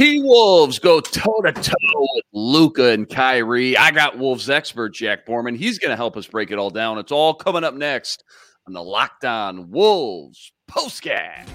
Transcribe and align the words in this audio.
T 0.00 0.22
Wolves 0.22 0.78
go 0.78 0.98
toe 0.98 1.42
to 1.42 1.52
toe 1.52 1.74
with 2.14 2.24
Luka 2.32 2.92
and 2.92 3.06
Kyrie. 3.06 3.76
I 3.76 3.90
got 3.90 4.16
Wolves 4.16 4.48
expert 4.48 4.94
Jack 4.94 5.26
Borman. 5.26 5.54
He's 5.54 5.78
going 5.78 5.90
to 5.90 5.96
help 5.96 6.16
us 6.16 6.26
break 6.26 6.50
it 6.50 6.58
all 6.58 6.70
down. 6.70 6.96
It's 6.96 7.12
all 7.12 7.34
coming 7.34 7.64
up 7.64 7.74
next 7.74 8.24
on 8.66 8.72
the 8.72 8.82
Locked 8.82 9.26
On 9.26 9.70
Wolves 9.70 10.52
postcast. 10.70 11.50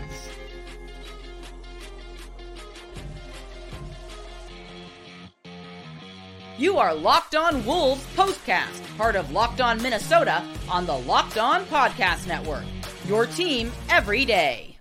You 6.59 6.77
are 6.77 6.93
Locked 6.93 7.33
On 7.33 7.65
Wolves 7.65 8.05
postcast, 8.15 8.95
part 8.95 9.15
of 9.15 9.31
Locked 9.31 9.59
On 9.59 9.81
Minnesota 9.81 10.43
on 10.69 10.85
the 10.85 10.99
Locked 10.99 11.39
On 11.39 11.65
Podcast 11.65 12.27
Network. 12.27 12.65
Your 13.07 13.25
team 13.25 13.71
every 13.89 14.23
day. 14.23 14.74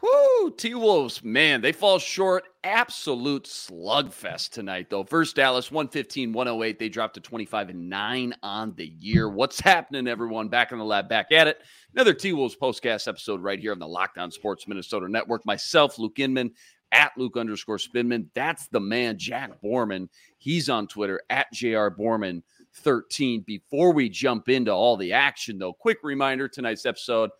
Whoo, 0.00 0.52
T 0.56 0.74
Wolves, 0.74 1.24
man, 1.24 1.60
they 1.60 1.72
fall 1.72 1.98
short. 1.98 2.44
Absolute 2.62 3.44
slugfest 3.44 4.50
tonight, 4.50 4.90
though. 4.90 5.02
First, 5.02 5.36
Dallas, 5.36 5.72
115, 5.72 6.32
108. 6.32 6.78
They 6.78 6.88
dropped 6.88 7.14
to 7.14 7.20
25 7.20 7.70
and 7.70 7.88
9 7.88 8.34
on 8.42 8.74
the 8.76 8.86
year. 8.86 9.28
What's 9.28 9.58
happening, 9.58 10.06
everyone? 10.06 10.48
Back 10.48 10.70
in 10.70 10.78
the 10.78 10.84
lab, 10.84 11.08
back 11.08 11.32
at 11.32 11.48
it. 11.48 11.58
Another 11.94 12.14
T 12.14 12.32
Wolves 12.32 12.56
postcast 12.60 13.08
episode 13.08 13.42
right 13.42 13.58
here 13.58 13.72
on 13.72 13.80
the 13.80 13.88
Locked 13.88 14.18
On 14.18 14.30
Sports 14.30 14.68
Minnesota 14.68 15.08
Network. 15.08 15.44
Myself, 15.44 15.98
Luke 15.98 16.18
Inman, 16.20 16.52
at 16.92 17.12
Luke 17.16 17.36
underscore 17.36 17.78
Spinman. 17.78 18.28
That's 18.34 18.68
the 18.68 18.80
man, 18.80 19.18
Jack 19.18 19.60
Borman. 19.62 20.08
He's 20.38 20.68
on 20.68 20.86
Twitter 20.86 21.20
at 21.28 21.52
JR 21.52 21.88
Borman 21.88 22.42
13. 22.76 23.42
Before 23.46 23.92
we 23.92 24.08
jump 24.08 24.48
into 24.48 24.72
all 24.72 24.96
the 24.96 25.12
action, 25.12 25.58
though, 25.58 25.72
quick 25.72 25.98
reminder 26.02 26.48
tonight's 26.48 26.86
episode 26.86 27.30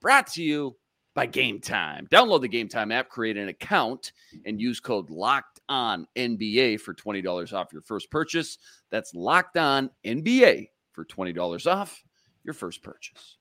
brought 0.00 0.26
to 0.28 0.42
you 0.42 0.76
by 1.14 1.26
Game 1.26 1.60
Time. 1.60 2.06
Download 2.10 2.40
the 2.40 2.48
Game 2.48 2.68
Time 2.68 2.92
app, 2.92 3.08
create 3.08 3.36
an 3.36 3.48
account, 3.48 4.12
and 4.44 4.60
use 4.60 4.80
code 4.80 5.10
Locked 5.10 5.60
On 5.68 6.06
NBA 6.16 6.80
for 6.80 6.94
twenty 6.94 7.22
dollars 7.22 7.52
off 7.52 7.72
your 7.72 7.82
first 7.82 8.10
purchase. 8.10 8.58
That's 8.90 9.14
Locked 9.14 9.56
On 9.56 9.90
NBA 10.04 10.68
for 10.92 11.04
twenty 11.04 11.32
dollars 11.32 11.66
off 11.66 12.02
your 12.44 12.54
first 12.54 12.82
purchase. 12.82 13.36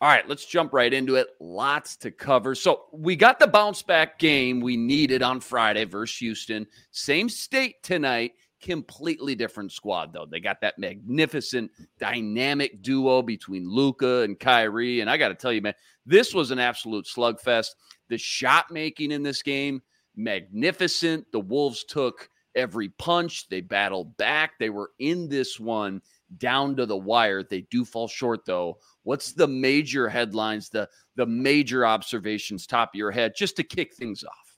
All 0.00 0.08
right, 0.10 0.28
let's 0.28 0.44
jump 0.44 0.74
right 0.74 0.92
into 0.92 1.14
it. 1.14 1.28
Lots 1.40 1.96
to 1.98 2.10
cover. 2.10 2.54
So, 2.54 2.86
we 2.92 3.16
got 3.16 3.38
the 3.38 3.46
bounce 3.46 3.80
back 3.80 4.18
game 4.18 4.60
we 4.60 4.76
needed 4.76 5.22
on 5.22 5.40
Friday 5.40 5.84
versus 5.84 6.18
Houston. 6.18 6.66
Same 6.90 7.28
state 7.28 7.82
tonight, 7.82 8.32
completely 8.64 9.34
different 9.34 9.72
squad, 9.72 10.12
though. 10.12 10.26
They 10.26 10.40
got 10.40 10.60
that 10.62 10.78
magnificent 10.78 11.70
dynamic 11.98 12.82
duo 12.82 13.22
between 13.22 13.68
Luka 13.68 14.22
and 14.22 14.38
Kyrie. 14.38 15.00
And 15.00 15.10
I 15.10 15.16
got 15.16 15.28
to 15.28 15.34
tell 15.34 15.52
you, 15.52 15.62
man, 15.62 15.74
this 16.06 16.34
was 16.34 16.50
an 16.50 16.58
absolute 16.58 17.06
slugfest. 17.06 17.70
The 18.08 18.18
shot 18.18 18.70
making 18.70 19.10
in 19.12 19.22
this 19.22 19.42
game, 19.42 19.82
magnificent. 20.16 21.30
The 21.32 21.40
Wolves 21.40 21.84
took 21.84 22.28
every 22.54 22.88
punch, 22.88 23.48
they 23.48 23.60
battled 23.60 24.16
back. 24.16 24.58
They 24.58 24.70
were 24.70 24.90
in 24.98 25.28
this 25.28 25.58
one 25.60 26.00
down 26.38 26.76
to 26.76 26.86
the 26.86 26.96
wire. 26.96 27.42
They 27.42 27.62
do 27.70 27.84
fall 27.84 28.08
short, 28.08 28.46
though 28.46 28.78
What's 29.04 29.32
the 29.32 29.46
major 29.46 30.08
headlines, 30.08 30.70
the 30.70 30.88
the 31.14 31.26
major 31.26 31.86
observations 31.86 32.66
top 32.66 32.90
of 32.94 32.98
your 32.98 33.10
head, 33.10 33.34
just 33.36 33.54
to 33.56 33.62
kick 33.62 33.94
things 33.94 34.24
off? 34.24 34.56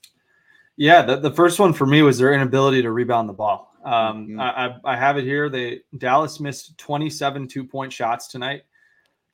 Yeah, 0.77 1.01
the, 1.01 1.17
the 1.17 1.31
first 1.31 1.59
one 1.59 1.73
for 1.73 1.85
me 1.85 2.01
was 2.01 2.17
their 2.17 2.33
inability 2.33 2.81
to 2.81 2.91
rebound 2.91 3.27
the 3.29 3.33
ball. 3.33 3.73
Um, 3.87 4.27
mm-hmm. 4.27 4.39
I, 4.41 4.75
I 4.83 4.97
have 4.97 5.17
it 5.17 5.23
here. 5.23 5.49
They 5.49 5.79
Dallas 5.97 6.41
missed 6.41 6.77
27 6.77 7.47
two 7.47 7.63
point 7.63 7.93
shots 7.93 8.27
tonight. 8.27 8.63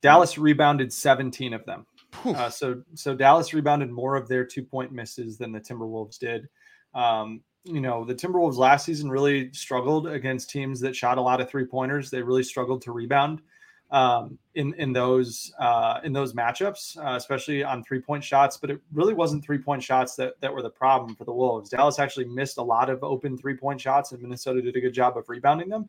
Dallas 0.03 0.37
rebounded 0.37 0.93
17 0.93 1.53
of 1.53 1.65
them. 1.65 1.85
Uh, 2.23 2.47
so 2.47 2.83
so 2.93 3.15
Dallas 3.15 3.55
rebounded 3.55 3.89
more 3.89 4.15
of 4.15 4.27
their 4.27 4.45
two 4.45 4.63
point 4.63 4.91
misses 4.91 5.39
than 5.39 5.51
the 5.51 5.59
Timberwolves 5.59 6.19
did. 6.19 6.47
Um, 6.93 7.41
you 7.63 7.81
know 7.81 8.05
the 8.05 8.13
Timberwolves 8.13 8.57
last 8.57 8.85
season 8.85 9.09
really 9.09 9.51
struggled 9.53 10.05
against 10.05 10.51
teams 10.51 10.79
that 10.81 10.95
shot 10.95 11.17
a 11.17 11.21
lot 11.21 11.41
of 11.41 11.49
three 11.49 11.65
pointers. 11.65 12.11
They 12.11 12.21
really 12.21 12.43
struggled 12.43 12.83
to 12.83 12.91
rebound 12.91 13.41
um, 13.93 14.39
in 14.55 14.73
in 14.73 14.91
those 14.91 15.53
uh, 15.59 15.99
in 16.03 16.11
those 16.13 16.33
matchups, 16.33 16.97
uh, 16.97 17.15
especially 17.15 17.63
on 17.63 17.83
three 17.83 18.01
point 18.01 18.23
shots. 18.23 18.57
But 18.57 18.71
it 18.71 18.81
really 18.91 19.13
wasn't 19.13 19.45
three 19.45 19.59
point 19.59 19.83
shots 19.83 20.15
that 20.15 20.33
that 20.41 20.51
were 20.51 20.63
the 20.63 20.69
problem 20.69 21.15
for 21.15 21.25
the 21.25 21.31
Wolves. 21.31 21.69
Dallas 21.69 21.99
actually 21.99 22.25
missed 22.25 22.57
a 22.57 22.63
lot 22.63 22.89
of 22.89 23.03
open 23.03 23.37
three 23.37 23.55
point 23.55 23.79
shots, 23.79 24.11
and 24.11 24.21
Minnesota 24.21 24.61
did 24.61 24.75
a 24.75 24.81
good 24.81 24.93
job 24.93 25.15
of 25.15 25.29
rebounding 25.29 25.69
them. 25.69 25.87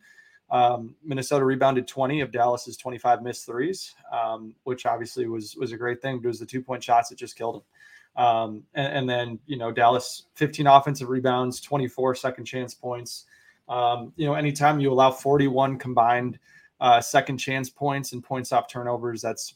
Um, 0.50 0.94
Minnesota 1.02 1.46
rebounded 1.46 1.88
20 1.88 2.20
of 2.20 2.30
Dallas's 2.30 2.76
25 2.76 3.22
missed 3.22 3.46
threes, 3.46 3.94
um, 4.12 4.54
which 4.64 4.84
obviously 4.84 5.26
was 5.26 5.56
was 5.56 5.72
a 5.72 5.76
great 5.78 6.02
thing. 6.02 6.18
But 6.18 6.26
it 6.26 6.28
was 6.28 6.38
the 6.38 6.46
two 6.46 6.62
point 6.62 6.84
shots 6.84 7.08
that 7.08 7.16
just 7.16 7.36
killed 7.36 7.56
them. 7.56 8.22
Um, 8.22 8.62
and, 8.74 8.98
and, 8.98 9.10
then 9.10 9.40
you 9.46 9.56
know 9.56 9.72
Dallas 9.72 10.26
15 10.34 10.68
offensive 10.68 11.08
rebounds, 11.08 11.60
24 11.60 12.14
second 12.14 12.44
chance 12.44 12.72
points. 12.72 13.24
Um, 13.68 14.12
you 14.14 14.26
know, 14.26 14.34
anytime 14.34 14.78
you 14.78 14.92
allow 14.92 15.10
41 15.10 15.78
combined 15.78 16.38
uh, 16.84 17.00
second 17.00 17.38
chance 17.38 17.70
points 17.70 18.12
and 18.12 18.22
points 18.22 18.52
off 18.52 18.68
turnovers. 18.68 19.22
That's 19.22 19.54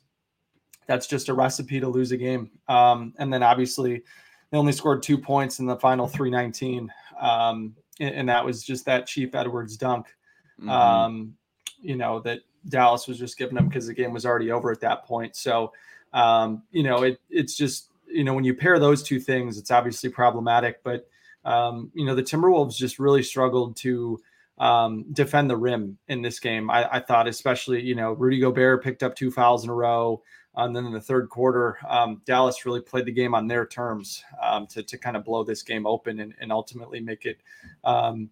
that's 0.87 1.07
just 1.07 1.29
a 1.29 1.35
recipe 1.35 1.79
to 1.79 1.87
lose 1.87 2.11
a 2.11 2.17
game. 2.17 2.51
Um, 2.69 3.13
and 3.19 3.31
then 3.31 3.43
obviously 3.43 4.03
they 4.51 4.57
only 4.57 4.73
scored 4.73 5.03
two 5.03 5.19
points 5.19 5.59
in 5.59 5.67
the 5.67 5.77
final 5.77 6.09
319. 6.09 6.91
Um, 7.21 7.77
and, 8.01 8.15
and, 8.15 8.29
that 8.31 8.43
was 8.43 8.65
just 8.65 8.87
that 8.87 9.07
Chief 9.07 9.35
Edwards 9.35 9.77
dunk. 9.77 10.07
Mm-hmm. 10.59 10.71
Um, 10.71 11.35
you 11.83 11.97
know, 11.97 12.21
that 12.21 12.41
Dallas 12.71 13.07
was 13.07 13.19
just 13.19 13.37
giving 13.37 13.57
them 13.57 13.69
because 13.69 13.87
the 13.87 13.93
game 13.93 14.15
was 14.15 14.25
already 14.25 14.51
over 14.51 14.73
at 14.73 14.81
that 14.81 15.05
point. 15.05 15.37
So, 15.37 15.75
um, 16.15 16.63
you 16.71 16.83
know, 16.83 17.03
it, 17.03 17.21
it's 17.29 17.55
just, 17.55 17.91
you 18.07 18.25
know, 18.25 18.33
when 18.33 18.45
you 18.45 18.55
pair 18.55 18.79
those 18.79 19.03
two 19.03 19.21
things, 19.21 19.59
it's 19.59 19.71
obviously 19.71 20.09
problematic, 20.09 20.83
but, 20.83 21.07
um, 21.45 21.91
you 21.93 22.07
know, 22.07 22.15
the 22.15 22.23
Timberwolves 22.23 22.77
just 22.77 22.99
really 22.99 23.23
struggled 23.23 23.77
to, 23.79 24.19
um, 24.59 25.05
defend 25.13 25.49
the 25.49 25.57
rim 25.57 25.99
in 26.09 26.23
this 26.23 26.41
game. 26.41 26.71
I, 26.71 26.97
I, 26.97 27.01
thought, 27.01 27.29
especially, 27.29 27.81
you 27.83 27.95
know, 27.95 28.13
Rudy 28.13 28.41
Gobert 28.41 28.83
picked 28.83 29.03
up 29.03 29.15
two 29.15 29.31
fouls 29.31 29.65
in 29.65 29.71
a 29.71 29.75
row. 29.75 30.23
And 30.57 30.75
then 30.75 30.87
in 30.87 30.93
the 30.93 31.01
third 31.01 31.29
quarter, 31.29 31.79
um, 31.89 32.21
Dallas 32.25 32.67
really 32.67 32.81
played 32.81 33.05
the 33.05 33.13
game 33.13 33.35
on 33.35 33.47
their 33.47 33.65
terms 33.65 34.25
um, 34.43 34.67
to, 34.69 34.83
to 34.83 34.99
kind 34.99 35.17
of 35.17 35.25
blow 35.25 35.45
this 35.45 35.63
game 35.63 35.87
open 35.87 36.19
and, 36.19 36.35
and 36.41 36.51
ultimately 36.51 36.99
make 36.99 37.25
it, 37.27 37.39
um, 37.85 38.29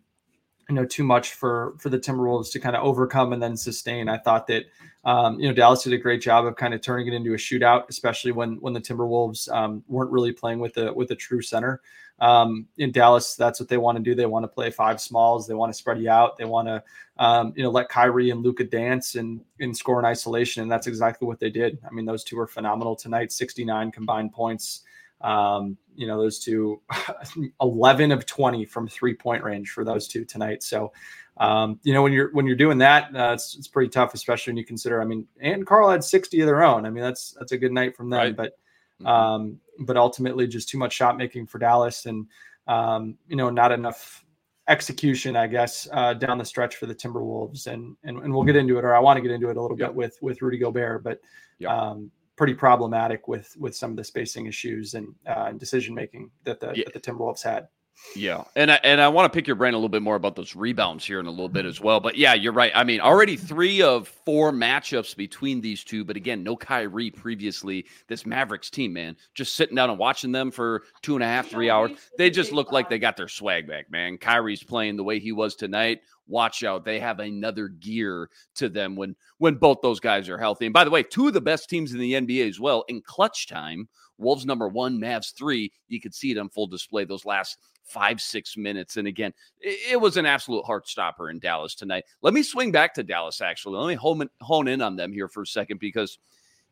you 0.68 0.74
know, 0.74 0.84
too 0.84 1.04
much 1.04 1.34
for 1.34 1.76
for 1.78 1.90
the 1.90 1.98
Timberwolves 1.98 2.50
to 2.50 2.58
kind 2.58 2.74
of 2.74 2.82
overcome 2.82 3.32
and 3.32 3.40
then 3.40 3.56
sustain. 3.56 4.08
I 4.08 4.18
thought 4.18 4.48
that, 4.48 4.64
um, 5.04 5.38
you 5.38 5.46
know, 5.46 5.54
Dallas 5.54 5.84
did 5.84 5.92
a 5.92 5.98
great 5.98 6.20
job 6.20 6.44
of 6.44 6.56
kind 6.56 6.74
of 6.74 6.80
turning 6.80 7.06
it 7.06 7.14
into 7.14 7.34
a 7.34 7.36
shootout, 7.36 7.84
especially 7.88 8.32
when 8.32 8.56
when 8.56 8.72
the 8.72 8.80
Timberwolves 8.80 9.48
um, 9.52 9.84
weren't 9.86 10.10
really 10.10 10.32
playing 10.32 10.58
with 10.58 10.76
a 10.78 10.92
with 10.92 11.12
a 11.12 11.14
true 11.14 11.42
center 11.42 11.80
um, 12.18 12.66
in 12.78 12.92
Dallas, 12.92 13.34
that's 13.34 13.60
what 13.60 13.68
they 13.68 13.76
want 13.76 13.96
to 13.98 14.02
do. 14.02 14.14
They 14.14 14.26
want 14.26 14.44
to 14.44 14.48
play 14.48 14.70
five 14.70 15.00
smalls. 15.00 15.46
They 15.46 15.54
want 15.54 15.72
to 15.72 15.76
spread 15.76 16.00
you 16.00 16.08
out. 16.08 16.36
They 16.36 16.44
want 16.44 16.68
to, 16.68 16.82
um, 17.18 17.52
you 17.56 17.62
know, 17.62 17.70
let 17.70 17.88
Kyrie 17.88 18.30
and 18.30 18.42
Luka 18.42 18.64
dance 18.64 19.16
and, 19.16 19.40
and 19.60 19.76
score 19.76 19.98
in 19.98 20.06
isolation. 20.06 20.62
And 20.62 20.70
that's 20.70 20.86
exactly 20.86 21.28
what 21.28 21.38
they 21.38 21.50
did. 21.50 21.78
I 21.86 21.92
mean, 21.92 22.06
those 22.06 22.24
two 22.24 22.36
were 22.36 22.46
phenomenal 22.46 22.96
tonight 22.96 23.32
69 23.32 23.90
combined 23.90 24.32
points. 24.32 24.82
Um, 25.20 25.76
you 25.94 26.06
know, 26.06 26.18
those 26.18 26.38
two 26.38 26.80
11 27.60 28.12
of 28.12 28.26
20 28.26 28.64
from 28.64 28.88
three 28.88 29.14
point 29.14 29.42
range 29.42 29.70
for 29.70 29.84
those 29.84 30.08
two 30.08 30.24
tonight. 30.24 30.62
So, 30.62 30.92
um, 31.38 31.80
you 31.82 31.92
know, 31.92 32.02
when 32.02 32.12
you're 32.12 32.32
when 32.32 32.46
you're 32.46 32.56
doing 32.56 32.78
that, 32.78 33.14
uh, 33.14 33.32
it's, 33.34 33.56
it's 33.56 33.68
pretty 33.68 33.90
tough, 33.90 34.14
especially 34.14 34.52
when 34.52 34.58
you 34.58 34.64
consider. 34.64 35.02
I 35.02 35.04
mean, 35.04 35.26
and 35.40 35.66
Karl 35.66 35.90
had 35.90 36.04
60 36.04 36.40
of 36.40 36.46
their 36.46 36.64
own. 36.64 36.86
I 36.86 36.90
mean, 36.90 37.02
that's 37.02 37.32
that's 37.32 37.52
a 37.52 37.58
good 37.58 37.72
night 37.72 37.96
from 37.96 38.10
them. 38.10 38.20
Right. 38.20 38.36
But 38.36 38.58
Mm-hmm. 39.00 39.06
Um, 39.06 39.60
but 39.80 39.96
ultimately, 39.96 40.46
just 40.46 40.68
too 40.68 40.78
much 40.78 40.92
shot 40.92 41.16
making 41.16 41.46
for 41.46 41.58
Dallas, 41.58 42.06
and 42.06 42.26
um, 42.66 43.16
you 43.28 43.36
know, 43.36 43.50
not 43.50 43.72
enough 43.72 44.24
execution, 44.68 45.36
I 45.36 45.46
guess, 45.46 45.86
uh, 45.92 46.14
down 46.14 46.38
the 46.38 46.44
stretch 46.44 46.76
for 46.76 46.86
the 46.86 46.94
Timberwolves. 46.94 47.66
And, 47.66 47.96
and 48.04 48.18
and 48.18 48.34
we'll 48.34 48.44
get 48.44 48.56
into 48.56 48.78
it, 48.78 48.84
or 48.84 48.94
I 48.94 48.98
want 48.98 49.16
to 49.18 49.20
get 49.20 49.30
into 49.30 49.50
it 49.50 49.56
a 49.56 49.60
little 49.60 49.78
yep. 49.78 49.90
bit 49.90 49.94
with 49.94 50.18
with 50.22 50.42
Rudy 50.42 50.58
Gobert, 50.58 51.04
but 51.04 51.20
yep. 51.58 51.70
um, 51.70 52.10
pretty 52.36 52.54
problematic 52.54 53.28
with 53.28 53.54
with 53.58 53.74
some 53.74 53.90
of 53.90 53.96
the 53.96 54.04
spacing 54.04 54.46
issues 54.46 54.94
and 54.94 55.14
uh, 55.26 55.52
decision 55.52 55.94
making 55.94 56.30
that 56.44 56.60
the 56.60 56.72
yeah. 56.74 56.84
that 56.84 56.94
the 56.94 57.00
Timberwolves 57.00 57.42
had. 57.42 57.68
Yeah, 58.14 58.44
and 58.54 58.70
I, 58.70 58.80
and 58.82 59.00
I 59.00 59.08
want 59.08 59.30
to 59.30 59.36
pick 59.36 59.46
your 59.46 59.56
brain 59.56 59.74
a 59.74 59.76
little 59.76 59.88
bit 59.88 60.02
more 60.02 60.16
about 60.16 60.36
those 60.36 60.54
rebounds 60.54 61.04
here 61.04 61.20
in 61.20 61.26
a 61.26 61.30
little 61.30 61.48
bit 61.48 61.64
as 61.64 61.80
well. 61.80 62.00
But 62.00 62.16
yeah, 62.16 62.34
you're 62.34 62.52
right. 62.52 62.72
I 62.74 62.84
mean, 62.84 63.00
already 63.00 63.36
three 63.36 63.82
of 63.82 64.08
four 64.08 64.52
matchups 64.52 65.16
between 65.16 65.60
these 65.60 65.82
two, 65.82 66.04
but 66.04 66.16
again, 66.16 66.42
no 66.42 66.56
Kyrie 66.56 67.10
previously. 67.10 67.86
This 68.06 68.24
Mavericks 68.24 68.70
team, 68.70 68.92
man, 68.92 69.16
just 69.34 69.54
sitting 69.54 69.76
down 69.76 69.90
and 69.90 69.98
watching 69.98 70.32
them 70.32 70.50
for 70.50 70.82
two 71.02 71.14
and 71.14 71.22
a 71.22 71.26
half, 71.26 71.48
three 71.48 71.70
hours, 71.70 71.92
they 72.18 72.30
just 72.30 72.52
look 72.52 72.72
like 72.72 72.88
they 72.88 72.98
got 72.98 73.16
their 73.16 73.28
swag 73.28 73.66
back, 73.66 73.90
man. 73.90 74.18
Kyrie's 74.18 74.62
playing 74.62 74.96
the 74.96 75.04
way 75.04 75.18
he 75.18 75.32
was 75.32 75.54
tonight. 75.56 76.00
Watch 76.28 76.64
out, 76.64 76.84
they 76.84 76.98
have 76.98 77.20
another 77.20 77.68
gear 77.68 78.30
to 78.56 78.68
them 78.68 78.96
when 78.96 79.14
when 79.38 79.54
both 79.54 79.78
those 79.82 80.00
guys 80.00 80.28
are 80.28 80.38
healthy. 80.38 80.66
And 80.66 80.72
by 80.72 80.84
the 80.84 80.90
way, 80.90 81.02
two 81.02 81.28
of 81.28 81.34
the 81.34 81.40
best 81.40 81.70
teams 81.70 81.92
in 81.92 82.00
the 82.00 82.14
NBA 82.14 82.48
as 82.48 82.60
well 82.60 82.84
in 82.88 83.02
clutch 83.02 83.46
time. 83.46 83.88
Wolves 84.18 84.46
number 84.46 84.66
one, 84.66 84.98
Mavs 84.98 85.34
three. 85.34 85.70
You 85.88 86.00
could 86.00 86.14
see 86.14 86.32
it 86.32 86.38
on 86.38 86.48
full 86.48 86.66
display 86.66 87.04
those 87.04 87.24
last 87.24 87.58
five, 87.86 88.20
six 88.20 88.56
minutes. 88.56 88.96
And 88.96 89.06
again, 89.06 89.32
it, 89.60 90.00
was 90.00 90.16
an 90.16 90.26
absolute 90.26 90.64
heart 90.64 90.88
stopper 90.88 91.30
in 91.30 91.38
Dallas 91.38 91.74
tonight. 91.74 92.04
Let 92.20 92.34
me 92.34 92.42
swing 92.42 92.72
back 92.72 92.94
to 92.94 93.02
Dallas, 93.02 93.40
actually. 93.40 93.78
Let 93.78 93.88
me 93.88 93.94
hone, 93.94 94.28
hone 94.40 94.68
in 94.68 94.82
on 94.82 94.96
them 94.96 95.12
here 95.12 95.28
for 95.28 95.42
a 95.42 95.46
second 95.46 95.78
because 95.78 96.18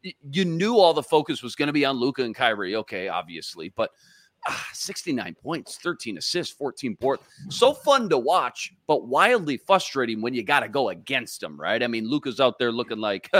you 0.02 0.44
knew 0.44 0.76
all 0.76 0.92
the 0.92 1.02
focus 1.02 1.42
was 1.42 1.54
going 1.54 1.68
to 1.68 1.72
be 1.72 1.84
on 1.84 1.96
Luka 1.96 2.22
and 2.22 2.34
Kyrie. 2.34 2.76
Okay, 2.76 3.08
obviously. 3.08 3.72
But 3.74 3.90
ah, 4.49 4.69
69 4.73 5.35
points, 5.43 5.76
13 5.76 6.19
assists, 6.19 6.55
14 6.55 6.94
boards. 7.00 7.23
So 7.49 7.73
fun 7.73 8.08
to 8.11 8.19
watch, 8.19 8.73
but 8.87 9.06
wildly 9.06 9.56
frustrating 9.56 10.20
when 10.20 10.35
you 10.35 10.43
got 10.43 10.61
to 10.61 10.69
go 10.69 10.91
against 10.91 11.41
them, 11.41 11.61
right? 11.61 11.82
I 11.82 11.87
mean, 11.87 12.08
Luka's 12.08 12.41
out 12.41 12.58
there 12.58 12.73
looking 12.73 12.99
like 12.99 13.31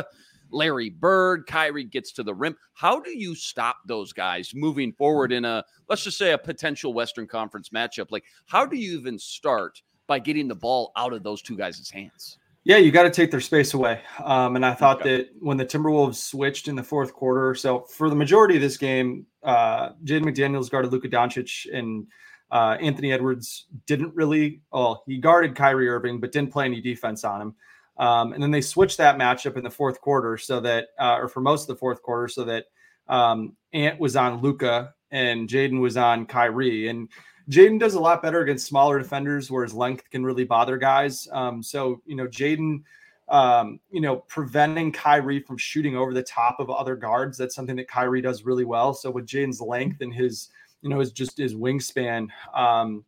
Larry 0.51 0.91
Bird, 0.91 1.47
Kyrie 1.47 1.85
gets 1.85 2.13
to 2.13 2.23
the 2.23 2.35
rim. 2.35 2.57
How 2.75 3.01
do 3.01 3.17
you 3.17 3.35
stop 3.35 3.79
those 3.87 4.13
guys 4.13 4.53
moving 4.55 4.93
forward 4.93 5.33
in 5.33 5.45
a, 5.45 5.65
let's 5.89 6.05
just 6.05 6.19
say, 6.19 6.33
a 6.33 6.39
potential 6.39 6.95
Western 6.95 7.27
Conference 7.27 7.71
matchup? 7.71 8.11
Like, 8.11 8.25
how 8.47 8.65
do 8.65 8.77
you 8.77 8.99
even 8.99 9.19
start 9.19 9.83
by 10.07 10.19
getting 10.19 10.49
the 10.49 10.55
ball 10.55 10.93
out 10.97 11.13
of 11.13 11.23
those 11.23 11.43
two 11.43 11.57
guys' 11.57 11.91
hands? 11.91 12.39
Yeah, 12.65 12.79
you 12.79 12.91
got 12.91 13.03
to 13.03 13.11
take 13.11 13.31
their 13.31 13.43
space 13.43 13.75
away. 13.75 14.01
Um, 14.23 14.57
and 14.57 14.65
I 14.65 14.73
thought 14.73 15.03
okay. 15.03 15.19
that 15.19 15.29
when 15.39 15.59
the 15.59 15.67
Timberwolves 15.67 16.15
switched 16.15 16.67
in 16.67 16.77
the 16.77 16.83
fourth 16.83 17.13
quarter, 17.13 17.55
so 17.55 17.81
for 17.91 18.09
the 18.09 18.17
majority 18.17 18.57
of 18.57 18.63
this 18.63 18.79
game, 18.79 19.27
uh, 19.43 19.91
Jaden 20.05 20.25
McDaniels 20.25 20.71
guarded 20.71 20.91
Luka 20.91 21.09
Doncic 21.09 21.67
and 21.71 22.07
uh, 22.51 22.79
Anthony 22.81 23.13
Edwards 23.13 23.67
didn't 23.87 24.15
really, 24.15 24.63
well, 24.73 25.03
he 25.07 25.19
guarded 25.19 25.55
Kyrie 25.55 25.89
Irving, 25.89 26.21
but 26.21 26.33
didn't 26.33 26.53
play 26.53 26.65
any 26.65 26.81
defense 26.81 27.23
on 27.23 27.43
him. 27.43 27.55
Um, 27.99 28.33
and 28.33 28.43
then 28.43 28.51
they 28.51 28.63
switched 28.63 28.97
that 28.97 29.19
matchup 29.19 29.59
in 29.59 29.63
the 29.63 29.71
fourth 29.71 30.01
quarter 30.01 30.39
so 30.39 30.61
that, 30.61 30.89
uh, 30.99 31.17
or 31.21 31.29
for 31.29 31.41
most 31.41 31.63
of 31.63 31.69
the 31.69 31.77
fourth 31.77 32.03
quarter, 32.03 32.29
so 32.29 32.45
that 32.45 32.65
um, 33.09 33.57
Ant 33.75 34.01
was 34.01 34.17
on 34.17 34.41
Luka 34.41 34.95
and 35.11 35.49
Jaden 35.49 35.81
was 35.81 35.97
on 35.99 36.27
Kyrie. 36.27 36.89
And 36.89 37.09
Jaden 37.51 37.79
does 37.79 37.95
a 37.95 38.01
lot 38.01 38.23
better 38.23 38.41
against 38.41 38.67
smaller 38.67 38.99
defenders 38.99 39.51
where 39.51 39.65
his 39.65 39.75
length 39.75 40.09
can 40.11 40.25
really 40.25 40.45
bother 40.45 40.79
guys. 40.79 41.29
Um, 41.31 41.63
so, 41.63 42.01
you 42.07 42.17
know, 42.17 42.27
Jaden, 42.27 42.83
um, 43.29 43.81
you 43.91 44.01
know, 44.01 44.17
preventing 44.17 44.93
Kyrie 44.93 45.41
from 45.41 45.59
shooting 45.59 45.97
over 45.97 46.15
the 46.15 46.23
top 46.23 46.57
of 46.59 46.71
other 46.71 46.97
guards, 46.97 47.37
that's 47.37 47.55
something 47.55 47.77
that 47.77 47.89
Kyrie 47.89 48.23
does 48.23 48.45
really 48.45 48.65
well. 48.65 48.95
So, 48.95 49.11
with 49.11 49.27
Jaden's 49.27 49.61
length 49.61 50.01
and 50.01 50.13
his, 50.13 50.49
you 50.81 50.89
know, 50.89 51.01
his 51.01 51.13
just 51.13 51.37
his 51.37 51.55
wingspan, 51.55 52.29
um, 52.55 53.05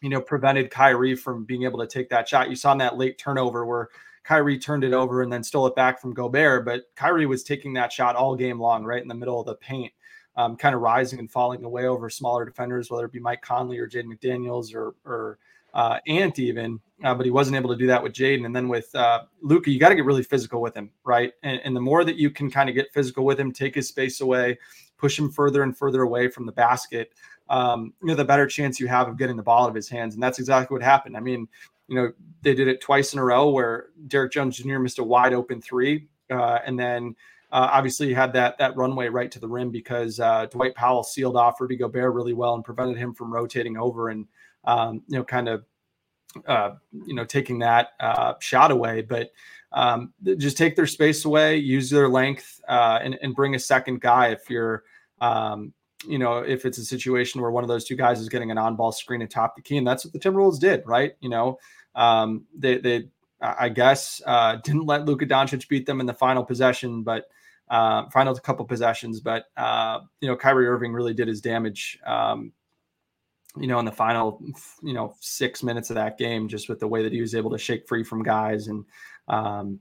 you 0.00 0.08
know, 0.08 0.20
prevented 0.20 0.70
Kyrie 0.70 1.16
from 1.16 1.44
being 1.44 1.62
able 1.64 1.78
to 1.78 1.86
take 1.86 2.08
that 2.10 2.28
shot. 2.28 2.50
You 2.50 2.56
saw 2.56 2.72
in 2.72 2.78
that 2.78 2.98
late 2.98 3.18
turnover 3.18 3.64
where 3.64 3.88
Kyrie 4.24 4.58
turned 4.58 4.84
it 4.84 4.92
over 4.92 5.22
and 5.22 5.32
then 5.32 5.42
stole 5.42 5.66
it 5.66 5.76
back 5.76 6.00
from 6.00 6.14
Gobert, 6.14 6.64
but 6.64 6.82
Kyrie 6.96 7.26
was 7.26 7.42
taking 7.42 7.72
that 7.74 7.92
shot 7.92 8.16
all 8.16 8.36
game 8.36 8.60
long, 8.60 8.84
right 8.84 9.02
in 9.02 9.08
the 9.08 9.14
middle 9.14 9.40
of 9.40 9.46
the 9.46 9.54
paint 9.54 9.92
um, 10.38 10.56
kind 10.56 10.74
of 10.74 10.80
rising 10.80 11.18
and 11.18 11.30
falling 11.30 11.64
away 11.64 11.86
over 11.86 12.08
smaller 12.08 12.44
defenders, 12.44 12.90
whether 12.90 13.04
it 13.04 13.12
be 13.12 13.18
Mike 13.18 13.42
Conley 13.42 13.76
or 13.76 13.88
Jaden 13.88 14.04
McDaniels 14.04 14.72
or, 14.72 14.94
or 15.04 15.38
uh, 15.74 15.98
Ant 16.06 16.38
even, 16.38 16.78
uh, 17.02 17.12
but 17.12 17.26
he 17.26 17.32
wasn't 17.32 17.56
able 17.56 17.70
to 17.70 17.76
do 17.76 17.88
that 17.88 18.00
with 18.00 18.12
Jaden. 18.12 18.46
And 18.46 18.54
then 18.54 18.68
with 18.68 18.94
uh, 18.94 19.24
Luka, 19.42 19.70
you 19.70 19.80
got 19.80 19.88
to 19.88 19.96
get 19.96 20.04
really 20.04 20.22
physical 20.22 20.62
with 20.62 20.76
him, 20.76 20.90
right? 21.04 21.32
And, 21.42 21.60
and 21.64 21.74
the 21.74 21.80
more 21.80 22.04
that 22.04 22.16
you 22.16 22.30
can 22.30 22.52
kind 22.52 22.68
of 22.68 22.76
get 22.76 22.92
physical 22.94 23.24
with 23.24 23.38
him, 23.38 23.52
take 23.52 23.74
his 23.74 23.88
space 23.88 24.20
away, 24.20 24.56
push 24.96 25.18
him 25.18 25.28
further 25.28 25.64
and 25.64 25.76
further 25.76 26.02
away 26.02 26.28
from 26.28 26.46
the 26.46 26.52
basket, 26.52 27.12
um, 27.50 27.92
you 28.00 28.08
know, 28.08 28.14
the 28.14 28.24
better 28.24 28.46
chance 28.46 28.78
you 28.78 28.86
have 28.86 29.08
of 29.08 29.18
getting 29.18 29.36
the 29.36 29.42
ball 29.42 29.64
out 29.64 29.68
of 29.68 29.74
his 29.74 29.88
hands. 29.88 30.14
And 30.14 30.22
that's 30.22 30.38
exactly 30.38 30.72
what 30.72 30.82
happened. 30.84 31.16
I 31.16 31.20
mean, 31.20 31.48
you 31.88 31.96
know, 31.96 32.12
they 32.42 32.54
did 32.54 32.68
it 32.68 32.80
twice 32.80 33.12
in 33.12 33.18
a 33.18 33.24
row 33.24 33.50
where 33.50 33.86
Derrick 34.06 34.30
Jones 34.30 34.56
Jr. 34.56 34.78
missed 34.78 35.00
a 35.00 35.04
wide 35.04 35.32
open 35.32 35.60
three, 35.60 36.06
uh, 36.30 36.58
and 36.64 36.78
then 36.78 37.16
uh, 37.50 37.68
obviously, 37.72 38.12
had 38.12 38.32
that 38.34 38.58
that 38.58 38.76
runway 38.76 39.08
right 39.08 39.30
to 39.30 39.40
the 39.40 39.48
rim 39.48 39.70
because 39.70 40.20
uh, 40.20 40.46
Dwight 40.46 40.74
Powell 40.74 41.02
sealed 41.02 41.36
off 41.36 41.60
Rudy 41.60 41.76
Gobert 41.76 42.12
really 42.12 42.34
well 42.34 42.54
and 42.54 42.64
prevented 42.64 42.98
him 42.98 43.14
from 43.14 43.32
rotating 43.32 43.76
over 43.76 44.10
and 44.10 44.26
um, 44.64 45.02
you 45.08 45.18
know 45.18 45.24
kind 45.24 45.48
of 45.48 45.64
uh, 46.46 46.72
you 47.06 47.14
know 47.14 47.24
taking 47.24 47.58
that 47.60 47.88
uh, 48.00 48.34
shot 48.40 48.70
away. 48.70 49.02
But 49.02 49.30
um, 49.72 50.12
just 50.36 50.58
take 50.58 50.76
their 50.76 50.86
space 50.86 51.24
away, 51.24 51.56
use 51.56 51.90
their 51.90 52.08
length, 52.08 52.60
uh, 52.68 52.98
and, 53.02 53.18
and 53.22 53.34
bring 53.34 53.54
a 53.54 53.58
second 53.58 54.00
guy 54.00 54.28
if 54.28 54.50
you're 54.50 54.84
um, 55.20 55.72
you 56.06 56.18
know 56.18 56.38
if 56.38 56.66
it's 56.66 56.78
a 56.78 56.84
situation 56.84 57.40
where 57.40 57.50
one 57.50 57.64
of 57.64 57.68
those 57.68 57.84
two 57.84 57.96
guys 57.96 58.20
is 58.20 58.28
getting 58.28 58.50
an 58.50 58.58
on-ball 58.58 58.92
screen 58.92 59.22
atop 59.22 59.56
the 59.56 59.62
key, 59.62 59.78
and 59.78 59.86
that's 59.86 60.04
what 60.04 60.12
the 60.12 60.18
Timberwolves 60.18 60.60
did, 60.60 60.82
right? 60.86 61.14
You 61.20 61.30
know 61.30 61.58
um, 61.94 62.44
they 62.56 62.78
they 62.78 63.08
I 63.40 63.68
guess 63.68 64.20
uh, 64.26 64.56
didn't 64.64 64.86
let 64.86 65.04
Luka 65.04 65.26
Doncic 65.26 65.68
beat 65.68 65.86
them 65.86 66.00
in 66.00 66.06
the 66.06 66.14
final 66.14 66.44
possession, 66.44 67.02
but 67.02 67.26
uh, 67.70 68.08
final 68.10 68.34
couple 68.34 68.64
possessions, 68.64 69.20
but 69.20 69.44
uh, 69.56 70.00
you 70.20 70.28
know 70.28 70.36
Kyrie 70.36 70.66
Irving 70.66 70.92
really 70.92 71.14
did 71.14 71.28
his 71.28 71.40
damage. 71.40 71.98
Um, 72.06 72.52
you 73.56 73.66
know, 73.66 73.78
in 73.78 73.84
the 73.84 73.92
final, 73.92 74.40
you 74.82 74.92
know, 74.92 75.14
six 75.20 75.62
minutes 75.62 75.90
of 75.90 75.96
that 75.96 76.18
game, 76.18 76.48
just 76.48 76.68
with 76.68 76.80
the 76.80 76.88
way 76.88 77.02
that 77.02 77.12
he 77.12 77.20
was 77.20 77.34
able 77.34 77.50
to 77.50 77.58
shake 77.58 77.88
free 77.88 78.04
from 78.04 78.22
guys 78.22 78.68
and, 78.68 78.84
um, 79.28 79.80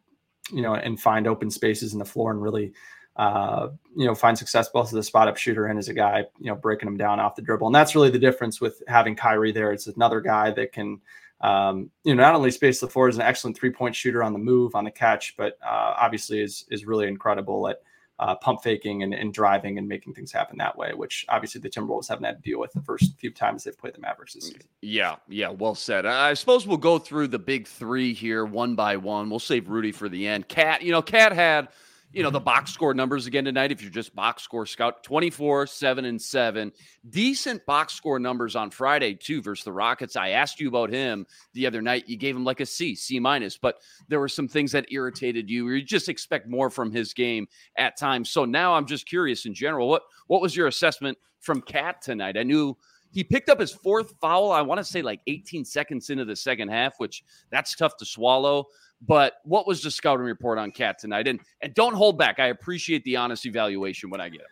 you 0.51 0.61
know, 0.61 0.73
and 0.73 0.99
find 0.99 1.27
open 1.27 1.51
spaces 1.51 1.93
in 1.93 1.99
the 1.99 2.05
floor 2.05 2.31
and 2.31 2.41
really, 2.41 2.71
uh, 3.17 3.67
you 3.95 4.05
know, 4.05 4.15
find 4.15 4.37
success 4.37 4.69
both 4.69 4.87
as 4.87 4.93
a 4.93 5.03
spot 5.03 5.27
up 5.27 5.37
shooter 5.37 5.65
and 5.65 5.77
as 5.77 5.89
a 5.89 5.93
guy, 5.93 6.23
you 6.39 6.47
know, 6.47 6.55
breaking 6.55 6.87
them 6.87 6.97
down 6.97 7.19
off 7.19 7.35
the 7.35 7.41
dribble. 7.41 7.67
And 7.67 7.75
that's 7.75 7.95
really 7.95 8.09
the 8.09 8.19
difference 8.19 8.61
with 8.61 8.81
having 8.87 9.15
Kyrie 9.15 9.51
there. 9.51 9.71
It's 9.71 9.87
another 9.87 10.21
guy 10.21 10.51
that 10.51 10.71
can, 10.71 11.01
um, 11.41 11.91
you 12.03 12.15
know, 12.15 12.23
not 12.23 12.35
only 12.35 12.51
space 12.51 12.79
the 12.79 12.87
floor 12.87 13.09
is 13.09 13.15
an 13.15 13.21
excellent 13.21 13.57
three 13.57 13.69
point 13.71 13.95
shooter 13.95 14.23
on 14.23 14.33
the 14.33 14.39
move, 14.39 14.75
on 14.75 14.83
the 14.83 14.91
catch, 14.91 15.35
but 15.37 15.57
uh, 15.65 15.93
obviously 15.97 16.41
is 16.41 16.65
is 16.69 16.85
really 16.85 17.07
incredible 17.07 17.67
at 17.67 17.81
uh, 18.19 18.35
pump 18.35 18.63
faking 18.63 19.03
and, 19.03 19.13
and, 19.13 19.31
driving 19.31 19.77
and 19.77 19.87
making 19.87 20.11
things 20.11 20.31
happen 20.31 20.57
that 20.57 20.75
way, 20.75 20.91
which 20.95 21.23
obviously 21.29 21.61
the 21.61 21.69
Timberwolves 21.69 22.07
haven't 22.07 22.25
had 22.25 22.37
to 22.37 22.49
deal 22.49 22.59
with 22.59 22.71
the 22.73 22.81
first 22.81 23.15
few 23.19 23.29
times 23.29 23.63
they've 23.63 23.77
played 23.77 23.93
the 23.93 23.99
Mavericks 23.99 24.33
this 24.33 24.45
season. 24.45 24.63
Yeah, 24.81 25.17
yeah, 25.27 25.49
well 25.49 25.75
said. 25.75 26.07
I 26.07 26.33
suppose 26.33 26.65
we'll 26.65 26.77
go 26.77 26.97
through 26.97 27.27
the 27.27 27.37
big 27.37 27.67
three 27.67 28.13
here 28.13 28.43
one 28.43 28.73
by 28.73 28.97
one. 28.97 29.29
We'll 29.29 29.37
save 29.37 29.69
Rudy 29.69 29.91
for 29.91 30.09
the 30.09 30.27
end. 30.27 30.47
KAT, 30.47 30.81
you 30.81 30.91
know, 30.91 31.03
KAT 31.03 31.33
had 31.33 31.67
you 32.17 32.23
know, 32.23 32.31
the 32.31 32.39
mm-hmm. 32.39 32.45
box 32.45 32.71
score 32.73 32.95
numbers 32.95 33.27
again 33.27 33.45
tonight. 33.45 33.71
If 33.71 33.79
you're 33.79 33.91
just 33.91 34.15
box 34.15 34.41
score 34.41 34.65
scout, 34.65 35.03
24, 35.03 35.67
7, 35.67 36.05
and 36.05 36.19
7. 36.19 36.71
Decent 37.11 37.63
box 37.67 37.93
score 37.93 38.17
numbers 38.17 38.55
on 38.55 38.71
Friday, 38.71 39.13
too, 39.13 39.39
versus 39.39 39.63
the 39.63 39.71
Rockets. 39.71 40.15
I 40.15 40.29
asked 40.29 40.59
you 40.59 40.67
about 40.67 40.89
him 40.89 41.27
the 41.53 41.67
other 41.67 41.79
night. 41.79 42.09
You 42.09 42.17
gave 42.17 42.35
him 42.35 42.43
like 42.43 42.59
a 42.59 42.65
C, 42.65 42.95
C 42.95 43.19
minus, 43.19 43.55
but 43.55 43.75
there 44.07 44.19
were 44.19 44.27
some 44.27 44.47
things 44.47 44.71
that 44.71 44.91
irritated 44.91 45.47
you. 45.47 45.69
You 45.69 45.83
just 45.83 46.09
expect 46.09 46.47
more 46.47 46.71
from 46.71 46.91
his 46.91 47.13
game 47.13 47.47
at 47.77 47.97
times. 47.97 48.31
So 48.31 48.45
now 48.45 48.73
I'm 48.73 48.87
just 48.87 49.07
curious 49.07 49.45
in 49.45 49.53
general. 49.53 49.87
What 49.87 50.01
what 50.25 50.41
was 50.41 50.55
your 50.55 50.65
assessment 50.65 51.19
from 51.39 51.61
KAT 51.61 52.01
tonight? 52.01 52.35
I 52.35 52.41
knew 52.41 52.75
he 53.11 53.23
picked 53.23 53.49
up 53.49 53.59
his 53.59 53.71
fourth 53.71 54.15
foul, 54.21 54.51
I 54.51 54.61
want 54.61 54.79
to 54.79 54.83
say 54.83 55.01
like 55.01 55.21
18 55.27 55.65
seconds 55.65 56.09
into 56.09 56.25
the 56.25 56.35
second 56.35 56.69
half, 56.69 56.99
which 56.99 57.23
that's 57.51 57.75
tough 57.75 57.97
to 57.97 58.05
swallow. 58.05 58.65
But 59.01 59.35
what 59.43 59.67
was 59.67 59.81
the 59.81 59.91
scouting 59.91 60.25
report 60.25 60.57
on 60.57 60.71
KAT 60.71 60.99
tonight? 60.99 61.27
And 61.27 61.39
and 61.61 61.73
don't 61.73 61.93
hold 61.93 62.17
back. 62.17 62.39
I 62.39 62.47
appreciate 62.47 63.03
the 63.03 63.15
honest 63.15 63.45
evaluation 63.45 64.09
when 64.09 64.21
I 64.21 64.29
get 64.29 64.41
it. 64.41 64.47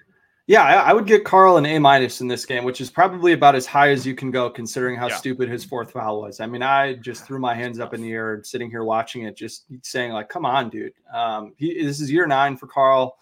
Yeah, 0.47 0.63
I, 0.63 0.93
would 0.93 1.07
get 1.07 1.25
Karl 1.25 1.57
an 1.57 1.65
A 1.65 1.79
minus 1.79 2.21
in 2.21 2.27
this 2.27 2.45
game, 2.45 2.63
which 2.65 2.79
is 2.79 2.91
probably 2.91 3.33
about 3.33 3.55
as 3.55 3.65
high 3.65 3.89
as 3.89 4.05
you 4.05 4.13
can 4.13 4.29
go, 4.29 4.47
considering 4.47 4.95
how 4.95 5.07
yeah. 5.07 5.15
stupid 5.15 5.49
his 5.49 5.65
fourth 5.65 5.91
foul 5.91 6.21
was. 6.21 6.39
I 6.39 6.45
mean, 6.45 6.61
I 6.61 6.93
just 6.93 7.25
threw 7.25 7.39
my 7.39 7.55
hands 7.55 7.79
up 7.79 7.95
in 7.95 8.01
the 8.01 8.11
air, 8.11 8.41
sitting 8.43 8.69
here 8.69 8.83
watching 8.83 9.23
it, 9.23 9.35
just 9.35 9.65
saying 9.81 10.11
like, 10.11 10.29
"Come 10.29 10.45
on, 10.45 10.69
dude! 10.69 10.93
Um, 11.11 11.53
he, 11.57 11.83
this 11.83 11.99
is 11.99 12.11
year 12.11 12.27
nine 12.27 12.57
for 12.57 12.67
Karl. 12.67 13.17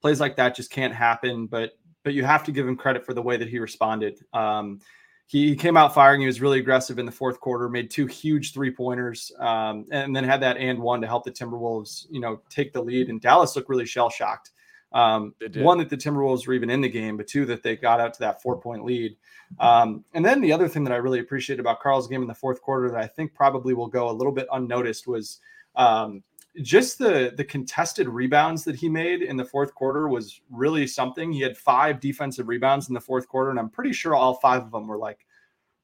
Plays 0.00 0.18
like 0.18 0.34
that 0.34 0.56
just 0.56 0.72
can't 0.72 0.92
happen." 0.92 1.46
But 1.46 1.78
but 2.04 2.14
you 2.14 2.24
have 2.24 2.44
to 2.44 2.52
give 2.52 2.68
him 2.68 2.76
credit 2.76 3.04
for 3.04 3.14
the 3.14 3.22
way 3.22 3.36
that 3.36 3.48
he 3.48 3.58
responded. 3.58 4.20
Um, 4.32 4.80
he 5.26 5.56
came 5.56 5.76
out 5.76 5.94
firing. 5.94 6.20
He 6.20 6.26
was 6.26 6.40
really 6.40 6.60
aggressive 6.60 6.98
in 6.98 7.06
the 7.06 7.12
fourth 7.12 7.40
quarter, 7.40 7.68
made 7.68 7.90
two 7.90 8.06
huge 8.06 8.52
three 8.52 8.70
pointers, 8.70 9.32
um, 9.40 9.86
and 9.90 10.14
then 10.14 10.22
had 10.22 10.40
that 10.42 10.58
and 10.58 10.78
one 10.78 11.00
to 11.00 11.06
help 11.06 11.24
the 11.24 11.32
Timberwolves, 11.32 12.06
you 12.10 12.20
know, 12.20 12.42
take 12.50 12.72
the 12.72 12.82
lead. 12.82 13.08
And 13.08 13.20
Dallas 13.20 13.56
looked 13.56 13.70
really 13.70 13.86
shell 13.86 14.10
shocked. 14.10 14.50
Um, 14.92 15.34
one 15.56 15.78
that 15.78 15.88
the 15.88 15.96
Timberwolves 15.96 16.46
were 16.46 16.52
even 16.52 16.70
in 16.70 16.80
the 16.80 16.88
game, 16.88 17.16
but 17.16 17.26
two 17.26 17.46
that 17.46 17.64
they 17.64 17.74
got 17.74 18.00
out 18.00 18.14
to 18.14 18.20
that 18.20 18.42
four 18.42 18.60
point 18.60 18.84
lead. 18.84 19.16
Um, 19.58 20.04
and 20.12 20.24
then 20.24 20.40
the 20.40 20.52
other 20.52 20.68
thing 20.68 20.84
that 20.84 20.92
I 20.92 20.96
really 20.96 21.18
appreciate 21.18 21.58
about 21.58 21.80
Karl's 21.80 22.06
game 22.06 22.22
in 22.22 22.28
the 22.28 22.34
fourth 22.34 22.62
quarter 22.62 22.88
that 22.90 23.00
I 23.00 23.06
think 23.08 23.34
probably 23.34 23.74
will 23.74 23.88
go 23.88 24.08
a 24.08 24.12
little 24.12 24.32
bit 24.32 24.46
unnoticed 24.52 25.08
was 25.08 25.40
um, 25.74 26.22
just 26.62 26.98
the 26.98 27.32
the 27.36 27.44
contested 27.44 28.08
rebounds 28.08 28.64
that 28.64 28.76
he 28.76 28.88
made 28.88 29.22
in 29.22 29.36
the 29.36 29.44
fourth 29.44 29.74
quarter 29.74 30.08
was 30.08 30.40
really 30.50 30.86
something. 30.86 31.32
He 31.32 31.40
had 31.40 31.56
five 31.56 32.00
defensive 32.00 32.48
rebounds 32.48 32.88
in 32.88 32.94
the 32.94 33.00
fourth 33.00 33.28
quarter, 33.28 33.50
and 33.50 33.58
I'm 33.58 33.70
pretty 33.70 33.92
sure 33.92 34.14
all 34.14 34.34
five 34.34 34.62
of 34.62 34.70
them 34.70 34.86
were 34.86 34.98
like 34.98 35.26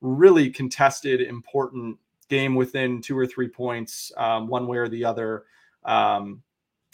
really 0.00 0.48
contested, 0.50 1.20
important 1.20 1.98
game 2.28 2.54
within 2.54 3.02
two 3.02 3.18
or 3.18 3.26
three 3.26 3.48
points, 3.48 4.12
um, 4.16 4.46
one 4.46 4.66
way 4.66 4.78
or 4.78 4.88
the 4.88 5.04
other. 5.04 5.44
Um, 5.84 6.42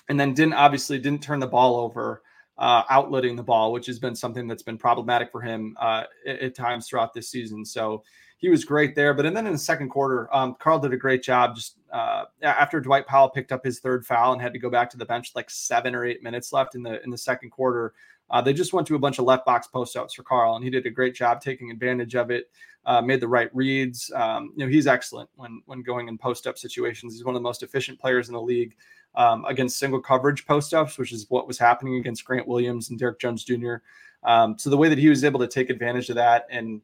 and 0.09 0.19
then 0.19 0.35
didn't 0.35 0.55
obviously 0.55 0.99
didn't 0.99 1.23
turn 1.23 1.41
the 1.41 1.47
ball 1.47 1.77
over, 1.77 2.23
uh, 2.59 2.85
outletting 2.85 3.37
the 3.37 3.43
ball, 3.43 3.73
which 3.73 3.87
has 3.87 3.99
been 3.99 4.15
something 4.15 4.47
that's 4.47 4.63
been 4.63 4.79
problematic 4.79 5.31
for 5.31 5.41
him 5.41 5.77
uh, 5.81 6.05
at, 6.27 6.39
at 6.41 6.55
times 6.55 6.89
throughout 6.89 7.13
this 7.13 7.29
season. 7.29 7.65
So 7.65 8.03
he 8.39 8.49
was 8.49 8.65
great 8.65 8.95
there. 8.95 9.15
But 9.15 9.27
and 9.27 9.37
then 9.37 9.47
in 9.47 9.53
the 9.53 9.59
second 9.59 9.89
quarter, 9.89 10.35
um, 10.35 10.57
Karl 10.59 10.79
did 10.79 10.93
a 10.93 10.97
great 10.97 11.23
job. 11.23 11.57
Just 11.57 11.77
uh, 11.93 12.25
after 12.43 12.81
Dwight 12.81 13.07
Powell 13.07 13.31
picked 13.31 13.53
up 13.53 13.65
his 13.65 13.81
third 13.81 14.05
foul 14.05 14.33
and 14.33 14.43
had 14.43 14.53
to 14.53 14.59
go 14.59 14.71
back 14.71 14.91
to 14.91 14.97
the 14.97 15.07
bench, 15.07 15.33
like 15.35 15.51
seven 15.51 15.95
or 15.95 16.05
eight 16.05 16.23
minutes 16.23 16.53
left 16.53 16.75
in 16.75 16.83
the 16.83 17.03
in 17.03 17.11
the 17.11 17.19
second 17.19 17.51
quarter, 17.51 17.95
uh, 18.31 18.41
they 18.41 18.53
just 18.53 18.73
went 18.73 18.87
to 18.89 18.95
a 18.95 18.99
bunch 18.99 19.19
of 19.19 19.25
left 19.25 19.47
box 19.47 19.67
post 19.67 19.97
ups 19.97 20.15
for 20.15 20.23
Karl, 20.23 20.57
and 20.57 20.65
he 20.65 20.71
did 20.71 20.87
a 20.87 20.91
great 20.91 21.15
job 21.15 21.41
taking 21.41 21.71
advantage 21.71 22.15
of 22.15 22.31
it. 22.31 22.51
Uh, 22.85 23.01
made 23.01 23.21
the 23.21 23.27
right 23.27 23.51
reads. 23.53 24.13
Um, 24.15 24.53
you 24.57 24.65
know, 24.65 24.71
he's 24.71 24.87
excellent 24.87 25.29
when 25.35 25.63
when 25.67 25.83
going 25.83 26.09
in 26.09 26.19
post 26.19 26.47
up 26.47 26.59
situations. 26.59 27.15
He's 27.15 27.25
one 27.25 27.35
of 27.35 27.41
the 27.41 27.49
most 27.49 27.63
efficient 27.63 27.99
players 27.99 28.29
in 28.29 28.35
the 28.35 28.41
league 28.41 28.77
um, 29.17 29.45
against 29.47 29.79
single 29.79 30.01
coverage 30.01 30.47
post 30.47 30.75
ups, 30.75 30.99
which 30.99 31.13
is 31.13 31.27
what 31.31 31.49
was 31.49 31.59
happening 31.59 31.97
against 31.97 32.25
Grant 32.25 32.47
Williams 32.47 32.91
and 32.91 32.99
Derrick 32.99 33.19
Jones 33.19 33.45
Jr. 33.45 33.77
Um, 34.23 34.59
so 34.59 34.71
the 34.71 34.77
way 34.77 34.89
that 34.89 34.99
he 34.99 35.09
was 35.09 35.25
able 35.25 35.41
to 35.41 35.49
take 35.49 35.71
advantage 35.71 36.11
of 36.11 36.17
that 36.17 36.47
and 36.51 36.81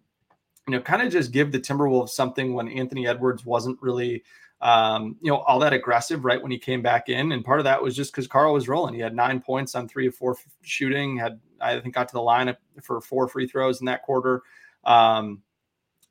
you 0.69 0.73
know 0.73 0.81
kind 0.81 1.02
of 1.02 1.12
just 1.12 1.33
give 1.33 1.52
the 1.52 1.61
Timberwolves 1.61 2.11
something 2.11 2.54
when 2.54 2.69
Anthony 2.69 3.07
Edwards 3.07 3.45
wasn't 3.45 3.81
really 3.83 4.23
um, 4.62 5.16
you 5.21 5.31
know, 5.31 5.38
all 5.38 5.59
that 5.59 5.73
aggressive 5.73 6.25
right 6.25 6.40
when 6.40 6.52
he 6.52 6.59
came 6.59 6.83
back 6.83 7.09
in. 7.09 7.33
And 7.33 7.45
part 7.45 7.59
of 7.59 7.64
that 7.64 7.83
was 7.83 7.97
just 7.97 8.12
because 8.12 8.28
Karl 8.28 8.54
was 8.54 8.69
rolling. 8.69 8.95
He 8.95 9.00
had 9.00 9.14
nine 9.14 9.40
points 9.40 9.75
on 9.75 9.88
three 9.88 10.07
of 10.07 10.14
four 10.14 10.37
shooting, 10.62 11.16
had, 11.16 11.40
I 11.61 11.81
think, 11.81 11.97
got 11.97 12.09
to 12.09 12.14
the 12.14 12.23
line 12.23 12.57
for 12.81 13.00
four 13.00 13.26
free 13.26 13.49
throws 13.49 13.81
in 13.81 13.87
that 13.87 14.04
quarter. 14.04 14.42
Um, 14.85 15.42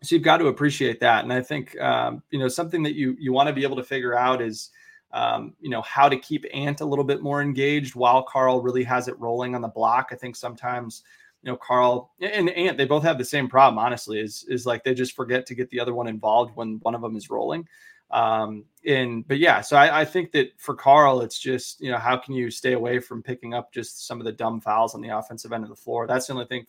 so 0.03 0.15
you've 0.15 0.23
got 0.23 0.37
to 0.37 0.47
appreciate 0.47 0.99
that. 0.99 1.23
And 1.23 1.31
I 1.31 1.41
think, 1.41 1.79
um, 1.79 2.23
you 2.29 2.39
know, 2.39 2.49
something 2.49 2.83
that 2.83 2.95
you, 2.95 3.15
you 3.17 3.31
want 3.31 3.47
to 3.47 3.53
be 3.53 3.63
able 3.63 3.77
to 3.77 3.83
figure 3.83 4.17
out 4.17 4.41
is, 4.41 4.71
um, 5.13 5.53
you 5.61 5.69
know, 5.69 5.81
how 5.83 6.09
to 6.09 6.17
keep 6.17 6.45
Ant 6.53 6.81
a 6.81 6.85
little 6.85 7.05
bit 7.05 7.21
more 7.21 7.41
engaged 7.41 7.95
while 7.95 8.21
Karl 8.23 8.61
really 8.61 8.83
has 8.83 9.07
it 9.07 9.17
rolling 9.17 9.55
on 9.55 9.61
the 9.61 9.67
block. 9.69 10.09
I 10.11 10.15
think 10.15 10.35
sometimes, 10.35 11.03
you 11.43 11.51
know, 11.51 11.57
Karl 11.57 12.11
and 12.21 12.49
Ant, 12.49 12.77
they 12.77 12.85
both 12.85 13.03
have 13.03 13.17
the 13.17 13.25
same 13.25 13.47
problem, 13.47 13.79
honestly, 13.79 14.19
is, 14.19 14.45
is 14.47 14.65
like 14.65 14.83
they 14.83 14.93
just 14.93 15.15
forget 15.15 15.45
to 15.47 15.55
get 15.55 15.69
the 15.69 15.79
other 15.79 15.93
one 15.93 16.07
involved 16.07 16.55
when 16.55 16.79
one 16.81 16.95
of 16.95 17.01
them 17.01 17.15
is 17.15 17.29
rolling. 17.29 17.67
Um, 18.11 18.65
and 18.85 19.27
but 19.27 19.39
yeah, 19.39 19.61
so 19.61 19.77
I, 19.77 20.01
I, 20.01 20.05
think 20.05 20.33
that 20.33 20.51
for 20.57 20.75
Karl 20.75 21.21
it's 21.21 21.39
just 21.39 21.79
you 21.79 21.89
know 21.89 21.97
how 21.97 22.17
can 22.17 22.33
you 22.33 22.51
stay 22.51 22.73
away 22.73 22.99
from 22.99 23.23
picking 23.23 23.53
up 23.53 23.71
just 23.71 24.05
some 24.05 24.19
of 24.19 24.25
the 24.25 24.33
dumb 24.33 24.59
fouls 24.59 24.93
on 24.93 25.01
the 25.01 25.17
offensive 25.17 25.53
end 25.53 25.63
of 25.63 25.69
the 25.69 25.77
floor? 25.77 26.07
That's 26.07 26.27
the 26.27 26.33
only 26.33 26.45
thing 26.45 26.65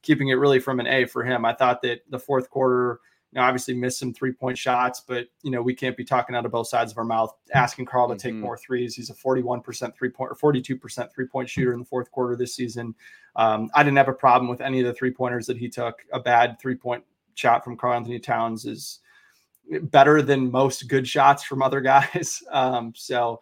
keeping 0.00 0.28
it 0.28 0.34
really 0.34 0.58
from 0.58 0.80
an 0.80 0.86
A 0.86 1.04
for 1.04 1.22
him. 1.22 1.44
I 1.44 1.52
thought 1.52 1.82
that 1.82 2.00
the 2.08 2.18
fourth 2.18 2.48
quarter, 2.48 3.00
you 3.32 3.40
know, 3.40 3.46
obviously 3.46 3.74
missed 3.74 3.98
some 3.98 4.12
three 4.12 4.32
point 4.32 4.56
shots, 4.56 5.02
but 5.06 5.26
you 5.42 5.50
know 5.50 5.60
we 5.60 5.74
can't 5.74 5.96
be 5.96 6.04
talking 6.04 6.34
out 6.36 6.46
of 6.46 6.52
both 6.52 6.68
sides 6.68 6.92
of 6.92 6.98
our 6.98 7.04
mouth 7.04 7.34
asking 7.54 7.86
Karl 7.86 8.08
to 8.08 8.14
mm-hmm. 8.14 8.28
take 8.28 8.34
more 8.34 8.56
threes. 8.56 8.94
He's 8.94 9.10
a 9.10 9.14
forty 9.14 9.42
one 9.42 9.60
percent 9.60 9.96
three 9.96 10.10
point 10.10 10.32
or 10.32 10.34
forty 10.34 10.60
two 10.60 10.76
percent 10.76 11.12
three 11.12 11.26
point 11.26 11.48
shooter 11.48 11.72
in 11.72 11.80
the 11.80 11.84
fourth 11.84 12.10
quarter 12.10 12.36
this 12.36 12.54
season. 12.54 12.94
Um, 13.34 13.70
I 13.74 13.82
didn't 13.82 13.98
have 13.98 14.08
a 14.08 14.14
problem 14.14 14.48
with 14.48 14.60
any 14.60 14.80
of 14.80 14.86
the 14.86 14.94
three 14.94 15.10
pointers 15.10 15.46
that 15.46 15.58
he 15.58 15.68
took. 15.68 16.02
A 16.12 16.20
bad 16.20 16.58
three 16.60 16.76
point 16.76 17.04
shot 17.34 17.62
from 17.62 17.76
Karl-Anthony 17.76 18.18
Towns 18.18 18.64
is 18.64 19.00
better 19.82 20.22
than 20.22 20.50
most 20.50 20.88
good 20.88 21.06
shots 21.06 21.42
from 21.42 21.62
other 21.62 21.80
guys. 21.82 22.42
Um, 22.50 22.92
so 22.96 23.40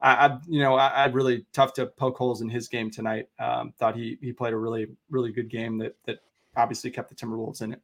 I, 0.00 0.26
I, 0.26 0.38
you 0.48 0.62
know, 0.62 0.74
I, 0.74 0.88
I 0.88 1.06
really 1.06 1.46
tough 1.52 1.72
to 1.74 1.86
poke 1.86 2.16
holes 2.16 2.40
in 2.40 2.48
his 2.48 2.68
game 2.68 2.90
tonight. 2.90 3.28
Um, 3.38 3.72
thought 3.78 3.96
he 3.96 4.18
he 4.20 4.32
played 4.32 4.52
a 4.52 4.58
really 4.58 4.88
really 5.10 5.32
good 5.32 5.48
game 5.48 5.78
that 5.78 5.96
that 6.06 6.18
obviously 6.56 6.90
kept 6.90 7.08
the 7.08 7.14
Timberwolves 7.14 7.62
in 7.62 7.72
it. 7.72 7.80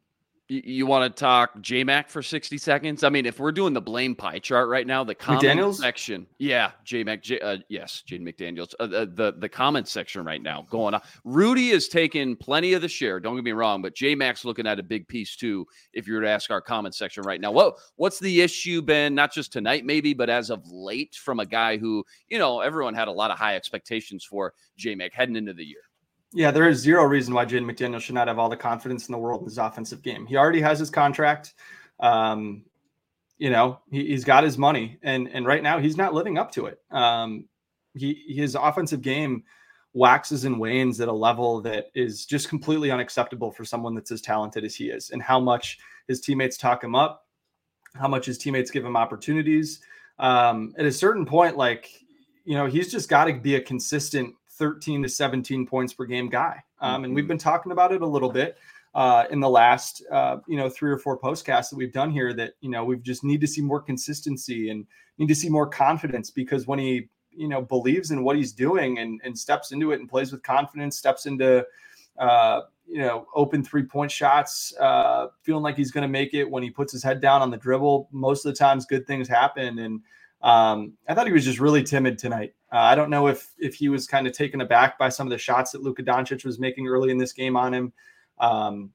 You, 0.49 0.85
want 0.85 1.13
to 1.13 1.19
talk 1.19 1.59
J 1.59 1.83
Mac 1.83 2.09
for 2.09 2.23
60 2.23 2.57
seconds? 2.57 3.03
I 3.03 3.09
mean, 3.09 3.25
if 3.25 3.37
we're 3.37 3.51
doing 3.51 3.73
the 3.73 3.81
blame 3.81 4.15
pie 4.15 4.39
chart 4.39 4.69
right 4.69 4.87
now, 4.87 5.03
the 5.03 5.13
comment 5.13 5.75
section, 5.75 6.25
yeah, 6.37 6.71
J 6.85 7.03
Mac, 7.03 7.21
J, 7.21 7.37
uh, 7.41 7.57
yes, 7.67 8.01
Jaden 8.09 8.21
McDaniels, 8.21 8.73
uh, 8.79 8.87
the, 8.87 9.11
the 9.13 9.35
the 9.39 9.49
comment 9.49 9.89
section 9.89 10.23
right 10.23 10.41
now 10.41 10.65
going 10.69 10.93
on. 10.93 11.01
Rudy 11.25 11.71
has 11.71 11.89
taken 11.89 12.37
plenty 12.37 12.71
of 12.73 12.81
the 12.81 12.87
share. 12.87 13.19
Don't 13.19 13.35
get 13.35 13.43
me 13.43 13.51
wrong, 13.51 13.81
but 13.81 13.93
J 13.93 14.15
Mac's 14.15 14.45
looking 14.45 14.67
at 14.67 14.79
a 14.79 14.83
big 14.83 15.05
piece 15.09 15.35
too. 15.35 15.65
If 15.91 16.07
you 16.07 16.13
were 16.13 16.21
to 16.21 16.29
ask 16.29 16.49
our 16.49 16.61
comment 16.61 16.95
section 16.95 17.23
right 17.23 17.41
now, 17.41 17.51
what 17.51 17.75
what's 17.97 18.19
the 18.19 18.41
issue 18.41 18.81
been? 18.81 19.15
Not 19.15 19.33
just 19.33 19.51
tonight, 19.51 19.85
maybe, 19.85 20.13
but 20.13 20.29
as 20.29 20.49
of 20.49 20.65
late, 20.71 21.15
from 21.15 21.41
a 21.41 21.45
guy 21.45 21.77
who 21.77 22.05
you 22.29 22.39
know 22.39 22.61
everyone 22.61 22.93
had 22.93 23.09
a 23.09 23.11
lot 23.11 23.31
of 23.31 23.37
high 23.37 23.57
expectations 23.57 24.23
for 24.23 24.53
J 24.77 24.95
Mac 24.95 25.13
heading 25.13 25.35
into 25.35 25.53
the 25.53 25.65
year. 25.65 25.86
Yeah, 26.33 26.51
there 26.51 26.67
is 26.67 26.79
zero 26.79 27.03
reason 27.05 27.33
why 27.33 27.45
Jaden 27.45 27.71
McDaniel 27.71 28.01
should 28.01 28.15
not 28.15 28.27
have 28.27 28.37
all 28.37 28.49
the 28.49 28.57
confidence 28.57 29.07
in 29.07 29.11
the 29.11 29.17
world 29.17 29.41
in 29.41 29.47
his 29.47 29.57
offensive 29.57 30.01
game. 30.01 30.25
He 30.25 30.35
already 30.35 30.61
has 30.61 30.77
his 30.77 30.89
contract. 30.89 31.53
Um, 31.99 32.65
you 33.37 33.49
know, 33.49 33.79
he, 33.89 34.11
has 34.11 34.23
got 34.23 34.43
his 34.43 34.57
money, 34.57 34.97
and 35.03 35.29
and 35.29 35.45
right 35.45 35.63
now 35.63 35.79
he's 35.79 35.95
not 35.95 36.13
living 36.13 36.37
up 36.37 36.51
to 36.53 36.65
it. 36.65 36.81
Um, 36.91 37.45
he 37.93 38.23
his 38.27 38.55
offensive 38.55 39.01
game 39.01 39.43
waxes 39.93 40.43
and 40.43 40.59
wanes 40.59 40.99
at 40.99 41.07
a 41.07 41.13
level 41.13 41.61
that 41.61 41.87
is 41.95 42.25
just 42.25 42.49
completely 42.49 42.91
unacceptable 42.91 43.51
for 43.51 43.63
someone 43.63 43.95
that's 43.95 44.11
as 44.11 44.21
talented 44.21 44.65
as 44.65 44.75
he 44.75 44.89
is, 44.89 45.11
and 45.11 45.21
how 45.21 45.39
much 45.39 45.77
his 46.07 46.19
teammates 46.19 46.57
talk 46.57 46.83
him 46.83 46.95
up, 46.95 47.27
how 47.95 48.07
much 48.07 48.25
his 48.25 48.37
teammates 48.37 48.71
give 48.71 48.85
him 48.85 48.97
opportunities. 48.97 49.79
Um, 50.19 50.73
at 50.77 50.85
a 50.85 50.91
certain 50.91 51.25
point, 51.25 51.57
like 51.57 52.03
you 52.43 52.55
know, 52.55 52.65
he's 52.65 52.91
just 52.91 53.07
got 53.07 53.25
to 53.25 53.33
be 53.33 53.55
a 53.55 53.61
consistent 53.61 54.33
13 54.57 55.03
to 55.03 55.09
17 55.09 55.65
points 55.65 55.93
per 55.93 56.05
game 56.05 56.29
guy. 56.29 56.61
Um, 56.79 57.03
and 57.03 57.13
we've 57.13 57.23
mm-hmm. 57.23 57.29
been 57.29 57.37
talking 57.37 57.71
about 57.71 57.91
it 57.91 58.01
a 58.01 58.07
little 58.07 58.31
bit 58.31 58.57
uh, 58.95 59.25
in 59.29 59.39
the 59.39 59.49
last, 59.49 60.03
uh, 60.11 60.37
you 60.47 60.57
know, 60.57 60.69
three 60.69 60.91
or 60.91 60.97
four 60.97 61.19
postcasts 61.19 61.69
that 61.69 61.75
we've 61.75 61.93
done 61.93 62.09
here 62.11 62.33
that, 62.33 62.53
you 62.61 62.69
know, 62.69 62.83
we 62.83 62.97
just 62.97 63.23
need 63.23 63.41
to 63.41 63.47
see 63.47 63.61
more 63.61 63.81
consistency 63.81 64.69
and 64.69 64.85
need 65.17 65.27
to 65.27 65.35
see 65.35 65.49
more 65.49 65.67
confidence 65.67 66.31
because 66.31 66.67
when 66.67 66.79
he, 66.79 67.07
you 67.31 67.47
know, 67.47 67.61
believes 67.61 68.11
in 68.11 68.23
what 68.23 68.35
he's 68.35 68.51
doing 68.51 68.97
and, 68.97 69.21
and 69.23 69.37
steps 69.37 69.71
into 69.71 69.91
it 69.91 69.99
and 69.99 70.09
plays 70.09 70.31
with 70.31 70.41
confidence, 70.41 70.97
steps 70.97 71.27
into, 71.27 71.65
uh, 72.17 72.61
you 72.87 72.99
know, 72.99 73.27
open 73.35 73.63
three 73.63 73.83
point 73.83 74.09
shots, 74.09 74.73
uh, 74.79 75.27
feeling 75.43 75.61
like 75.61 75.75
he's 75.75 75.91
going 75.91 76.01
to 76.01 76.07
make 76.07 76.33
it 76.33 76.49
when 76.49 76.63
he 76.63 76.69
puts 76.69 76.91
his 76.91 77.03
head 77.03 77.21
down 77.21 77.41
on 77.41 77.51
the 77.51 77.57
dribble. 77.57 78.09
Most 78.11 78.45
of 78.45 78.53
the 78.53 78.57
times, 78.57 78.85
good 78.85 79.05
things 79.05 79.27
happen. 79.27 79.77
And 79.79 80.01
um, 80.41 80.93
I 81.07 81.13
thought 81.13 81.27
he 81.27 81.33
was 81.33 81.45
just 81.45 81.59
really 81.59 81.83
timid 81.83 82.17
tonight. 82.17 82.55
Uh, 82.71 82.79
I 82.79 82.95
don't 82.95 83.09
know 83.09 83.27
if 83.27 83.51
if 83.57 83.75
he 83.75 83.89
was 83.89 84.07
kind 84.07 84.27
of 84.27 84.33
taken 84.33 84.61
aback 84.61 84.99
by 84.99 85.09
some 85.09 85.27
of 85.27 85.31
the 85.31 85.37
shots 85.37 85.71
that 85.71 85.83
Luka 85.83 86.03
Doncic 86.03 86.43
was 86.43 86.59
making 86.59 86.87
early 86.87 87.11
in 87.11 87.17
this 87.17 87.33
game 87.33 87.55
on 87.55 87.73
him. 87.73 87.93
Um, 88.39 88.91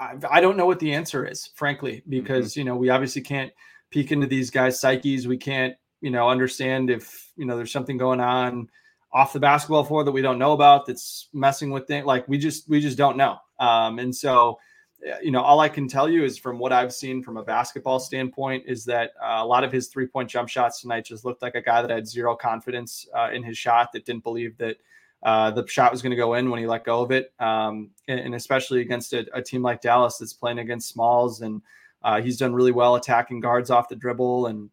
I, 0.00 0.14
I, 0.30 0.40
don't 0.40 0.56
know 0.56 0.66
what 0.66 0.80
the 0.80 0.94
answer 0.94 1.26
is, 1.26 1.50
frankly, 1.54 1.96
mm-hmm. 1.96 2.10
because 2.10 2.52
mm-hmm. 2.52 2.60
you 2.60 2.64
know 2.64 2.76
we 2.76 2.88
obviously 2.88 3.22
can't 3.22 3.52
peek 3.90 4.10
into 4.10 4.26
these 4.26 4.50
guys' 4.50 4.80
psyches. 4.80 5.28
We 5.28 5.36
can't 5.36 5.76
you 6.00 6.10
know 6.10 6.28
understand 6.28 6.88
if 6.88 7.30
you 7.36 7.44
know 7.44 7.56
there's 7.56 7.72
something 7.72 7.98
going 7.98 8.20
on 8.20 8.68
off 9.12 9.32
the 9.32 9.40
basketball 9.40 9.84
floor 9.84 10.04
that 10.04 10.12
we 10.12 10.22
don't 10.22 10.38
know 10.38 10.52
about 10.52 10.86
that's 10.86 11.28
messing 11.32 11.70
with 11.70 11.86
things. 11.86 12.06
Like 12.06 12.26
we 12.26 12.38
just 12.38 12.68
we 12.68 12.80
just 12.80 12.96
don't 12.96 13.16
know. 13.16 13.36
Um, 13.58 13.98
and 13.98 14.14
so 14.14 14.58
you 15.22 15.30
know, 15.30 15.40
all 15.40 15.60
I 15.60 15.68
can 15.68 15.88
tell 15.88 16.08
you 16.08 16.24
is 16.24 16.36
from 16.36 16.58
what 16.58 16.72
I've 16.72 16.92
seen 16.92 17.22
from 17.22 17.36
a 17.36 17.42
basketball 17.42 17.98
standpoint 18.00 18.64
is 18.66 18.84
that 18.84 19.12
uh, 19.22 19.38
a 19.38 19.46
lot 19.46 19.64
of 19.64 19.72
his 19.72 19.88
three 19.88 20.06
point 20.06 20.28
jump 20.28 20.48
shots 20.48 20.80
tonight 20.82 21.04
just 21.04 21.24
looked 21.24 21.42
like 21.42 21.54
a 21.54 21.62
guy 21.62 21.80
that 21.80 21.90
had 21.90 22.06
zero 22.06 22.36
confidence 22.36 23.08
uh, 23.16 23.30
in 23.32 23.42
his 23.42 23.56
shot, 23.56 23.92
that 23.92 24.04
didn't 24.04 24.22
believe 24.22 24.56
that 24.58 24.76
uh, 25.22 25.50
the 25.50 25.66
shot 25.66 25.92
was 25.92 26.02
going 26.02 26.10
to 26.10 26.16
go 26.16 26.34
in 26.34 26.50
when 26.50 26.60
he 26.60 26.66
let 26.66 26.84
go 26.84 27.02
of 27.02 27.10
it. 27.10 27.32
Um, 27.38 27.90
and, 28.08 28.20
and, 28.20 28.34
especially 28.34 28.80
against 28.80 29.12
a, 29.12 29.26
a, 29.34 29.42
team 29.42 29.62
like 29.62 29.82
Dallas 29.82 30.16
that's 30.16 30.32
playing 30.32 30.58
against 30.58 30.88
smalls. 30.88 31.42
And 31.42 31.60
uh, 32.02 32.22
he's 32.22 32.38
done 32.38 32.54
really 32.54 32.72
well 32.72 32.94
attacking 32.94 33.40
guards 33.40 33.70
off 33.70 33.90
the 33.90 33.96
dribble. 33.96 34.46
And 34.46 34.70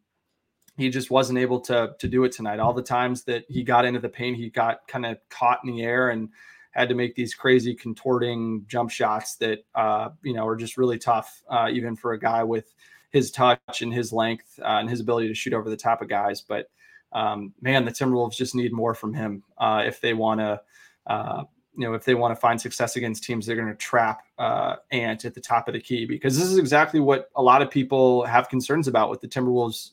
he 0.78 0.90
just 0.90 1.12
wasn't 1.12 1.40
able 1.40 1.60
to, 1.62 1.96
to 2.00 2.08
do 2.08 2.24
it 2.24 2.32
tonight. 2.32 2.60
All 2.60 2.74
the 2.74 2.82
times 2.82 3.24
that 3.24 3.44
he 3.50 3.64
got 3.64 3.84
into 3.84 4.00
the 4.00 4.10
paint, 4.10 4.38
he 4.38 4.50
got 4.50 4.88
kind 4.88 5.06
of 5.06 5.18
caught 5.30 5.60
in 5.66 5.76
the 5.76 5.84
air 5.84 6.12
and 6.12 6.30
had 6.78 6.90
to 6.90 6.96
make 6.96 7.16
these 7.16 7.34
crazy 7.34 7.74
contorting 7.74 8.64
jump 8.68 8.92
shots 8.92 9.36
that 9.38 9.66
uh, 9.74 10.10
you 10.22 10.34
know 10.34 10.46
are 10.48 10.56
just 10.56 10.78
really 10.78 11.00
tough, 11.00 11.42
uh, 11.50 11.68
even 11.72 11.96
for 11.96 12.14
a 12.14 12.20
guy 12.20 12.44
with 12.44 12.74
his 13.10 13.32
touch 13.32 13.82
and 13.82 13.92
his 13.92 14.14
length 14.14 14.60
uh, 14.62 14.78
and 14.80 14.90
his 14.90 15.00
ability 15.00 15.28
to 15.28 15.34
shoot 15.34 15.54
over 15.54 15.70
the 15.70 15.78
top 15.78 16.02
of 16.02 16.08
guys. 16.08 16.42
But 16.42 16.70
um, 17.14 17.54
man, 17.62 17.84
the 17.84 17.92
Timberwolves 17.92 18.36
just 18.36 18.54
need 18.54 18.72
more 18.72 18.94
from 18.94 19.14
him 19.14 19.44
uh, 19.58 19.84
if 19.86 20.00
they 20.00 20.14
want 20.14 20.40
to. 20.40 20.62
Uh, 21.08 21.44
you 21.76 21.86
know, 21.86 21.94
if 21.94 22.06
they 22.06 22.16
want 22.16 22.34
to 22.34 22.40
find 22.40 22.60
success 22.60 22.96
against 22.96 23.24
teams, 23.24 23.46
they're 23.46 23.56
going 23.56 23.68
to 23.68 23.76
trap 23.76 24.24
uh, 24.40 24.78
Ant 24.92 25.26
at 25.26 25.36
the 25.36 25.42
top 25.42 25.68
of 25.68 25.76
the 25.76 25.80
key 25.80 26.06
because 26.06 26.36
this 26.36 26.48
is 26.48 26.58
exactly 26.58 27.00
what 27.00 27.30
a 27.36 27.42
lot 27.42 27.62
of 27.62 27.70
people 27.70 28.26
have 28.26 28.50
concerns 28.50 28.88
about 28.88 29.12
with 29.12 29.22
the 29.22 29.28
Timberwolves. 29.28 29.92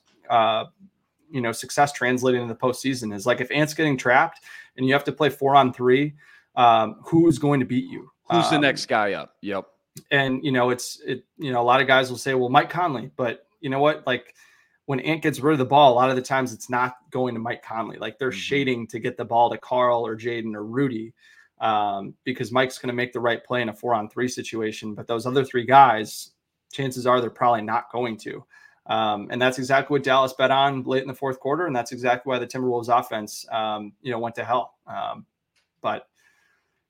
you 1.31 1.41
know, 1.41 1.53
success 1.53 1.93
translating 1.93 2.41
in 2.41 2.49
the 2.49 2.55
postseason 2.55 3.15
is 3.15 3.27
like 3.27 3.41
if 3.41 3.51
Ant's 3.51 3.75
getting 3.75 3.99
trapped 3.99 4.41
and 4.77 4.87
you 4.87 4.93
have 4.95 5.05
to 5.05 5.13
play 5.13 5.29
four 5.29 5.55
on 5.57 5.73
three 5.73 6.15
um, 6.57 6.97
who's 7.05 7.39
going 7.39 7.61
to 7.61 7.67
beat 7.67 7.91
you? 7.91 8.11
Who's 8.31 8.47
um, 8.47 8.55
the 8.55 8.59
next 8.59 8.87
guy 8.87 9.13
up? 9.13 9.35
Yep. 9.43 9.67
And 10.11 10.45
you 10.45 10.53
know, 10.53 10.71
it's 10.71 11.01
it. 11.07 11.25
You 11.39 11.53
know, 11.53 11.61
a 11.61 11.65
lot 11.65 11.81
of 11.81 11.87
guys 11.87 12.11
will 12.11 12.19
say, 12.19 12.35
"Well, 12.35 12.49
Mike 12.49 12.71
Conley," 12.71 13.11
but 13.17 13.47
you 13.61 13.71
know 13.71 13.79
what? 13.79 14.07
Like 14.07 14.35
when 14.87 15.01
Ant 15.01 15.23
gets 15.23 15.41
rid 15.41 15.53
of 15.53 15.59
the 15.59 15.65
ball, 15.65 15.93
a 15.93 15.95
lot 15.95 16.11
of 16.11 16.17
the 16.17 16.23
times 16.23 16.53
it's 16.53 16.69
not 16.69 16.97
going 17.11 17.35
to 17.35 17.41
Mike 17.41 17.63
Conley. 17.63 17.97
Like 17.97 18.19
they're 18.19 18.31
mm-hmm. 18.31 18.39
shading 18.39 18.87
to 18.89 18.99
get 18.99 19.17
the 19.17 19.25
ball 19.25 19.51
to 19.51 19.59
Carl 19.59 20.07
or 20.07 20.17
Jaden 20.17 20.55
or 20.55 20.65
Rudy 20.65 21.15
um, 21.61 22.15
because 22.25 22.53
Mike's 22.53 22.79
going 22.79 22.89
to 22.89 22.95
make 22.95 23.13
the 23.13 23.21
right 23.21 23.43
play 23.43 23.63
in 23.63 23.69
a 23.69 23.73
four 23.73 23.95
on 23.95 24.09
three 24.09 24.29
situation. 24.29 24.95
But 24.95 25.07
those 25.07 25.27
other 25.27 25.45
three 25.45 25.65
guys, 25.65 26.33
chances 26.73 27.07
are 27.07 27.21
they're 27.21 27.31
probably 27.31 27.63
not 27.63 27.91
going 27.91 28.19
to. 28.19 28.45
Um, 28.87 29.29
and 29.31 29.41
that's 29.41 29.59
exactly 29.59 29.95
what 29.95 30.03
Dallas 30.03 30.35
bet 30.35 30.51
on 30.51 30.83
late 30.83 31.03
in 31.03 31.09
the 31.09 31.15
fourth 31.15 31.41
quarter, 31.41 31.67
and 31.67 31.75
that's 31.75 31.93
exactly 31.93 32.31
why 32.31 32.39
the 32.39 32.47
Timberwolves 32.47 32.89
offense, 32.89 33.47
um, 33.51 33.95
you 34.03 34.11
know, 34.11 34.19
went 34.19 34.35
to 34.35 34.45
hell. 34.45 34.75
Um, 34.87 35.25
but 35.81 36.07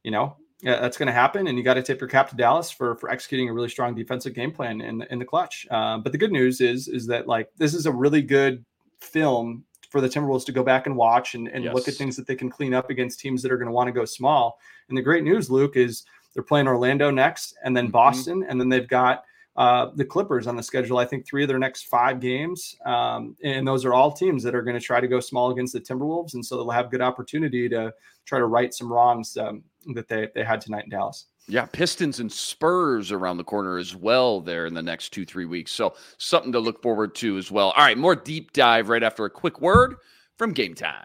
you 0.05 0.11
know, 0.11 0.37
yeah, 0.63 0.81
that's 0.81 0.97
going 0.97 1.09
to 1.09 1.13
happen, 1.13 1.49
and 1.49 1.59
you 1.59 1.65
got 1.65 1.75
to 1.75 1.83
tip 1.83 2.01
your 2.01 2.09
cap 2.09 2.31
to 2.31 2.37
Dallas 2.37 2.71
for 2.71 2.97
for 2.97 3.11
executing 3.11 3.49
a 3.49 3.53
really 3.53 3.69
strong 3.69 3.95
defensive 3.95 4.35
game 4.35 4.53
plan 4.53 4.81
in 4.81 5.03
in 5.11 5.19
the 5.19 5.25
clutch. 5.25 5.67
Uh, 5.71 5.99
but 5.99 6.13
the 6.13 6.19
good 6.19 6.33
news 6.33 6.61
is 6.61 6.89
is 6.89 7.07
that 7.09 7.27
like 7.27 7.51
this 7.57 7.75
is 7.75 7.87
a 7.87 7.93
really 7.93 8.23
good 8.23 8.65
film 9.01 9.65
for 9.91 10.01
the 10.01 10.09
Timberwolves 10.09 10.45
to 10.47 10.53
go 10.53 10.65
back 10.65 10.87
and 10.87 10.97
watch 10.97 11.35
and, 11.35 11.47
and 11.49 11.65
yes. 11.65 11.75
look 11.75 11.87
at 11.87 11.95
things 11.95 12.17
that 12.17 12.27
they 12.27 12.35
can 12.35 12.51
clean 12.51 12.75
up 12.75 12.91
against 12.91 13.21
teams 13.21 13.43
that 13.43 13.53
are 13.53 13.57
going 13.57 13.69
to 13.69 13.73
want 13.73 13.87
to 13.89 13.93
go 13.93 14.05
small. 14.05 14.59
And 14.89 14.99
the 14.99 15.03
great 15.03 15.23
news, 15.23 15.51
Luke, 15.51 15.77
is 15.77 16.05
they're 16.35 16.43
playing 16.43 16.67
Orlando 16.67 17.11
next, 17.11 17.57
and 17.63 17.77
then 17.77 17.85
mm-hmm. 17.85 17.93
Boston, 17.93 18.45
and 18.49 18.61
then 18.61 18.69
they've 18.69 18.89
got 18.89 19.23
uh, 19.57 19.91
the 19.95 20.05
Clippers 20.05 20.49
on 20.49 20.57
the 20.57 20.63
schedule. 20.63 20.99
I 20.99 21.05
think 21.05 21.25
three 21.25 21.45
of 21.45 21.49
their 21.49 21.61
next 21.61 21.85
five 21.85 22.19
games, 22.21 22.75
um, 22.85 23.37
and 23.45 23.67
those 23.67 23.85
are 23.85 23.95
all 23.95 24.11
teams 24.11 24.43
that 24.43 24.55
are 24.55 24.63
going 24.63 24.79
to 24.79 24.85
try 24.85 25.01
to 25.01 25.07
go 25.07 25.21
small 25.21 25.53
against 25.53 25.75
the 25.75 25.81
Timberwolves, 25.81 26.35
and 26.35 26.45
so 26.45 26.57
they'll 26.57 26.71
have 26.71 26.91
good 26.91 27.01
opportunity 27.01 27.69
to 27.69 27.93
try 28.25 28.39
to 28.39 28.47
right 28.47 28.75
some 28.75 28.93
wrongs 28.93 29.37
um, 29.37 29.63
that 29.93 30.09
they 30.09 30.29
they 30.35 30.45
had 30.45 30.61
tonight 30.61 30.85
in 30.85 30.91
Dallas. 30.91 31.27
Yeah, 31.47 31.67
Pistons 31.67 32.21
and 32.21 32.33
Spurs 32.33 33.13
around 33.13 33.37
the 33.37 33.45
corner 33.45 33.77
as 33.77 33.95
well 33.95 34.41
there 34.41 34.65
in 34.65 34.73
the 34.73 34.83
next 34.83 35.13
two, 35.13 35.27
three 35.27 35.45
weeks. 35.45 35.73
So 35.73 35.95
something 36.17 36.53
to 36.53 36.59
look 36.59 36.81
forward 36.83 37.15
to 37.17 37.37
as 37.37 37.51
well. 37.51 37.71
All 37.73 37.85
right, 37.85 37.99
more 37.99 38.17
deep 38.17 38.53
dive 38.53 38.89
right 38.89 39.03
after 39.03 39.27
a 39.27 39.31
quick 39.31 39.61
word 39.61 39.97
from 40.39 40.53
game 40.53 40.75
time. 40.75 41.05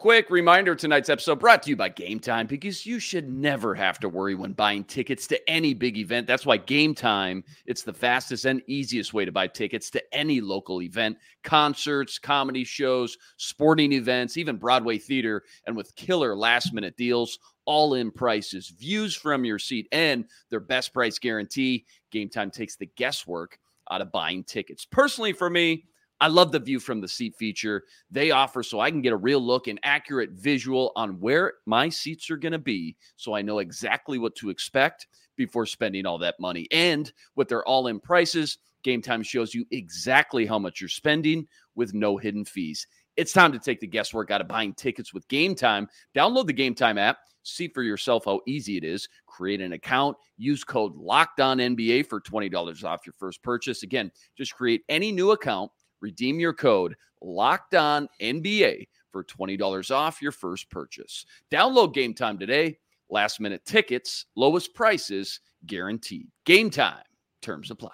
Quick 0.00 0.30
reminder 0.30 0.74
tonight's 0.74 1.10
episode 1.10 1.40
brought 1.40 1.62
to 1.62 1.68
you 1.68 1.76
by 1.76 1.90
Game 1.90 2.20
Time 2.20 2.46
because 2.46 2.86
you 2.86 2.98
should 2.98 3.30
never 3.30 3.74
have 3.74 3.98
to 4.00 4.08
worry 4.08 4.34
when 4.34 4.54
buying 4.54 4.82
tickets 4.82 5.26
to 5.26 5.50
any 5.50 5.74
big 5.74 5.98
event. 5.98 6.26
That's 6.26 6.46
why 6.46 6.56
Game 6.56 6.94
Time, 6.94 7.44
it's 7.66 7.82
the 7.82 7.92
fastest 7.92 8.46
and 8.46 8.62
easiest 8.66 9.12
way 9.12 9.26
to 9.26 9.30
buy 9.30 9.46
tickets 9.46 9.90
to 9.90 10.02
any 10.10 10.40
local 10.40 10.80
event, 10.80 11.18
concerts, 11.44 12.18
comedy 12.18 12.64
shows, 12.64 13.18
sporting 13.36 13.92
events, 13.92 14.38
even 14.38 14.56
Broadway 14.56 14.96
theater, 14.96 15.42
and 15.66 15.76
with 15.76 15.94
killer 15.96 16.34
last 16.34 16.72
minute 16.72 16.96
deals, 16.96 17.38
all 17.66 17.92
in 17.92 18.10
prices, 18.10 18.70
views 18.70 19.14
from 19.14 19.44
your 19.44 19.58
seat, 19.58 19.86
and 19.92 20.24
their 20.48 20.60
best 20.60 20.94
price 20.94 21.18
guarantee. 21.18 21.84
Game 22.10 22.30
Time 22.30 22.50
takes 22.50 22.74
the 22.74 22.86
guesswork 22.96 23.58
out 23.90 24.00
of 24.00 24.10
buying 24.10 24.44
tickets. 24.44 24.86
Personally, 24.86 25.34
for 25.34 25.50
me, 25.50 25.84
I 26.20 26.28
love 26.28 26.52
the 26.52 26.58
view 26.58 26.80
from 26.80 27.00
the 27.00 27.08
seat 27.08 27.34
feature 27.36 27.84
they 28.10 28.30
offer 28.30 28.62
so 28.62 28.80
I 28.80 28.90
can 28.90 29.00
get 29.00 29.12
a 29.12 29.16
real 29.16 29.40
look 29.40 29.68
and 29.68 29.80
accurate 29.82 30.30
visual 30.32 30.92
on 30.94 31.18
where 31.18 31.54
my 31.66 31.88
seats 31.88 32.30
are 32.30 32.36
going 32.36 32.52
to 32.52 32.58
be 32.58 32.96
so 33.16 33.34
I 33.34 33.42
know 33.42 33.58
exactly 33.58 34.18
what 34.18 34.34
to 34.36 34.50
expect 34.50 35.06
before 35.36 35.64
spending 35.64 36.04
all 36.04 36.18
that 36.18 36.38
money. 36.38 36.66
And 36.70 37.10
with 37.36 37.48
their 37.48 37.64
all 37.64 37.86
in 37.86 38.00
prices, 38.00 38.58
Game 38.82 39.02
Time 39.02 39.22
shows 39.22 39.54
you 39.54 39.64
exactly 39.70 40.46
how 40.46 40.58
much 40.58 40.80
you're 40.80 40.88
spending 40.88 41.46
with 41.74 41.94
no 41.94 42.16
hidden 42.16 42.44
fees. 42.44 42.86
It's 43.16 43.32
time 43.32 43.52
to 43.52 43.58
take 43.58 43.80
the 43.80 43.86
guesswork 43.86 44.30
out 44.30 44.40
of 44.40 44.48
buying 44.48 44.74
tickets 44.74 45.12
with 45.12 45.28
Game 45.28 45.54
Time. 45.54 45.88
Download 46.14 46.46
the 46.46 46.52
Game 46.52 46.74
Time 46.74 46.98
app. 46.98 47.18
See 47.42 47.68
for 47.68 47.82
yourself 47.82 48.24
how 48.26 48.40
easy 48.46 48.76
it 48.76 48.84
is. 48.84 49.08
Create 49.26 49.60
an 49.60 49.72
account. 49.72 50.16
Use 50.36 50.62
code 50.64 50.94
LOCKEDONNBA 50.96 52.06
for 52.06 52.20
$20 52.20 52.84
off 52.84 53.06
your 53.06 53.14
first 53.18 53.42
purchase. 53.42 53.82
Again, 53.82 54.10
just 54.36 54.54
create 54.54 54.82
any 54.88 55.10
new 55.10 55.32
account 55.32 55.70
redeem 56.00 56.40
your 56.40 56.52
code 56.52 56.96
locked 57.22 57.74
on 57.74 58.08
NBA 58.20 58.88
for 59.12 59.24
$20 59.24 59.90
off 59.94 60.22
your 60.22 60.32
first 60.32 60.70
purchase. 60.70 61.26
Download 61.50 61.92
game 61.92 62.14
time 62.14 62.38
today. 62.38 62.78
Last 63.08 63.40
minute 63.40 63.64
tickets, 63.64 64.26
lowest 64.36 64.72
prices 64.74 65.40
guaranteed. 65.66 66.28
Game 66.46 66.70
time, 66.70 67.02
terms 67.42 67.70
apply. 67.70 67.90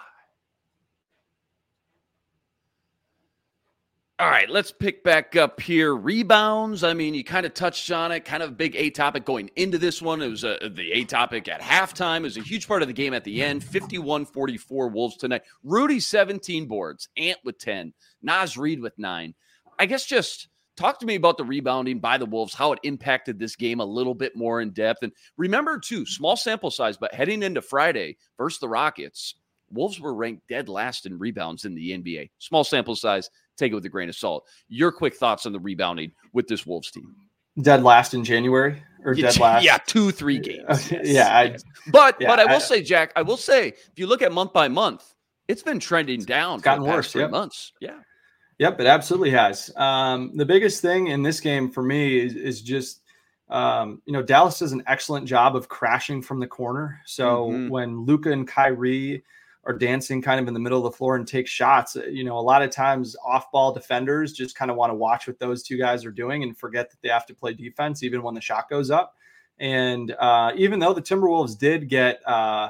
All 4.19 4.27
right, 4.27 4.49
let's 4.49 4.71
pick 4.71 5.03
back 5.03 5.35
up 5.35 5.61
here. 5.61 5.95
Rebounds. 5.95 6.83
I 6.83 6.95
mean, 6.95 7.13
you 7.13 7.23
kind 7.23 7.45
of 7.45 7.53
touched 7.53 7.91
on 7.91 8.11
it, 8.11 8.25
kind 8.25 8.41
of 8.41 8.49
a 8.49 8.53
big 8.53 8.75
A 8.75 8.89
topic 8.89 9.25
going 9.25 9.51
into 9.55 9.77
this 9.77 10.01
one. 10.01 10.23
It 10.23 10.27
was 10.27 10.43
uh, 10.43 10.69
the 10.71 10.91
A 10.91 11.03
topic 11.03 11.47
at 11.47 11.61
halftime. 11.61 12.21
It 12.21 12.23
was 12.23 12.37
a 12.37 12.41
huge 12.41 12.67
part 12.67 12.81
of 12.81 12.87
the 12.87 12.95
game 12.95 13.13
at 13.13 13.23
the 13.23 13.43
end. 13.43 13.63
51 13.63 14.25
44 14.25 14.87
Wolves 14.87 15.17
tonight. 15.17 15.43
Rudy, 15.63 15.99
17 15.99 16.65
boards. 16.65 17.09
Ant 17.15 17.37
with 17.43 17.59
10. 17.59 17.93
Naz 18.23 18.57
Reid 18.57 18.79
with 18.79 18.97
nine. 18.97 19.35
I 19.77 19.85
guess 19.85 20.03
just 20.03 20.47
talk 20.77 20.99
to 21.01 21.05
me 21.05 21.13
about 21.13 21.37
the 21.37 21.45
rebounding 21.45 21.99
by 21.99 22.17
the 22.17 22.25
Wolves, 22.25 22.55
how 22.55 22.71
it 22.71 22.79
impacted 22.81 23.37
this 23.37 23.55
game 23.55 23.81
a 23.81 23.85
little 23.85 24.15
bit 24.15 24.35
more 24.35 24.61
in 24.61 24.71
depth. 24.71 25.03
And 25.03 25.11
remember, 25.37 25.77
too, 25.77 26.07
small 26.07 26.35
sample 26.35 26.71
size, 26.71 26.97
but 26.97 27.13
heading 27.13 27.43
into 27.43 27.61
Friday 27.61 28.17
versus 28.35 28.59
the 28.59 28.67
Rockets, 28.67 29.35
Wolves 29.69 29.99
were 29.99 30.15
ranked 30.15 30.47
dead 30.47 30.69
last 30.69 31.05
in 31.05 31.19
rebounds 31.19 31.65
in 31.65 31.75
the 31.75 31.91
NBA. 31.91 32.31
Small 32.39 32.63
sample 32.63 32.95
size 32.95 33.29
take 33.57 33.71
it 33.71 33.75
with 33.75 33.85
a 33.85 33.89
grain 33.89 34.09
of 34.09 34.15
salt. 34.15 34.47
Your 34.67 34.91
quick 34.91 35.15
thoughts 35.15 35.45
on 35.45 35.53
the 35.53 35.59
rebounding 35.59 36.11
with 36.33 36.47
this 36.47 36.65
Wolves 36.65 36.91
team? 36.91 37.15
Dead 37.61 37.83
last 37.83 38.13
in 38.13 38.23
January 38.23 38.81
or 39.03 39.13
yeah, 39.13 39.31
dead 39.31 39.39
last? 39.39 39.63
Yeah, 39.63 39.77
two, 39.85 40.11
three 40.11 40.39
games. 40.39 40.91
Yes. 40.91 41.07
yeah, 41.07 41.37
I, 41.37 41.57
but 41.91 42.17
yeah, 42.19 42.27
but 42.27 42.39
I 42.39 42.45
will 42.45 42.57
I, 42.57 42.59
say, 42.59 42.83
Jack, 42.83 43.13
I 43.15 43.23
will 43.23 43.37
say, 43.37 43.69
if 43.69 43.93
you 43.97 44.07
look 44.07 44.21
at 44.21 44.31
month 44.31 44.53
by 44.53 44.67
month, 44.67 45.13
it's 45.47 45.63
been 45.63 45.79
trending 45.79 46.21
down. 46.21 46.59
Gotten 46.59 46.83
worse. 46.83 47.11
Three 47.11 47.21
yep. 47.21 47.31
months. 47.31 47.73
Yeah. 47.79 47.99
Yep, 48.59 48.81
it 48.81 48.87
absolutely 48.87 49.29
has. 49.31 49.71
Um, 49.75 50.35
the 50.35 50.45
biggest 50.45 50.81
thing 50.81 51.07
in 51.07 51.21
this 51.21 51.39
game 51.39 51.69
for 51.69 51.83
me 51.83 52.19
is, 52.19 52.35
is 52.35 52.61
just 52.61 53.01
um, 53.49 54.01
you 54.05 54.13
know, 54.13 54.21
Dallas 54.21 54.59
does 54.59 54.73
an 54.73 54.83
excellent 54.87 55.25
job 55.25 55.55
of 55.55 55.69
crashing 55.69 56.21
from 56.21 56.39
the 56.39 56.47
corner. 56.47 56.99
So 57.05 57.49
mm-hmm. 57.49 57.69
when 57.69 58.05
Luka 58.05 58.31
and 58.31 58.47
Kyrie 58.47 59.23
are 59.67 59.77
dancing 59.77 60.21
kind 60.21 60.39
of 60.39 60.47
in 60.47 60.53
the 60.53 60.59
middle 60.59 60.77
of 60.77 60.91
the 60.91 60.97
floor 60.97 61.17
and 61.17 61.27
take 61.27 61.45
shots. 61.45 61.97
Uh, 61.97 62.05
you 62.05 62.23
know, 62.23 62.37
a 62.37 62.41
lot 62.41 62.61
of 62.61 62.71
times 62.71 63.17
off 63.23 63.51
ball 63.51 63.73
defenders 63.73 64.31
just 64.31 64.55
kind 64.55 64.71
of 64.71 64.77
want 64.77 64.89
to 64.89 64.95
watch 64.95 65.27
what 65.27 65.37
those 65.39 65.61
two 65.61 65.77
guys 65.77 66.05
are 66.05 66.11
doing 66.11 66.41
and 66.41 66.57
forget 66.57 66.89
that 66.89 67.01
they 67.01 67.09
have 67.09 67.25
to 67.25 67.35
play 67.35 67.53
defense 67.53 68.01
even 68.01 68.23
when 68.23 68.33
the 68.33 68.41
shot 68.41 68.69
goes 68.69 68.89
up. 68.89 69.15
And 69.59 70.15
uh, 70.19 70.53
even 70.55 70.79
though 70.79 70.93
the 70.93 71.01
Timberwolves 71.01 71.57
did 71.57 71.89
get, 71.89 72.25
uh, 72.25 72.69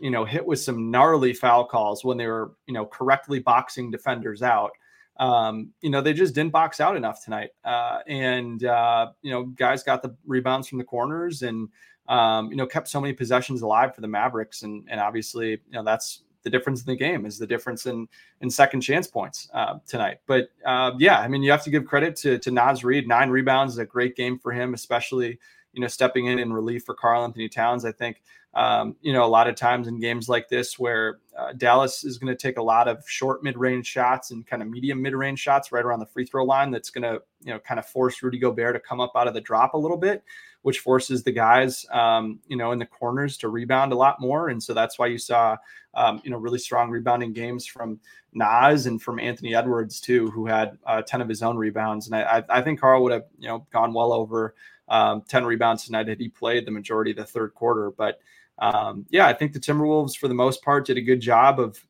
you 0.00 0.10
know, 0.10 0.24
hit 0.24 0.46
with 0.46 0.60
some 0.60 0.90
gnarly 0.90 1.32
foul 1.32 1.64
calls 1.64 2.04
when 2.04 2.16
they 2.16 2.28
were, 2.28 2.52
you 2.66 2.74
know, 2.74 2.86
correctly 2.86 3.40
boxing 3.40 3.90
defenders 3.90 4.40
out, 4.40 4.70
um, 5.16 5.70
you 5.80 5.90
know, 5.90 6.00
they 6.00 6.12
just 6.12 6.34
didn't 6.34 6.52
box 6.52 6.80
out 6.80 6.96
enough 6.96 7.24
tonight. 7.24 7.50
Uh, 7.64 7.98
and, 8.06 8.64
uh, 8.64 9.08
you 9.20 9.32
know, 9.32 9.46
guys 9.46 9.82
got 9.82 10.00
the 10.00 10.14
rebounds 10.24 10.68
from 10.68 10.78
the 10.78 10.84
corners 10.84 11.42
and, 11.42 11.68
um, 12.10 12.50
you 12.50 12.56
know, 12.56 12.66
kept 12.66 12.88
so 12.88 13.00
many 13.00 13.14
possessions 13.14 13.62
alive 13.62 13.94
for 13.94 14.00
the 14.00 14.08
Mavericks. 14.08 14.62
And, 14.62 14.86
and 14.90 15.00
obviously, 15.00 15.50
you 15.50 15.58
know, 15.70 15.84
that's 15.84 16.24
the 16.42 16.50
difference 16.50 16.80
in 16.80 16.86
the 16.86 16.96
game 16.96 17.24
is 17.24 17.38
the 17.38 17.46
difference 17.46 17.86
in, 17.86 18.08
in 18.40 18.50
second 18.50 18.80
chance 18.80 19.06
points 19.06 19.48
uh, 19.54 19.78
tonight. 19.86 20.18
But 20.26 20.50
uh, 20.66 20.92
yeah, 20.98 21.20
I 21.20 21.28
mean, 21.28 21.42
you 21.42 21.50
have 21.52 21.62
to 21.64 21.70
give 21.70 21.86
credit 21.86 22.16
to, 22.16 22.38
to 22.38 22.50
Naz 22.50 22.82
Reid. 22.82 23.06
Nine 23.06 23.30
rebounds 23.30 23.74
is 23.74 23.78
a 23.78 23.86
great 23.86 24.16
game 24.16 24.38
for 24.38 24.50
him, 24.50 24.74
especially, 24.74 25.38
you 25.72 25.80
know, 25.80 25.86
stepping 25.86 26.26
in 26.26 26.40
in 26.40 26.52
relief 26.52 26.84
for 26.84 26.94
Karl-Anthony 26.94 27.48
Towns. 27.48 27.84
I 27.84 27.92
think, 27.92 28.22
um, 28.54 28.96
you 29.02 29.12
know, 29.12 29.24
a 29.24 29.28
lot 29.28 29.46
of 29.46 29.54
times 29.54 29.86
in 29.86 30.00
games 30.00 30.28
like 30.28 30.48
this 30.48 30.80
where 30.80 31.18
uh, 31.38 31.52
Dallas 31.52 32.02
is 32.02 32.18
going 32.18 32.34
to 32.34 32.42
take 32.42 32.58
a 32.58 32.62
lot 32.62 32.88
of 32.88 33.08
short 33.08 33.44
mid 33.44 33.56
range 33.56 33.86
shots 33.86 34.32
and 34.32 34.44
kind 34.44 34.62
of 34.62 34.68
medium 34.68 35.00
mid 35.00 35.14
range 35.14 35.38
shots 35.38 35.70
right 35.70 35.84
around 35.84 36.00
the 36.00 36.06
free 36.06 36.24
throw 36.24 36.44
line, 36.44 36.72
that's 36.72 36.90
going 36.90 37.02
to, 37.02 37.22
you 37.42 37.52
know, 37.52 37.60
kind 37.60 37.78
of 37.78 37.86
force 37.86 38.20
Rudy 38.20 38.38
Gobert 38.38 38.74
to 38.74 38.80
come 38.80 38.98
up 38.98 39.12
out 39.14 39.28
of 39.28 39.34
the 39.34 39.40
drop 39.40 39.74
a 39.74 39.78
little 39.78 39.96
bit 39.98 40.24
which 40.62 40.80
forces 40.80 41.22
the 41.22 41.32
guys, 41.32 41.86
um, 41.90 42.38
you 42.46 42.56
know, 42.56 42.72
in 42.72 42.78
the 42.78 42.86
corners 42.86 43.36
to 43.38 43.48
rebound 43.48 43.92
a 43.92 43.96
lot 43.96 44.20
more. 44.20 44.48
And 44.48 44.62
so 44.62 44.74
that's 44.74 44.98
why 44.98 45.06
you 45.06 45.18
saw, 45.18 45.56
um, 45.94 46.20
you 46.22 46.30
know, 46.30 46.36
really 46.36 46.58
strong 46.58 46.90
rebounding 46.90 47.32
games 47.32 47.66
from 47.66 47.98
Naz 48.32 48.86
and 48.86 49.00
from 49.00 49.18
Anthony 49.18 49.54
Edwards 49.54 50.00
too, 50.00 50.30
who 50.30 50.46
had 50.46 50.76
uh, 50.86 51.02
10 51.02 51.20
of 51.20 51.28
his 51.28 51.42
own 51.42 51.56
rebounds. 51.56 52.06
And 52.06 52.14
I, 52.14 52.44
I 52.48 52.60
think 52.62 52.80
Karl 52.80 53.02
would 53.02 53.12
have, 53.12 53.24
you 53.38 53.48
know, 53.48 53.66
gone 53.72 53.94
well 53.94 54.12
over 54.12 54.54
um, 54.88 55.22
10 55.28 55.44
rebounds 55.44 55.84
tonight 55.84 56.08
had 56.08 56.20
he 56.20 56.28
played 56.28 56.66
the 56.66 56.72
majority 56.72 57.12
of 57.12 57.16
the 57.16 57.24
third 57.24 57.54
quarter. 57.54 57.90
But 57.90 58.20
um, 58.58 59.06
yeah, 59.08 59.26
I 59.26 59.32
think 59.32 59.52
the 59.52 59.60
Timberwolves, 59.60 60.16
for 60.16 60.28
the 60.28 60.34
most 60.34 60.62
part, 60.62 60.86
did 60.86 60.98
a 60.98 61.02
good 61.02 61.20
job 61.20 61.58
of 61.58 61.82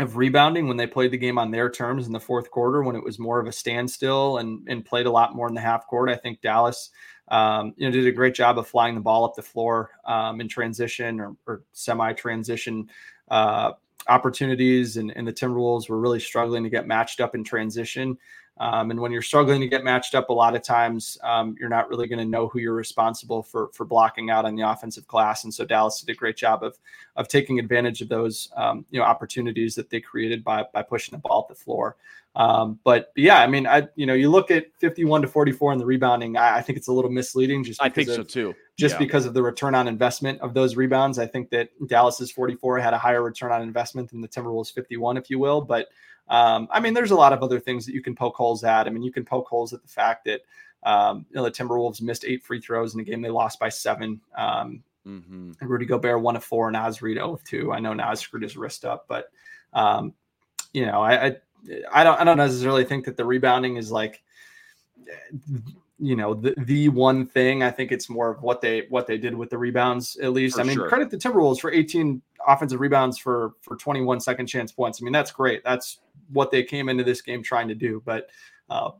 of 0.00 0.16
rebounding 0.16 0.66
when 0.66 0.76
they 0.76 0.88
played 0.88 1.12
the 1.12 1.16
game 1.16 1.38
on 1.38 1.52
their 1.52 1.70
terms 1.70 2.08
in 2.08 2.12
the 2.12 2.18
fourth 2.18 2.50
quarter 2.50 2.82
when 2.82 2.96
it 2.96 3.04
was 3.04 3.20
more 3.20 3.38
of 3.38 3.46
a 3.46 3.52
standstill 3.52 4.38
and 4.38 4.66
and 4.68 4.84
played 4.84 5.06
a 5.06 5.10
lot 5.10 5.36
more 5.36 5.46
in 5.46 5.54
the 5.54 5.60
half 5.60 5.86
court. 5.86 6.08
I 6.08 6.16
think 6.16 6.40
Dallas 6.40 6.90
um, 7.28 7.72
you 7.76 7.86
know, 7.86 7.92
did 7.92 8.06
a 8.06 8.12
great 8.12 8.34
job 8.34 8.58
of 8.58 8.68
flying 8.68 8.94
the 8.94 9.00
ball 9.00 9.24
up 9.24 9.34
the 9.34 9.42
floor 9.42 9.90
um, 10.04 10.40
in 10.40 10.48
transition 10.48 11.20
or, 11.20 11.36
or 11.46 11.62
semi-transition 11.72 12.88
uh, 13.30 13.72
opportunities, 14.08 14.96
and, 14.96 15.12
and 15.16 15.26
the 15.26 15.32
Timberwolves 15.32 15.88
were 15.88 15.98
really 15.98 16.20
struggling 16.20 16.62
to 16.64 16.70
get 16.70 16.86
matched 16.86 17.20
up 17.20 17.34
in 17.34 17.42
transition. 17.42 18.18
Um, 18.58 18.92
and 18.92 19.00
when 19.00 19.10
you're 19.10 19.22
struggling 19.22 19.60
to 19.60 19.66
get 19.66 19.82
matched 19.82 20.14
up, 20.14 20.28
a 20.28 20.32
lot 20.32 20.54
of 20.54 20.62
times 20.62 21.18
um, 21.24 21.56
you're 21.58 21.68
not 21.68 21.88
really 21.88 22.06
going 22.06 22.20
to 22.20 22.24
know 22.24 22.46
who 22.46 22.60
you're 22.60 22.74
responsible 22.74 23.42
for 23.42 23.70
for 23.72 23.84
blocking 23.84 24.30
out 24.30 24.44
on 24.44 24.54
the 24.54 24.62
offensive 24.62 25.06
glass. 25.08 25.42
And 25.42 25.52
so 25.52 25.64
Dallas 25.64 26.00
did 26.00 26.12
a 26.12 26.16
great 26.16 26.36
job 26.36 26.62
of 26.62 26.78
of 27.16 27.26
taking 27.26 27.58
advantage 27.58 28.00
of 28.00 28.08
those 28.08 28.48
um, 28.56 28.84
you 28.90 29.00
know 29.00 29.06
opportunities 29.06 29.74
that 29.74 29.90
they 29.90 30.00
created 30.00 30.44
by 30.44 30.64
by 30.72 30.82
pushing 30.82 31.12
the 31.12 31.18
ball 31.18 31.40
up 31.40 31.48
the 31.48 31.54
floor. 31.54 31.96
Um, 32.36 32.80
but 32.82 33.12
yeah, 33.16 33.40
I 33.40 33.46
mean, 33.48 33.66
I 33.66 33.88
you 33.96 34.06
know 34.06 34.14
you 34.14 34.30
look 34.30 34.52
at 34.52 34.66
51 34.78 35.22
to 35.22 35.28
44 35.28 35.72
in 35.72 35.78
the 35.78 35.86
rebounding. 35.86 36.36
I, 36.36 36.58
I 36.58 36.62
think 36.62 36.78
it's 36.78 36.88
a 36.88 36.92
little 36.92 37.10
misleading. 37.10 37.64
Just 37.64 37.82
I 37.82 37.88
think 37.88 38.08
of, 38.08 38.14
so 38.14 38.22
too. 38.22 38.54
Just 38.76 38.94
yeah. 38.94 38.98
because 38.98 39.26
of 39.26 39.34
the 39.34 39.42
return 39.42 39.74
on 39.74 39.88
investment 39.88 40.40
of 40.40 40.54
those 40.54 40.76
rebounds, 40.76 41.18
I 41.18 41.26
think 41.26 41.50
that 41.50 41.70
Dallas's 41.86 42.32
44 42.32 42.80
had 42.80 42.92
a 42.92 42.98
higher 42.98 43.22
return 43.22 43.52
on 43.52 43.62
investment 43.62 44.10
than 44.10 44.20
the 44.20 44.26
Timberwolves 44.26 44.72
51, 44.72 45.16
if 45.16 45.30
you 45.30 45.38
will. 45.38 45.60
But 45.60 45.88
um, 46.28 46.68
I 46.70 46.80
mean, 46.80 46.94
there's 46.94 47.10
a 47.10 47.16
lot 47.16 47.32
of 47.32 47.42
other 47.42 47.60
things 47.60 47.84
that 47.86 47.94
you 47.94 48.02
can 48.02 48.14
poke 48.14 48.34
holes 48.34 48.64
at. 48.64 48.86
I 48.86 48.90
mean, 48.90 49.02
you 49.02 49.12
can 49.12 49.24
poke 49.24 49.46
holes 49.48 49.72
at 49.72 49.82
the 49.82 49.88
fact 49.88 50.24
that 50.24 50.42
um, 50.82 51.26
you 51.30 51.36
know 51.36 51.44
the 51.44 51.50
Timberwolves 51.50 52.02
missed 52.02 52.24
eight 52.24 52.42
free 52.42 52.60
throws 52.60 52.94
in 52.94 53.00
a 53.00 53.04
game 53.04 53.22
they 53.22 53.30
lost 53.30 53.58
by 53.58 53.68
seven. 53.68 54.20
Um, 54.36 54.82
mm-hmm. 55.06 55.52
Rudy 55.60 55.86
Gobert 55.86 56.20
one 56.20 56.36
of 56.36 56.44
four, 56.44 56.70
Naz 56.70 57.02
Reid 57.02 57.16
0 57.16 57.34
of 57.34 57.44
two. 57.44 57.72
I 57.72 57.80
know 57.80 57.94
Naz 57.94 58.20
screwed 58.20 58.42
his 58.42 58.56
wrist 58.56 58.84
up, 58.84 59.06
but 59.08 59.30
um, 59.72 60.14
you 60.72 60.86
know, 60.86 61.02
I, 61.02 61.26
I 61.26 61.36
I 61.92 62.04
don't 62.04 62.20
I 62.20 62.24
don't 62.24 62.36
necessarily 62.36 62.84
think 62.84 63.04
that 63.06 63.16
the 63.16 63.24
rebounding 63.24 63.76
is 63.76 63.90
like 63.90 64.22
you 65.98 66.16
know 66.16 66.34
the 66.34 66.54
the 66.58 66.88
one 66.88 67.26
thing. 67.26 67.62
I 67.62 67.70
think 67.70 67.92
it's 67.92 68.08
more 68.08 68.30
of 68.30 68.42
what 68.42 68.60
they 68.60 68.86
what 68.88 69.06
they 69.06 69.18
did 69.18 69.34
with 69.34 69.50
the 69.50 69.58
rebounds 69.58 70.16
at 70.16 70.32
least. 70.32 70.56
For 70.56 70.62
I 70.62 70.64
mean, 70.64 70.76
sure. 70.76 70.88
credit 70.88 71.10
the 71.10 71.16
Timberwolves 71.16 71.60
for 71.60 71.70
18 71.70 72.20
offensive 72.46 72.80
rebounds 72.80 73.18
for 73.18 73.52
for 73.62 73.76
21 73.76 74.20
second 74.20 74.46
chance 74.46 74.72
points. 74.72 75.00
I 75.00 75.04
mean, 75.04 75.12
that's 75.12 75.30
great. 75.30 75.62
That's 75.64 76.00
what 76.32 76.50
they 76.50 76.62
came 76.62 76.88
into 76.88 77.04
this 77.04 77.22
game 77.22 77.42
trying 77.42 77.68
to 77.68 77.74
do. 77.74 78.02
But 78.04 78.28
uh, 78.70 78.90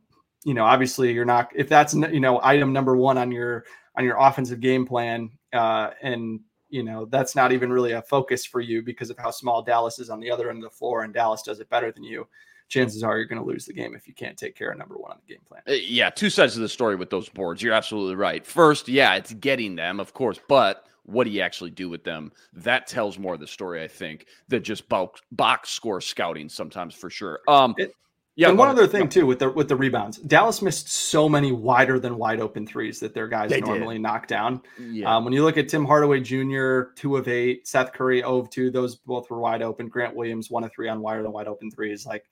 you 0.43 0.53
know, 0.53 0.63
obviously 0.63 1.11
you're 1.11 1.25
not 1.25 1.51
if 1.55 1.67
that's 1.67 1.93
you 1.93 2.19
know 2.19 2.39
item 2.43 2.71
number 2.71 2.95
one 2.95 3.17
on 3.17 3.31
your 3.31 3.65
on 3.97 4.05
your 4.05 4.17
offensive 4.17 4.59
game 4.61 4.85
plan, 4.85 5.29
uh, 5.53 5.91
and 6.01 6.39
you 6.69 6.83
know 6.83 7.05
that's 7.05 7.35
not 7.35 7.51
even 7.51 7.71
really 7.71 7.91
a 7.91 8.01
focus 8.03 8.45
for 8.45 8.61
you 8.61 8.81
because 8.81 9.09
of 9.09 9.17
how 9.17 9.31
small 9.31 9.61
Dallas 9.61 9.99
is 9.99 10.09
on 10.09 10.19
the 10.19 10.31
other 10.31 10.49
end 10.49 10.63
of 10.63 10.71
the 10.71 10.77
floor, 10.77 11.03
and 11.03 11.13
Dallas 11.13 11.41
does 11.41 11.59
it 11.59 11.69
better 11.69 11.91
than 11.91 12.03
you. 12.03 12.27
Chances 12.67 13.03
are 13.03 13.17
you're 13.17 13.27
going 13.27 13.41
to 13.41 13.47
lose 13.47 13.65
the 13.65 13.73
game 13.73 13.95
if 13.95 14.07
you 14.07 14.13
can't 14.13 14.37
take 14.37 14.55
care 14.55 14.71
of 14.71 14.77
number 14.77 14.95
one 14.95 15.11
on 15.11 15.17
the 15.25 15.33
game 15.33 15.43
plan. 15.47 15.61
Uh, 15.67 15.73
yeah, 15.73 16.09
two 16.09 16.29
sides 16.29 16.55
of 16.55 16.61
the 16.61 16.69
story 16.69 16.95
with 16.95 17.09
those 17.09 17.29
boards. 17.29 17.61
You're 17.61 17.73
absolutely 17.73 18.15
right. 18.15 18.45
First, 18.45 18.87
yeah, 18.87 19.15
it's 19.15 19.33
getting 19.33 19.75
them, 19.75 19.99
of 19.99 20.13
course, 20.13 20.39
but 20.47 20.87
what 21.03 21.25
do 21.25 21.29
you 21.29 21.41
actually 21.41 21.71
do 21.71 21.89
with 21.89 22.03
them? 22.03 22.31
That 22.53 22.87
tells 22.87 23.19
more 23.19 23.35
of 23.35 23.39
the 23.39 23.47
story, 23.47 23.83
I 23.83 23.87
think, 23.87 24.25
than 24.47 24.63
just 24.63 24.89
box, 24.89 25.21
box 25.31 25.69
score 25.69 26.01
scouting 26.01 26.49
sometimes 26.49 26.95
for 26.95 27.09
sure. 27.09 27.41
Um, 27.47 27.75
it, 27.77 27.93
yeah, 28.37 28.49
and 28.49 28.57
one 28.57 28.67
other 28.67 28.85
thing 28.85 29.07
too 29.07 29.25
with 29.25 29.39
the 29.39 29.49
with 29.49 29.69
the 29.69 29.77
rebounds, 29.77 30.17
Dallas 30.17 30.61
missed 30.61 30.89
so 30.89 31.29
many 31.29 31.53
wider 31.53 31.99
than 31.99 32.17
wide 32.17 32.41
open 32.41 32.67
threes 32.67 32.99
that 32.99 33.13
their 33.13 33.29
guys 33.29 33.49
they 33.49 33.61
normally 33.61 33.95
did. 33.95 34.01
knock 34.01 34.27
down. 34.27 34.61
Yeah. 34.77 35.15
Um, 35.15 35.23
when 35.23 35.31
you 35.31 35.41
look 35.45 35.55
at 35.55 35.69
Tim 35.69 35.85
Hardaway 35.85 36.19
Jr., 36.19 36.91
two 36.95 37.15
of 37.15 37.29
eight, 37.29 37.65
Seth 37.65 37.93
Curry, 37.93 38.19
0 38.19 38.39
of 38.39 38.49
two, 38.49 38.71
those 38.71 38.95
both 38.95 39.29
were 39.29 39.39
wide 39.39 39.61
open. 39.61 39.87
Grant 39.87 40.17
Williams, 40.17 40.51
one 40.51 40.65
of 40.65 40.73
three 40.73 40.89
on 40.89 40.99
wider 41.01 41.23
than 41.23 41.31
wide 41.31 41.47
open 41.47 41.71
threes. 41.71 42.05
Like, 42.05 42.25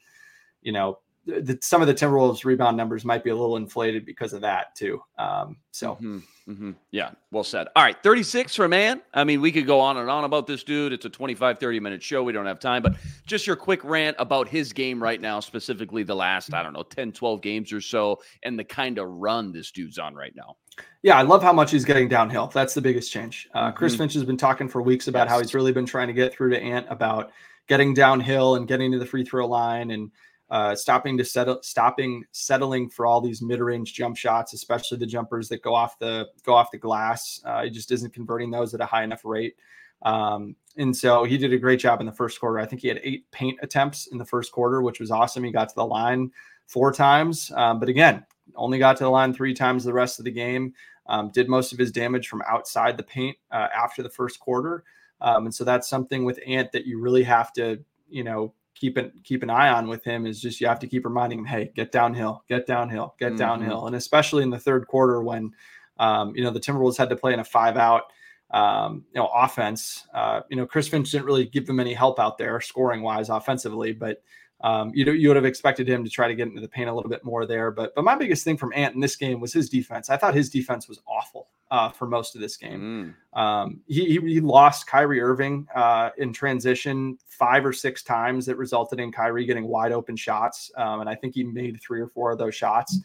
you 0.63 0.71
know, 0.71 0.99
the, 1.25 1.57
some 1.61 1.81
of 1.81 1.87
the 1.87 1.93
Timberwolves 1.93 2.43
rebound 2.43 2.75
numbers 2.75 3.05
might 3.05 3.23
be 3.23 3.29
a 3.29 3.35
little 3.35 3.55
inflated 3.55 4.05
because 4.05 4.33
of 4.33 4.41
that 4.41 4.75
too. 4.75 5.01
Um, 5.17 5.57
so, 5.71 5.93
mm-hmm, 5.95 6.19
mm-hmm. 6.49 6.71
yeah, 6.91 7.11
well 7.31 7.45
said. 7.45 7.67
All 7.75 7.83
right, 7.83 8.01
36 8.03 8.53
for 8.55 8.65
a 8.65 8.69
man. 8.69 9.01
I 9.13 9.23
mean, 9.23 9.39
we 9.39 9.51
could 9.51 9.65
go 9.65 9.79
on 9.79 9.97
and 9.97 10.09
on 10.09 10.25
about 10.25 10.47
this 10.47 10.63
dude. 10.63 10.91
It's 10.91 11.05
a 11.05 11.09
25, 11.09 11.59
30 11.59 11.79
minute 11.79 12.03
show. 12.03 12.23
We 12.23 12.33
don't 12.33 12.45
have 12.45 12.59
time, 12.59 12.83
but 12.83 12.95
just 13.25 13.47
your 13.47 13.55
quick 13.55 13.83
rant 13.83 14.17
about 14.19 14.49
his 14.49 14.73
game 14.73 15.01
right 15.01 15.21
now, 15.21 15.39
specifically 15.39 16.03
the 16.03 16.15
last, 16.15 16.53
I 16.53 16.61
don't 16.61 16.73
know, 16.73 16.83
10, 16.83 17.13
12 17.13 17.41
games 17.41 17.71
or 17.71 17.81
so, 17.81 18.19
and 18.43 18.59
the 18.59 18.65
kind 18.65 18.97
of 18.97 19.07
run 19.07 19.53
this 19.53 19.71
dude's 19.71 19.97
on 19.97 20.15
right 20.15 20.35
now. 20.35 20.57
Yeah, 21.03 21.17
I 21.17 21.21
love 21.21 21.43
how 21.43 21.53
much 21.53 21.71
he's 21.71 21.85
getting 21.85 22.07
downhill. 22.07 22.47
That's 22.47 22.73
the 22.73 22.81
biggest 22.81 23.11
change. 23.11 23.47
Uh, 23.53 23.71
Chris 23.71 23.93
mm-hmm. 23.93 24.03
Finch 24.03 24.13
has 24.15 24.23
been 24.23 24.37
talking 24.37 24.67
for 24.67 24.81
weeks 24.81 25.07
about 25.07 25.25
yes. 25.25 25.31
how 25.31 25.39
he's 25.39 25.53
really 25.53 25.71
been 25.71 25.85
trying 25.85 26.07
to 26.07 26.13
get 26.13 26.33
through 26.33 26.49
to 26.49 26.61
Ant 26.61 26.87
about 26.89 27.31
getting 27.67 27.93
downhill 27.93 28.55
and 28.55 28.67
getting 28.67 28.91
to 28.91 28.99
the 28.99 29.05
free 29.05 29.23
throw 29.23 29.47
line 29.47 29.91
and 29.91 30.11
uh, 30.53 30.75
stopping 30.75 31.17
to 31.17 31.25
settle, 31.25 31.57
stopping, 31.63 32.23
settling 32.31 32.87
for 32.87 33.07
all 33.07 33.19
these 33.19 33.41
mid-range 33.41 33.91
jump 33.91 34.15
shots, 34.15 34.53
especially 34.53 34.99
the 34.99 35.05
jumpers 35.07 35.49
that 35.49 35.63
go 35.63 35.73
off 35.73 35.97
the 35.97 36.27
go 36.43 36.53
off 36.53 36.69
the 36.69 36.77
glass. 36.77 37.41
Uh, 37.43 37.63
he 37.63 37.71
just 37.71 37.91
isn't 37.91 38.13
converting 38.13 38.51
those 38.51 38.71
at 38.75 38.79
a 38.79 38.85
high 38.85 39.03
enough 39.03 39.25
rate. 39.25 39.55
Um, 40.03 40.55
and 40.77 40.95
so 40.95 41.23
he 41.23 41.39
did 41.39 41.53
a 41.53 41.57
great 41.57 41.79
job 41.79 42.01
in 42.01 42.05
the 42.05 42.11
first 42.11 42.39
quarter. 42.39 42.59
I 42.59 42.67
think 42.67 42.83
he 42.83 42.87
had 42.87 42.99
eight 43.03 43.25
paint 43.31 43.57
attempts 43.63 44.05
in 44.11 44.19
the 44.19 44.25
first 44.25 44.51
quarter, 44.51 44.83
which 44.83 44.99
was 44.99 45.09
awesome. 45.09 45.43
He 45.43 45.51
got 45.51 45.69
to 45.69 45.75
the 45.75 45.87
line 45.87 46.29
four 46.67 46.93
times, 46.93 47.51
um, 47.55 47.79
but 47.79 47.89
again, 47.89 48.23
only 48.55 48.77
got 48.77 48.95
to 48.97 49.05
the 49.05 49.09
line 49.09 49.33
three 49.33 49.55
times 49.55 49.83
the 49.83 49.91
rest 49.91 50.19
of 50.19 50.25
the 50.25 50.31
game. 50.31 50.71
Um, 51.07 51.31
did 51.31 51.49
most 51.49 51.73
of 51.73 51.79
his 51.79 51.91
damage 51.91 52.27
from 52.27 52.43
outside 52.47 52.95
the 52.95 53.03
paint 53.03 53.37
uh, 53.49 53.69
after 53.75 54.03
the 54.03 54.09
first 54.09 54.39
quarter. 54.39 54.83
Um, 55.19 55.45
and 55.47 55.55
so 55.55 55.63
that's 55.63 55.89
something 55.89 56.25
with 56.25 56.39
Ant 56.45 56.71
that 56.73 56.85
you 56.85 56.99
really 56.99 57.23
have 57.23 57.51
to, 57.53 57.83
you 58.07 58.23
know, 58.23 58.53
keep 58.83 58.97
an 58.97 59.13
keep 59.23 59.43
an 59.43 59.49
eye 59.49 59.69
on 59.69 59.87
with 59.87 60.03
him 60.03 60.25
is 60.25 60.41
just 60.41 60.59
you 60.59 60.67
have 60.67 60.79
to 60.79 60.87
keep 60.87 61.05
reminding 61.05 61.39
him, 61.39 61.45
hey, 61.45 61.71
get 61.73 61.93
downhill, 61.93 62.43
get 62.49 62.67
downhill, 62.67 63.15
get 63.17 63.29
mm-hmm. 63.29 63.37
downhill, 63.37 63.87
and 63.87 63.95
especially 63.95 64.43
in 64.43 64.49
the 64.49 64.59
third 64.59 64.87
quarter 64.87 65.23
when 65.23 65.51
um, 65.99 66.35
you 66.35 66.43
know 66.43 66.51
the 66.51 66.59
Timberwolves 66.59 66.97
had 66.97 67.07
to 67.07 67.15
play 67.15 67.33
in 67.33 67.39
a 67.39 67.45
five 67.45 67.77
out 67.77 68.03
um, 68.51 69.05
you 69.13 69.21
know 69.21 69.29
offense. 69.33 70.05
Uh, 70.13 70.41
you 70.49 70.57
know 70.57 70.65
Chris 70.65 70.89
Finch 70.89 71.09
didn't 71.11 71.25
really 71.25 71.45
give 71.45 71.65
them 71.65 71.79
any 71.79 71.93
help 71.93 72.19
out 72.19 72.37
there 72.37 72.59
scoring 72.59 73.01
wise 73.01 73.29
offensively, 73.29 73.93
but 73.93 74.21
um, 74.59 74.91
you 74.93 75.09
you 75.13 75.29
would 75.29 75.37
have 75.37 75.45
expected 75.45 75.87
him 75.87 76.03
to 76.03 76.09
try 76.09 76.27
to 76.27 76.35
get 76.35 76.49
into 76.49 76.59
the 76.59 76.67
paint 76.67 76.89
a 76.89 76.93
little 76.93 77.09
bit 77.09 77.23
more 77.23 77.45
there. 77.45 77.71
But 77.71 77.95
but 77.95 78.03
my 78.03 78.17
biggest 78.17 78.43
thing 78.43 78.57
from 78.57 78.73
Ant 78.75 78.95
in 78.95 78.99
this 78.99 79.15
game 79.15 79.39
was 79.39 79.53
his 79.53 79.69
defense. 79.69 80.09
I 80.09 80.17
thought 80.17 80.35
his 80.35 80.49
defense 80.49 80.89
was 80.89 80.99
awful 81.07 81.47
uh, 81.73 81.89
for 81.89 82.05
most 82.05 82.35
of 82.35 82.41
this 82.41 82.55
game. 82.55 83.15
Mm. 83.33 83.39
Um, 83.39 83.81
he, 83.87 84.05
he, 84.05 84.33
he 84.33 84.39
lost 84.39 84.85
Kyrie 84.85 85.19
Irving 85.19 85.67
uh, 85.73 86.11
in 86.19 86.31
transition 86.31 87.17
five 87.27 87.65
or 87.65 87.73
six 87.73 88.03
times. 88.03 88.45
That 88.45 88.57
resulted 88.57 88.99
in 88.99 89.11
Kyrie 89.11 89.45
getting 89.45 89.67
wide 89.67 89.91
open 89.91 90.15
shots, 90.15 90.71
um, 90.77 90.99
and 90.99 91.09
I 91.09 91.15
think 91.15 91.33
he 91.33 91.43
made 91.43 91.81
three 91.81 91.99
or 91.99 92.07
four 92.07 92.31
of 92.31 92.37
those 92.37 92.53
shots. 92.53 92.99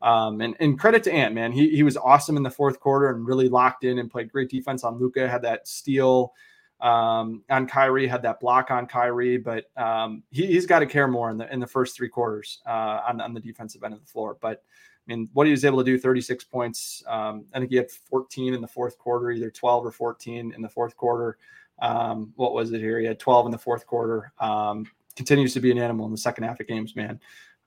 Um, 0.00 0.40
and, 0.40 0.56
and 0.58 0.78
credit 0.78 1.04
to 1.04 1.12
Ant, 1.12 1.34
man, 1.34 1.52
he 1.52 1.68
he 1.68 1.82
was 1.82 1.98
awesome 1.98 2.38
in 2.38 2.42
the 2.42 2.50
fourth 2.50 2.80
quarter 2.80 3.10
and 3.10 3.26
really 3.26 3.50
locked 3.50 3.84
in 3.84 3.98
and 3.98 4.10
played 4.10 4.32
great 4.32 4.48
defense 4.48 4.84
on 4.84 4.98
Luka, 4.98 5.28
Had 5.28 5.42
that 5.42 5.68
steal 5.68 6.32
um, 6.80 7.42
on 7.50 7.66
Kyrie, 7.66 8.06
had 8.06 8.22
that 8.22 8.40
block 8.40 8.70
on 8.70 8.86
Kyrie, 8.86 9.36
but 9.36 9.66
um, 9.76 10.22
he, 10.30 10.54
has 10.54 10.64
got 10.64 10.78
to 10.78 10.86
care 10.86 11.08
more 11.08 11.28
in 11.28 11.36
the 11.36 11.52
in 11.52 11.60
the 11.60 11.66
first 11.66 11.94
three 11.94 12.08
quarters 12.08 12.62
uh, 12.66 13.00
on, 13.06 13.20
on 13.20 13.34
the 13.34 13.40
defensive 13.40 13.84
end 13.84 13.92
of 13.92 14.00
the 14.00 14.06
floor. 14.06 14.38
But 14.40 14.62
mean, 15.06 15.28
what 15.32 15.46
he 15.46 15.50
was 15.50 15.64
able 15.64 15.78
to 15.78 15.84
do 15.84 15.98
36 15.98 16.44
points. 16.44 17.02
Um, 17.06 17.44
I 17.52 17.58
think 17.58 17.70
he 17.70 17.76
had 17.76 17.90
14 17.90 18.54
in 18.54 18.60
the 18.60 18.68
fourth 18.68 18.98
quarter, 18.98 19.30
either 19.30 19.50
12 19.50 19.86
or 19.86 19.90
14 19.90 20.52
in 20.54 20.62
the 20.62 20.68
fourth 20.68 20.96
quarter. 20.96 21.36
Um, 21.80 22.32
what 22.36 22.54
was 22.54 22.72
it 22.72 22.80
here? 22.80 23.00
He 23.00 23.06
had 23.06 23.18
12 23.18 23.46
in 23.46 23.52
the 23.52 23.58
fourth 23.58 23.86
quarter. 23.86 24.32
Um, 24.38 24.86
continues 25.16 25.54
to 25.54 25.60
be 25.60 25.70
an 25.70 25.78
animal 25.78 26.06
in 26.06 26.12
the 26.12 26.18
second 26.18 26.44
half 26.44 26.60
of 26.60 26.66
games, 26.66 26.96
man. 26.96 27.20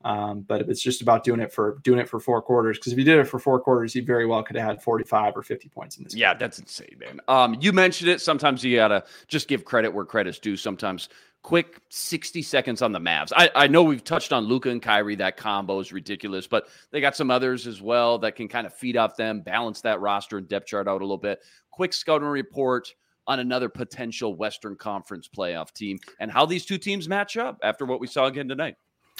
Um, 0.03 0.41
but 0.41 0.61
it's 0.69 0.81
just 0.81 1.01
about 1.01 1.23
doing 1.23 1.39
it 1.39 1.51
for 1.51 1.79
doing 1.83 1.99
it 1.99 2.07
for 2.07 2.19
four 2.19 2.41
quarters. 2.41 2.77
Because 2.77 2.93
if 2.93 2.97
he 2.97 3.03
did 3.03 3.19
it 3.19 3.25
for 3.25 3.39
four 3.39 3.59
quarters, 3.59 3.93
he 3.93 3.99
very 3.99 4.25
well 4.25 4.43
could 4.43 4.55
have 4.55 4.67
had 4.67 4.83
45 4.83 5.35
or 5.35 5.43
50 5.43 5.69
points 5.69 5.97
in 5.97 6.03
this. 6.03 6.15
Yeah, 6.15 6.33
game. 6.33 6.39
that's 6.39 6.59
insane, 6.59 6.95
man. 6.99 7.19
Um, 7.27 7.57
you 7.59 7.73
mentioned 7.73 8.09
it. 8.09 8.21
Sometimes 8.21 8.63
you 8.63 8.75
gotta 8.75 9.03
just 9.27 9.47
give 9.47 9.65
credit 9.65 9.89
where 9.89 10.05
credit's 10.05 10.39
due. 10.39 10.55
Sometimes 10.55 11.09
quick 11.47 11.79
60 11.87 12.41
seconds 12.41 12.81
on 12.81 12.91
the 12.91 12.99
Mavs. 12.99 13.31
I, 13.33 13.49
I 13.55 13.67
know 13.67 13.81
we've 13.81 14.03
touched 14.03 14.33
on 14.33 14.43
Luka 14.43 14.69
and 14.69 14.81
Kyrie. 14.81 15.15
That 15.15 15.37
combo 15.37 15.79
is 15.79 15.93
ridiculous, 15.93 16.45
but 16.45 16.67
they 16.91 16.99
got 16.99 17.15
some 17.15 17.31
others 17.31 17.67
as 17.67 17.81
well 17.81 18.17
that 18.17 18.35
can 18.35 18.49
kind 18.49 18.67
of 18.67 18.73
feed 18.73 18.97
off 18.97 19.15
them, 19.15 19.39
balance 19.39 19.79
that 19.79 20.01
roster 20.01 20.39
and 20.39 20.49
depth 20.49 20.67
chart 20.67 20.89
out 20.89 20.99
a 20.99 21.05
little 21.05 21.17
bit. 21.17 21.39
Quick 21.71 21.93
scouting 21.93 22.27
report 22.27 22.93
on 23.27 23.39
another 23.39 23.69
potential 23.69 24.35
Western 24.35 24.75
Conference 24.75 25.29
playoff 25.29 25.71
team 25.71 25.97
and 26.19 26.29
how 26.29 26.45
these 26.45 26.65
two 26.65 26.77
teams 26.77 27.07
match 27.07 27.37
up 27.37 27.57
after 27.63 27.85
what 27.85 28.01
we 28.01 28.07
saw 28.07 28.25
again 28.25 28.49
tonight. 28.49 28.75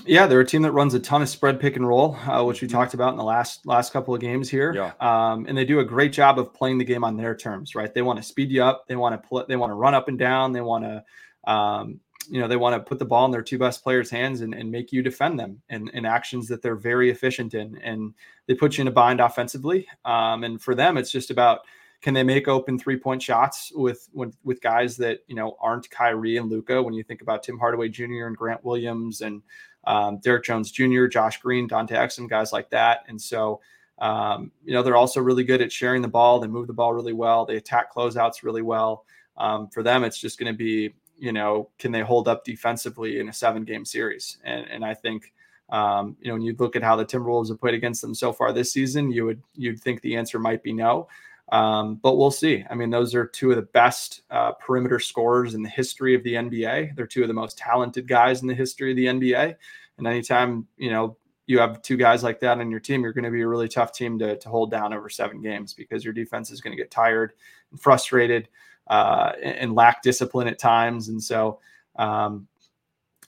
Yeah, 0.06 0.28
they're 0.28 0.42
a 0.42 0.46
team 0.46 0.64
that 0.64 0.74
runs 0.74 0.96
a 0.96 1.00
ton 1.00 1.22
of 1.22 1.30
spread 1.30 1.62
pick 1.62 1.78
and 1.78 1.88
roll, 1.88 2.18
uh, 2.28 2.44
which 2.44 2.62
we 2.62 2.68
mm-hmm. 2.68 2.76
talked 2.76 2.94
about 2.94 3.12
in 3.12 3.18
the 3.18 3.24
last 3.24 3.66
last 3.66 3.94
couple 3.94 4.14
of 4.14 4.20
games 4.20 4.50
here. 4.50 4.74
Yeah. 4.76 4.92
Um, 5.00 5.46
and 5.48 5.58
they 5.58 5.64
do 5.64 5.80
a 5.80 5.86
great 5.86 6.12
job 6.12 6.40
of 6.40 6.54
playing 6.54 6.78
the 6.78 6.84
game 6.84 7.06
on 7.06 7.16
their 7.16 7.38
terms, 7.38 7.74
right? 7.74 7.94
They 7.94 8.02
want 8.02 8.18
to 8.18 8.24
speed 8.24 8.52
you 8.52 8.66
up. 8.66 8.86
They 8.90 8.98
want 8.98 9.22
to 9.22 9.26
pl- 9.26 9.46
they 9.48 9.56
want 9.56 9.70
to 9.70 9.76
run 9.76 9.96
up 9.96 10.10
and 10.10 10.20
down. 10.20 10.52
They 10.52 10.60
want 10.60 10.84
to, 10.84 11.52
um, 11.52 12.02
you 12.30 12.40
know, 12.40 12.48
they 12.48 12.56
want 12.56 12.76
to 12.76 12.88
put 12.88 13.00
the 13.00 13.06
ball 13.06 13.26
in 13.26 13.32
their 13.32 13.42
two 13.42 13.58
best 13.58 13.84
players' 13.84 14.10
hands 14.10 14.42
and, 14.42 14.54
and 14.54 14.72
make 14.72 14.92
you 14.92 15.02
defend 15.02 15.40
them 15.40 15.62
in, 15.70 15.90
in 15.90 16.06
actions 16.06 16.48
that 16.48 16.62
they're 16.62 16.76
very 16.76 17.10
efficient 17.10 17.54
in. 17.54 17.78
And 17.78 18.14
they 18.48 18.54
put 18.54 18.78
you 18.78 18.84
in 18.84 18.88
a 18.88 18.92
bind 18.92 19.20
offensively. 19.20 19.88
Um, 20.06 20.44
and 20.44 20.62
for 20.62 20.76
them, 20.76 20.98
it's 20.98 21.12
just 21.12 21.32
about 21.32 21.62
can 22.02 22.14
they 22.14 22.24
make 22.24 22.48
open 22.48 22.78
three 22.78 22.98
point 22.98 23.22
shots 23.24 23.72
with, 23.74 24.08
with 24.14 24.38
with 24.44 24.62
guys 24.62 24.98
that 24.98 25.22
you 25.28 25.36
know 25.36 25.58
aren't 25.60 25.90
Kyrie 25.90 26.38
and 26.38 26.50
Luka? 26.50 26.82
When 26.82 26.94
you 26.94 27.04
think 27.04 27.22
about 27.22 27.42
Tim 27.42 27.58
Hardaway 27.58 27.90
Jr. 27.90 28.28
and 28.28 28.38
Grant 28.38 28.64
Williams 28.64 29.22
and 29.22 29.42
um, 29.88 30.20
Derrick 30.20 30.44
Jones 30.44 30.70
Jr., 30.70 31.08
Josh 31.08 31.40
Green, 31.40 31.66
Dante 31.66 31.96
Exum, 31.96 32.30
guys 32.30 32.52
like 32.52 32.70
that. 32.70 33.06
And 33.08 33.20
so, 33.20 33.62
um, 34.00 34.52
you 34.64 34.74
know, 34.74 34.84
they're 34.84 34.98
also 34.98 35.22
really 35.22 35.46
good 35.46 35.62
at 35.62 35.72
sharing 35.72 36.02
the 36.02 36.08
ball. 36.08 36.40
They 36.40 36.48
move 36.48 36.68
the 36.68 36.74
ball 36.74 36.94
really 36.94 37.14
well. 37.14 37.46
They 37.46 37.56
attack 37.56 37.94
closeouts 37.94 38.44
really 38.44 38.62
well. 38.62 39.06
Um, 39.38 39.70
for 39.70 39.84
them, 39.84 40.04
it's 40.04 40.20
just 40.20 40.38
going 40.38 40.52
to 40.52 40.58
be, 40.58 40.94
you 41.18 41.32
know, 41.32 41.70
can 41.80 41.92
they 41.92 42.02
hold 42.02 42.28
up 42.28 42.44
defensively 42.44 43.20
in 43.20 43.30
a 43.30 43.34
seven 43.34 43.64
game 43.64 43.86
series? 43.86 44.38
And, 44.44 44.66
and 44.70 44.86
I 44.86 44.94
think, 44.94 45.34
um, 45.70 46.16
you 46.22 46.28
know, 46.28 46.36
when 46.36 46.44
you 46.44 46.56
look 46.58 46.76
at 46.76 46.84
how 46.84 46.96
the 46.96 47.06
Timberwolves 47.06 47.50
have 47.50 47.60
played 47.60 47.74
against 47.74 48.02
them 48.02 48.16
so 48.16 48.32
far 48.32 48.54
this 48.54 48.72
season, 48.72 49.12
you 49.12 49.26
would 49.26 49.42
you'd 49.56 49.82
think 49.82 50.02
the 50.02 50.16
answer 50.16 50.40
might 50.40 50.64
be 50.64 50.74
no. 50.74 51.08
Um, 51.52 51.96
but 51.96 52.18
we'll 52.18 52.32
see. 52.32 52.66
I 52.70 52.76
mean, 52.76 52.90
those 52.90 53.16
are 53.16 53.26
two 53.26 53.52
of 53.52 53.56
the 53.56 53.62
best 53.62 54.24
uh, 54.30 54.52
perimeter 54.54 55.00
scorers 55.00 55.54
in 55.54 55.64
the 55.64 55.70
history 55.70 56.14
of 56.14 56.24
the 56.24 56.34
NBA. 56.34 56.96
They're 56.96 57.08
two 57.08 57.22
of 57.22 57.30
the 57.30 57.34
most 57.34 57.58
talented 57.58 58.08
guys 58.08 58.42
in 58.42 58.48
the 58.48 58.54
history 58.54 58.92
of 58.92 58.98
the 58.98 59.06
NBA. 59.06 59.56
And 59.98 60.08
anytime 60.08 60.68
you 60.78 60.92
know 60.92 61.18
you 61.48 61.60
have 61.60 61.82
two 61.82 61.98
guys 61.98 62.24
like 62.24 62.40
that 62.42 62.60
on 62.60 62.70
your 62.70 62.82
team, 62.82 63.02
you're 63.02 63.14
going 63.14 63.24
to 63.24 63.32
be 63.32 63.42
a 63.42 63.48
really 63.48 63.70
tough 63.70 63.94
team 63.94 64.20
to, 64.20 64.38
to 64.38 64.50
hold 64.50 64.70
down 64.70 64.94
over 64.94 65.10
seven 65.10 65.42
games 65.42 65.74
because 65.74 66.04
your 66.04 66.14
defense 66.14 66.52
is 66.52 66.62
going 66.62 66.76
to 66.76 66.82
get 66.82 66.92
tired 66.92 67.34
and 67.72 67.80
frustrated 67.80 68.50
uh, 68.90 69.34
and, 69.42 69.74
lack 69.76 70.02
discipline 70.02 70.48
at 70.48 70.60
times. 70.60 71.10
And 71.10 71.22
so, 71.22 71.60
um, 71.98 72.48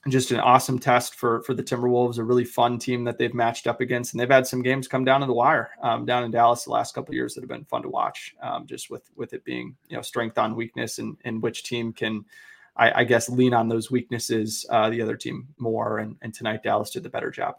just 0.08 0.30
an 0.30 0.40
awesome 0.40 0.78
test 0.78 1.14
for 1.14 1.42
for 1.42 1.52
the 1.52 1.62
Timberwolves, 1.62 2.18
a 2.18 2.24
really 2.24 2.44
fun 2.44 2.78
team 2.78 3.04
that 3.04 3.18
they've 3.18 3.34
matched 3.34 3.66
up 3.66 3.82
against, 3.82 4.14
and 4.14 4.20
they've 4.20 4.30
had 4.30 4.46
some 4.46 4.62
games 4.62 4.88
come 4.88 5.04
down 5.04 5.20
to 5.20 5.26
the 5.26 5.32
wire 5.32 5.70
um, 5.82 6.06
down 6.06 6.24
in 6.24 6.30
Dallas 6.30 6.64
the 6.64 6.70
last 6.70 6.94
couple 6.94 7.12
of 7.12 7.16
years 7.16 7.34
that 7.34 7.42
have 7.42 7.50
been 7.50 7.66
fun 7.66 7.82
to 7.82 7.88
watch. 7.90 8.34
Um, 8.40 8.66
just 8.66 8.90
with 8.90 9.10
with 9.14 9.34
it 9.34 9.44
being 9.44 9.76
you 9.88 9.96
know 9.96 10.02
strength 10.02 10.38
on 10.38 10.56
weakness 10.56 10.98
and 10.98 11.18
and 11.24 11.42
which 11.42 11.64
team 11.64 11.92
can, 11.92 12.24
I, 12.76 13.00
I 13.00 13.04
guess, 13.04 13.28
lean 13.28 13.52
on 13.52 13.68
those 13.68 13.90
weaknesses 13.90 14.64
uh, 14.70 14.88
the 14.88 15.02
other 15.02 15.16
team 15.16 15.48
more. 15.58 15.98
And, 15.98 16.16
and 16.22 16.32
tonight 16.32 16.62
Dallas 16.62 16.90
did 16.90 17.02
the 17.02 17.10
better 17.10 17.30
job. 17.30 17.56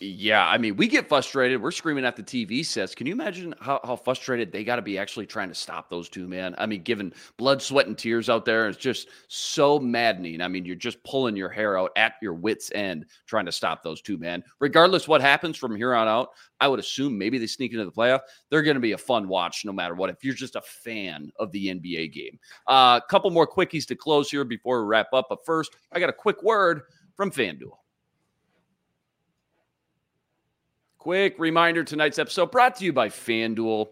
Yeah, 0.00 0.46
I 0.48 0.56
mean, 0.56 0.76
we 0.76 0.88
get 0.88 1.06
frustrated. 1.06 1.60
We're 1.60 1.70
screaming 1.70 2.06
at 2.06 2.16
the 2.16 2.22
TV 2.22 2.64
sets. 2.64 2.94
Can 2.94 3.06
you 3.06 3.12
imagine 3.12 3.54
how, 3.60 3.78
how 3.84 3.94
frustrated 3.94 4.50
they 4.50 4.64
got 4.64 4.76
to 4.76 4.82
be 4.82 4.96
actually 4.96 5.26
trying 5.26 5.50
to 5.50 5.54
stop 5.54 5.90
those 5.90 6.08
two, 6.08 6.26
man? 6.26 6.54
I 6.56 6.64
mean, 6.64 6.82
giving 6.82 7.12
blood, 7.36 7.60
sweat, 7.60 7.86
and 7.86 7.96
tears 7.96 8.30
out 8.30 8.46
there. 8.46 8.68
It's 8.68 8.78
just 8.78 9.08
so 9.28 9.78
maddening. 9.78 10.40
I 10.40 10.48
mean, 10.48 10.64
you're 10.64 10.76
just 10.76 11.02
pulling 11.04 11.36
your 11.36 11.50
hair 11.50 11.78
out 11.78 11.90
at 11.94 12.14
your 12.22 12.32
wits' 12.32 12.72
end 12.74 13.04
trying 13.26 13.44
to 13.44 13.52
stop 13.52 13.82
those 13.82 14.00
two, 14.00 14.16
man. 14.16 14.42
Regardless 14.60 15.06
what 15.06 15.20
happens 15.20 15.58
from 15.58 15.76
here 15.76 15.94
on 15.94 16.08
out, 16.08 16.30
I 16.58 16.68
would 16.68 16.80
assume 16.80 17.18
maybe 17.18 17.36
they 17.36 17.46
sneak 17.46 17.72
into 17.72 17.84
the 17.84 17.92
playoff. 17.92 18.20
They're 18.50 18.62
going 18.62 18.76
to 18.76 18.80
be 18.80 18.92
a 18.92 18.98
fun 18.98 19.28
watch 19.28 19.66
no 19.66 19.72
matter 19.72 19.94
what. 19.94 20.08
If 20.08 20.24
you're 20.24 20.32
just 20.32 20.56
a 20.56 20.62
fan 20.62 21.30
of 21.38 21.52
the 21.52 21.66
NBA 21.66 22.14
game, 22.14 22.38
a 22.66 22.72
uh, 22.72 23.00
couple 23.10 23.30
more 23.30 23.46
quickies 23.46 23.86
to 23.88 23.94
close 23.94 24.30
here 24.30 24.44
before 24.44 24.82
we 24.82 24.88
wrap 24.88 25.08
up. 25.12 25.26
But 25.28 25.44
first, 25.44 25.76
I 25.92 26.00
got 26.00 26.08
a 26.08 26.14
quick 26.14 26.42
word 26.42 26.82
from 27.14 27.30
FanDuel. 27.30 27.76
Quick 31.06 31.38
reminder 31.38 31.84
tonight's 31.84 32.18
episode 32.18 32.50
brought 32.50 32.74
to 32.74 32.84
you 32.84 32.92
by 32.92 33.08
FanDuel. 33.08 33.90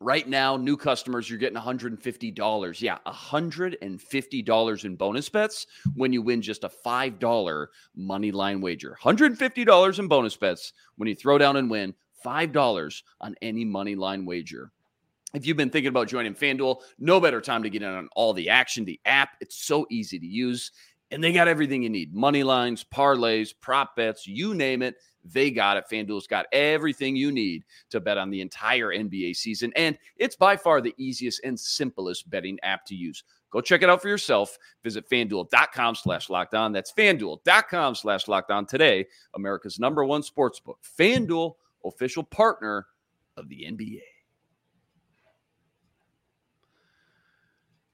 Right 0.00 0.28
now, 0.28 0.58
new 0.58 0.76
customers, 0.76 1.30
you're 1.30 1.38
getting 1.38 1.56
$150. 1.56 2.82
Yeah, 2.82 2.98
$150 3.06 4.84
in 4.84 4.96
bonus 4.96 5.28
bets 5.30 5.66
when 5.94 6.12
you 6.12 6.20
win 6.20 6.42
just 6.42 6.64
a 6.64 6.68
$5 6.68 7.66
money 7.96 8.32
line 8.32 8.60
wager. 8.60 8.98
$150 9.02 9.98
in 9.98 10.08
bonus 10.08 10.36
bets 10.36 10.74
when 10.96 11.08
you 11.08 11.14
throw 11.14 11.38
down 11.38 11.56
and 11.56 11.70
win 11.70 11.94
$5 12.22 13.02
on 13.22 13.34
any 13.40 13.64
money 13.64 13.94
line 13.94 14.26
wager. 14.26 14.72
If 15.32 15.46
you've 15.46 15.56
been 15.56 15.70
thinking 15.70 15.88
about 15.88 16.08
joining 16.08 16.34
FanDuel, 16.34 16.82
no 16.98 17.18
better 17.18 17.40
time 17.40 17.62
to 17.62 17.70
get 17.70 17.80
in 17.80 17.88
on 17.88 18.10
all 18.14 18.34
the 18.34 18.50
action. 18.50 18.84
The 18.84 19.00
app, 19.06 19.30
it's 19.40 19.56
so 19.56 19.86
easy 19.90 20.18
to 20.18 20.26
use, 20.26 20.70
and 21.12 21.22
they 21.22 21.32
got 21.32 21.46
everything 21.46 21.82
you 21.82 21.90
need 21.90 22.14
money 22.14 22.42
lines, 22.42 22.84
parlays, 22.84 23.54
prop 23.60 23.94
bets, 23.94 24.26
you 24.26 24.54
name 24.54 24.82
it 24.82 24.96
they 25.24 25.50
got 25.50 25.76
it. 25.76 25.84
FanDuel's 25.90 26.26
got 26.26 26.46
everything 26.52 27.16
you 27.16 27.30
need 27.30 27.64
to 27.90 28.00
bet 28.00 28.18
on 28.18 28.30
the 28.30 28.40
entire 28.40 28.88
NBA 28.88 29.36
season. 29.36 29.72
And 29.76 29.96
it's 30.16 30.36
by 30.36 30.56
far 30.56 30.80
the 30.80 30.94
easiest 30.96 31.44
and 31.44 31.58
simplest 31.58 32.28
betting 32.30 32.58
app 32.62 32.84
to 32.86 32.94
use. 32.94 33.24
Go 33.50 33.60
check 33.60 33.82
it 33.82 33.90
out 33.90 34.00
for 34.00 34.08
yourself. 34.08 34.56
Visit 34.82 35.08
fanduel.com 35.08 35.94
slash 35.94 36.30
locked 36.30 36.54
on. 36.54 36.72
That's 36.72 36.92
fanduel.com 36.92 37.94
slash 37.94 38.26
locked 38.26 38.50
on 38.50 38.66
today. 38.66 39.06
America's 39.34 39.78
number 39.78 40.04
one 40.04 40.22
sports 40.22 40.58
book. 40.58 40.78
FanDuel, 40.98 41.54
official 41.84 42.22
partner 42.22 42.86
of 43.36 43.48
the 43.48 43.66
NBA. 43.70 44.00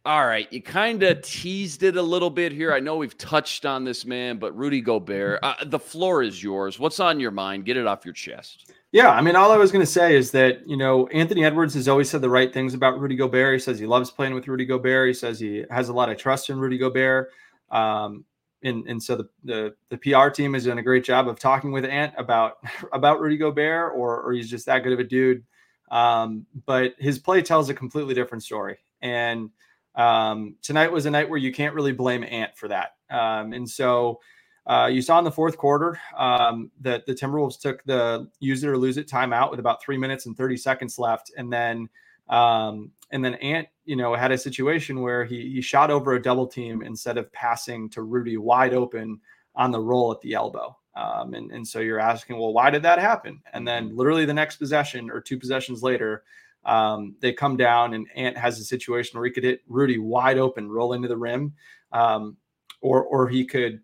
All 0.09 0.27
right, 0.27 0.51
you 0.51 0.62
kind 0.62 1.03
of 1.03 1.21
teased 1.21 1.83
it 1.83 1.99
a 1.99 2.03
little 2.03 2.31
bit 2.31 2.51
here. 2.51 2.73
I 2.73 2.81
know 2.81 2.97
we've 2.97 3.18
touched 3.18 3.66
on 3.66 3.85
this, 3.85 4.07
man, 4.07 4.38
but 4.38 4.57
Rudy 4.57 4.81
Gobert, 4.81 5.38
uh, 5.42 5.57
the 5.66 5.79
floor 5.79 6.23
is 6.23 6.42
yours. 6.42 6.79
What's 6.79 6.99
on 6.99 7.21
your 7.21 7.31
mind? 7.31 7.66
Get 7.66 7.77
it 7.77 7.87
off 7.87 8.07
your 8.07 8.14
chest. 8.14 8.73
Yeah, 8.90 9.11
I 9.11 9.21
mean, 9.21 9.37
all 9.37 9.53
I 9.53 9.59
was 9.59 9.71
going 9.71 9.85
to 9.85 9.90
say 9.92 10.16
is 10.16 10.31
that 10.31 10.66
you 10.66 10.79
know 10.79 11.09
Anthony 11.09 11.44
Edwards 11.44 11.75
has 11.75 11.88
always 11.88 12.09
said 12.09 12.23
the 12.23 12.31
right 12.31 12.51
things 12.51 12.73
about 12.73 12.99
Rudy 12.99 13.16
Gobert. 13.16 13.53
He 13.53 13.59
says 13.59 13.79
he 13.79 13.85
loves 13.85 14.11
playing 14.11 14.33
with 14.33 14.49
Rudy 14.49 14.64
Gobert. 14.64 15.09
He 15.09 15.12
says 15.12 15.38
he 15.38 15.66
has 15.71 15.90
a 15.90 15.92
lot 15.92 16.09
of 16.09 16.16
trust 16.16 16.49
in 16.49 16.59
Rudy 16.59 16.79
Gobert. 16.79 17.29
Um, 17.71 18.25
and 18.62 18.87
and 18.87 19.03
so 19.03 19.14
the, 19.14 19.29
the 19.44 19.75
the 19.90 19.99
PR 19.99 20.31
team 20.31 20.55
has 20.55 20.64
done 20.64 20.79
a 20.79 20.83
great 20.83 21.05
job 21.05 21.29
of 21.29 21.38
talking 21.38 21.71
with 21.71 21.85
Ant 21.85 22.14
about 22.16 22.55
about 22.94 23.21
Rudy 23.21 23.37
Gobert, 23.37 23.92
or 23.94 24.23
or 24.23 24.33
he's 24.33 24.49
just 24.49 24.64
that 24.64 24.85
good 24.85 24.94
of 24.94 25.01
a 25.01 25.05
dude. 25.05 25.44
Um, 25.90 26.47
but 26.64 26.94
his 26.99 27.18
play 27.18 27.42
tells 27.42 27.68
a 27.68 27.75
completely 27.75 28.14
different 28.14 28.42
story, 28.42 28.79
and 29.03 29.51
um, 29.94 30.57
tonight 30.62 30.92
was 30.92 31.07
a 31.07 31.11
night 31.11 31.29
where 31.29 31.38
you 31.38 31.53
can't 31.53 31.74
really 31.74 31.92
blame 31.92 32.24
Ant 32.24 32.57
for 32.57 32.68
that. 32.68 32.96
Um, 33.11 33.53
and 33.53 33.68
so 33.68 34.20
uh, 34.66 34.87
you 34.87 35.01
saw 35.01 35.18
in 35.18 35.24
the 35.24 35.33
fourth 35.33 35.57
quarter 35.57 35.98
um, 36.16 36.70
that 36.81 37.07
the 37.07 37.14
Timberwolves 37.14 37.59
took 37.61 37.83
the 37.85 38.29
use 38.38 38.62
it 38.62 38.68
or 38.68 38.77
lose 38.77 38.98
it 38.98 39.09
timeout 39.09 39.51
with 39.51 39.61
about 39.61 39.83
three 39.83 39.96
minutes 39.96 40.27
and 40.27 40.37
30 40.37 40.57
seconds 40.57 40.98
left. 40.98 41.33
And 41.37 41.53
then 41.53 41.88
um, 42.29 42.90
and 43.11 43.24
then 43.24 43.35
Ant, 43.37 43.68
you 43.87 43.96
know, 43.96 44.14
had 44.14 44.33
a 44.33 44.38
situation 44.38 45.01
where 45.01 45.24
he 45.24 45.51
he 45.51 45.62
shot 45.62 45.90
over 45.90 46.12
a 46.12 46.22
double 46.22 46.46
team 46.46 46.83
instead 46.83 47.16
of 47.16 47.33
passing 47.33 47.88
to 47.90 48.03
Rudy 48.03 48.37
wide 48.37 48.74
open 48.74 49.20
on 49.55 49.70
the 49.70 49.81
roll 49.81 50.12
at 50.12 50.20
the 50.20 50.35
elbow. 50.35 50.77
Um, 50.94 51.35
and, 51.35 51.51
and 51.53 51.66
so 51.66 51.79
you're 51.79 52.01
asking, 52.01 52.38
well, 52.38 52.53
why 52.53 52.70
did 52.70 52.83
that 52.83 52.98
happen? 52.98 53.40
And 53.53 53.66
then 53.66 53.96
literally 53.96 54.24
the 54.24 54.35
next 54.35 54.57
possession 54.57 55.11
or 55.11 55.20
two 55.20 55.38
possessions 55.38 55.83
later, 55.83 56.24
um, 56.64 57.16
they 57.21 57.33
come 57.33 57.57
down 57.57 57.94
and 57.94 58.07
Ant 58.14 58.37
has 58.37 58.59
a 58.59 58.64
situation 58.64 59.18
where 59.18 59.27
he 59.27 59.33
could 59.33 59.44
hit 59.44 59.61
Rudy 59.68 59.99
wide 59.99 60.38
open, 60.38 60.71
roll 60.71 60.92
into 60.92 61.09
the 61.09 61.16
rim, 61.16 61.55
um, 61.92 62.37
or 62.81 63.05
or 63.05 63.29
he 63.29 63.44
could 63.44 63.81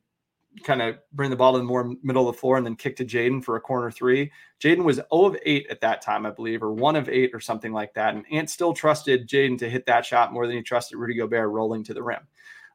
kind 0.62 0.80
of 0.80 0.96
bring 1.12 1.30
the 1.30 1.36
ball 1.36 1.52
to 1.52 1.58
the 1.58 1.64
more 1.64 1.94
middle 2.02 2.28
of 2.28 2.34
the 2.34 2.38
floor 2.38 2.56
and 2.56 2.64
then 2.64 2.76
kick 2.76 2.96
to 2.96 3.04
Jaden 3.04 3.42
for 3.42 3.56
a 3.56 3.60
corner 3.60 3.90
three. 3.90 4.30
Jaden 4.62 4.84
was 4.84 4.96
0 4.96 5.06
of 5.10 5.36
8 5.44 5.66
at 5.68 5.80
that 5.80 6.00
time, 6.00 6.24
I 6.26 6.30
believe, 6.30 6.62
or 6.62 6.72
1 6.72 6.96
of 6.96 7.08
8 7.08 7.30
or 7.34 7.40
something 7.40 7.72
like 7.72 7.94
that. 7.94 8.14
And 8.14 8.24
Ant 8.30 8.48
still 8.48 8.72
trusted 8.72 9.28
Jaden 9.28 9.58
to 9.58 9.68
hit 9.68 9.86
that 9.86 10.06
shot 10.06 10.32
more 10.32 10.46
than 10.46 10.56
he 10.56 10.62
trusted 10.62 10.98
Rudy 10.98 11.14
Gobert 11.14 11.50
rolling 11.50 11.82
to 11.84 11.94
the 11.94 12.02
rim. 12.02 12.20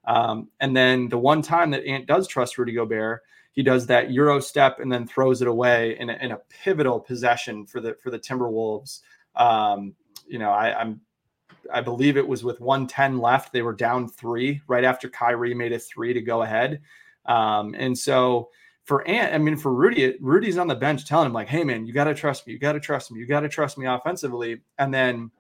Um, 0.06 0.50
and 0.60 0.76
then 0.76 1.10
the 1.10 1.18
one 1.18 1.42
time 1.42 1.72
that 1.72 1.86
Ant 1.86 2.06
does 2.06 2.28
trust 2.28 2.58
Rudy 2.58 2.74
Gobert, 2.74 3.22
he 3.52 3.64
does 3.64 3.88
that 3.88 4.12
Euro 4.12 4.40
step 4.40 4.80
and 4.80 4.92
then 4.92 5.08
throws 5.08 5.42
it 5.42 5.48
away 5.48 5.98
in 6.00 6.10
a, 6.10 6.14
in 6.22 6.32
a 6.32 6.40
pivotal 6.50 7.00
possession 7.00 7.66
for 7.66 7.82
the 7.82 7.96
for 8.02 8.12
the 8.12 8.20
Timberwolves 8.20 9.02
um, 9.36 9.96
you 10.28 10.40
know, 10.40 10.52
I, 10.52 10.80
I'm 10.80 11.02
I 11.72 11.82
believe 11.82 12.18
it 12.18 12.28
was 12.28 12.44
with 12.44 12.60
110 12.60 13.20
left. 13.20 13.54
They 13.54 13.62
were 13.62 13.74
down 13.74 14.08
three 14.08 14.62
right 14.68 14.84
after 14.84 15.10
Kyrie 15.10 15.54
made 15.54 15.74
a 15.74 15.80
three 15.80 16.14
to 16.14 16.22
go 16.22 16.42
ahead. 16.42 16.82
Um, 17.26 17.76
and 17.78 17.98
so 17.98 18.50
for 18.86 19.08
Ant, 19.08 19.34
I 19.34 19.38
mean, 19.38 19.56
for 19.56 19.74
Rudy, 19.74 20.16
Rudy's 20.20 20.58
on 20.58 20.68
the 20.68 20.76
bench 20.76 21.06
telling 21.06 21.28
him, 21.28 21.34
like, 21.34 21.48
hey, 21.48 21.64
man, 21.64 21.86
you 21.86 21.94
got 21.94 22.06
to 22.06 22.16
trust 22.16 22.48
me. 22.48 22.54
You 22.54 22.60
got 22.60 22.74
to 22.74 22.80
trust 22.80 23.12
me. 23.12 23.20
You 23.20 23.28
got 23.28 23.42
to 23.42 23.50
trust 23.50 23.78
me 23.78 23.86
offensively. 23.86 24.62
And 24.78 24.94
then 24.94 25.32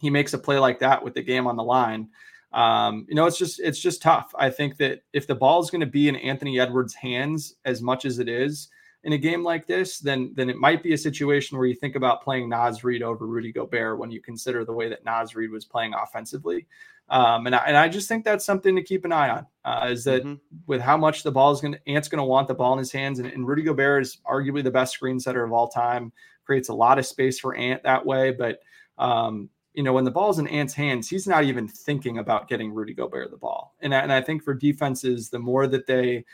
he 0.00 0.10
makes 0.10 0.32
a 0.32 0.38
play 0.38 0.58
like 0.58 0.78
that 0.78 1.02
with 1.02 1.14
the 1.14 1.22
game 1.22 1.46
on 1.46 1.56
the 1.56 1.62
line. 1.62 2.08
Um, 2.52 3.04
you 3.08 3.14
know, 3.14 3.26
it's 3.26 3.36
just, 3.36 3.60
it's 3.60 3.78
just 3.78 4.00
tough. 4.00 4.32
I 4.38 4.48
think 4.48 4.78
that 4.78 5.02
if 5.12 5.26
the 5.26 5.34
ball 5.34 5.60
is 5.60 5.70
going 5.70 5.82
to 5.82 5.86
be 5.86 6.08
in 6.08 6.16
Anthony 6.16 6.58
Edwards' 6.58 6.94
hands 6.94 7.56
as 7.66 7.82
much 7.82 8.06
as 8.06 8.20
it 8.20 8.28
is, 8.28 8.68
in 9.04 9.12
a 9.12 9.18
game 9.18 9.44
like 9.44 9.66
this, 9.66 9.98
then 9.98 10.32
then 10.34 10.50
it 10.50 10.56
might 10.56 10.82
be 10.82 10.92
a 10.92 10.98
situation 10.98 11.56
where 11.56 11.66
you 11.66 11.74
think 11.74 11.94
about 11.94 12.22
playing 12.22 12.48
Naz 12.48 12.82
Reid 12.82 13.02
over 13.02 13.26
Rudy 13.26 13.52
Gobert 13.52 13.98
when 13.98 14.10
you 14.10 14.20
consider 14.20 14.64
the 14.64 14.72
way 14.72 14.88
that 14.88 15.04
Naz 15.04 15.34
Reid 15.34 15.50
was 15.50 15.64
playing 15.64 15.94
offensively. 15.94 16.66
Um, 17.10 17.46
and 17.46 17.54
I, 17.54 17.58
and 17.66 17.76
I 17.76 17.88
just 17.88 18.06
think 18.06 18.24
that's 18.24 18.44
something 18.44 18.76
to 18.76 18.82
keep 18.82 19.06
an 19.06 19.12
eye 19.12 19.30
on. 19.30 19.46
Uh, 19.64 19.88
is 19.90 20.04
that 20.04 20.22
mm-hmm. 20.22 20.34
with 20.66 20.80
how 20.80 20.96
much 20.96 21.22
the 21.22 21.32
ball 21.32 21.52
is 21.52 21.60
going 21.60 21.74
to 21.74 21.88
Ant's 21.88 22.08
going 22.08 22.18
to 22.18 22.24
want 22.24 22.48
the 22.48 22.54
ball 22.54 22.72
in 22.74 22.78
his 22.78 22.92
hands, 22.92 23.18
and, 23.18 23.28
and 23.28 23.46
Rudy 23.46 23.62
Gobert 23.62 24.02
is 24.02 24.18
arguably 24.26 24.62
the 24.62 24.70
best 24.70 24.94
screen 24.94 25.18
setter 25.18 25.44
of 25.44 25.52
all 25.52 25.68
time. 25.68 26.12
Creates 26.44 26.68
a 26.68 26.74
lot 26.74 26.98
of 26.98 27.06
space 27.06 27.38
for 27.38 27.54
Ant 27.54 27.82
that 27.84 28.04
way, 28.04 28.32
but 28.32 28.60
um, 28.98 29.48
you 29.74 29.84
know, 29.84 29.92
when 29.92 30.04
the 30.04 30.10
ball's 30.10 30.40
in 30.40 30.48
Ant's 30.48 30.74
hands, 30.74 31.08
he's 31.08 31.26
not 31.26 31.44
even 31.44 31.68
thinking 31.68 32.18
about 32.18 32.48
getting 32.48 32.74
Rudy 32.74 32.94
Gobert 32.94 33.30
the 33.30 33.36
ball. 33.36 33.76
And, 33.80 33.94
and 33.94 34.12
I 34.12 34.20
think 34.20 34.42
for 34.42 34.52
defenses, 34.52 35.30
the 35.30 35.38
more 35.38 35.68
that 35.68 35.86
they 35.86 36.24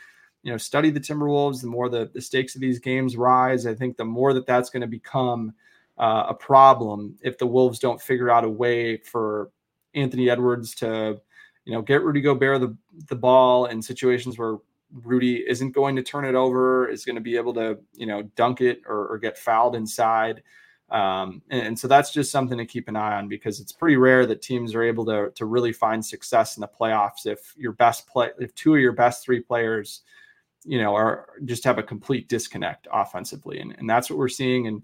you 0.45 0.51
know 0.51 0.57
study 0.57 0.91
the 0.91 0.99
Timberwolves, 0.99 1.59
the 1.59 1.67
more 1.67 1.89
the, 1.89 2.09
the 2.13 2.21
stakes 2.21 2.53
of 2.53 2.61
these 2.61 2.77
games 2.77 3.17
rise. 3.17 3.65
I 3.65 3.73
think 3.73 3.97
the 3.97 4.05
more 4.05 4.31
that 4.31 4.45
that's 4.45 4.69
going 4.69 4.81
to 4.81 4.87
become 4.87 5.53
uh, 5.97 6.27
a 6.29 6.35
problem 6.35 7.17
if 7.23 7.39
the 7.39 7.47
Wolves 7.47 7.79
don't 7.79 7.99
figure 7.99 8.29
out 8.29 8.43
a 8.43 8.49
way 8.49 8.97
for 8.97 9.49
Anthony 9.95 10.29
Edwards 10.29 10.75
to 10.75 11.19
you 11.65 11.73
know 11.73 11.81
get 11.81 12.03
Rudy 12.03 12.21
Gobert 12.21 12.61
the 12.61 12.77
the 13.07 13.15
ball 13.15 13.65
in 13.65 13.81
situations 13.81 14.37
where 14.37 14.57
Rudy 14.93 15.37
isn't 15.49 15.71
going 15.71 15.95
to 15.95 16.03
turn 16.03 16.25
it 16.25 16.35
over, 16.35 16.87
is 16.87 17.05
going 17.05 17.15
to 17.15 17.21
be 17.21 17.37
able 17.37 17.55
to 17.55 17.79
you 17.95 18.05
know 18.05 18.21
dunk 18.35 18.61
it 18.61 18.83
or, 18.85 19.07
or 19.07 19.17
get 19.17 19.39
fouled 19.39 19.75
inside. 19.75 20.43
Um, 20.91 21.41
and, 21.49 21.61
and, 21.69 21.79
so 21.79 21.87
that's 21.87 22.11
just 22.11 22.31
something 22.31 22.59
to 22.59 22.65
keep 22.65 22.87
an 22.87 22.95
eye 22.95 23.17
on 23.17 23.27
because 23.27 23.59
it's 23.59 23.71
pretty 23.71 23.97
rare 23.97 24.27
that 24.27 24.43
teams 24.43 24.75
are 24.75 24.83
able 24.83 25.03
to, 25.05 25.31
to 25.33 25.45
really 25.45 25.73
find 25.73 26.05
success 26.05 26.57
in 26.57 26.61
the 26.61 26.67
playoffs 26.67 27.25
if 27.25 27.55
your 27.57 27.71
best 27.71 28.05
play 28.05 28.29
if 28.37 28.53
two 28.53 28.75
of 28.75 28.79
your 28.79 28.91
best 28.91 29.25
three 29.25 29.39
players 29.39 30.03
you 30.65 30.81
know, 30.81 30.95
are 30.95 31.27
just 31.45 31.63
have 31.63 31.77
a 31.77 31.83
complete 31.83 32.27
disconnect 32.27 32.87
offensively. 32.91 33.59
And, 33.59 33.75
and 33.77 33.89
that's 33.89 34.09
what 34.09 34.17
we're 34.17 34.27
seeing. 34.27 34.67
And 34.67 34.81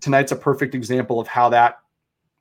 tonight's 0.00 0.32
a 0.32 0.36
perfect 0.36 0.74
example 0.74 1.20
of 1.20 1.26
how 1.26 1.48
that, 1.50 1.80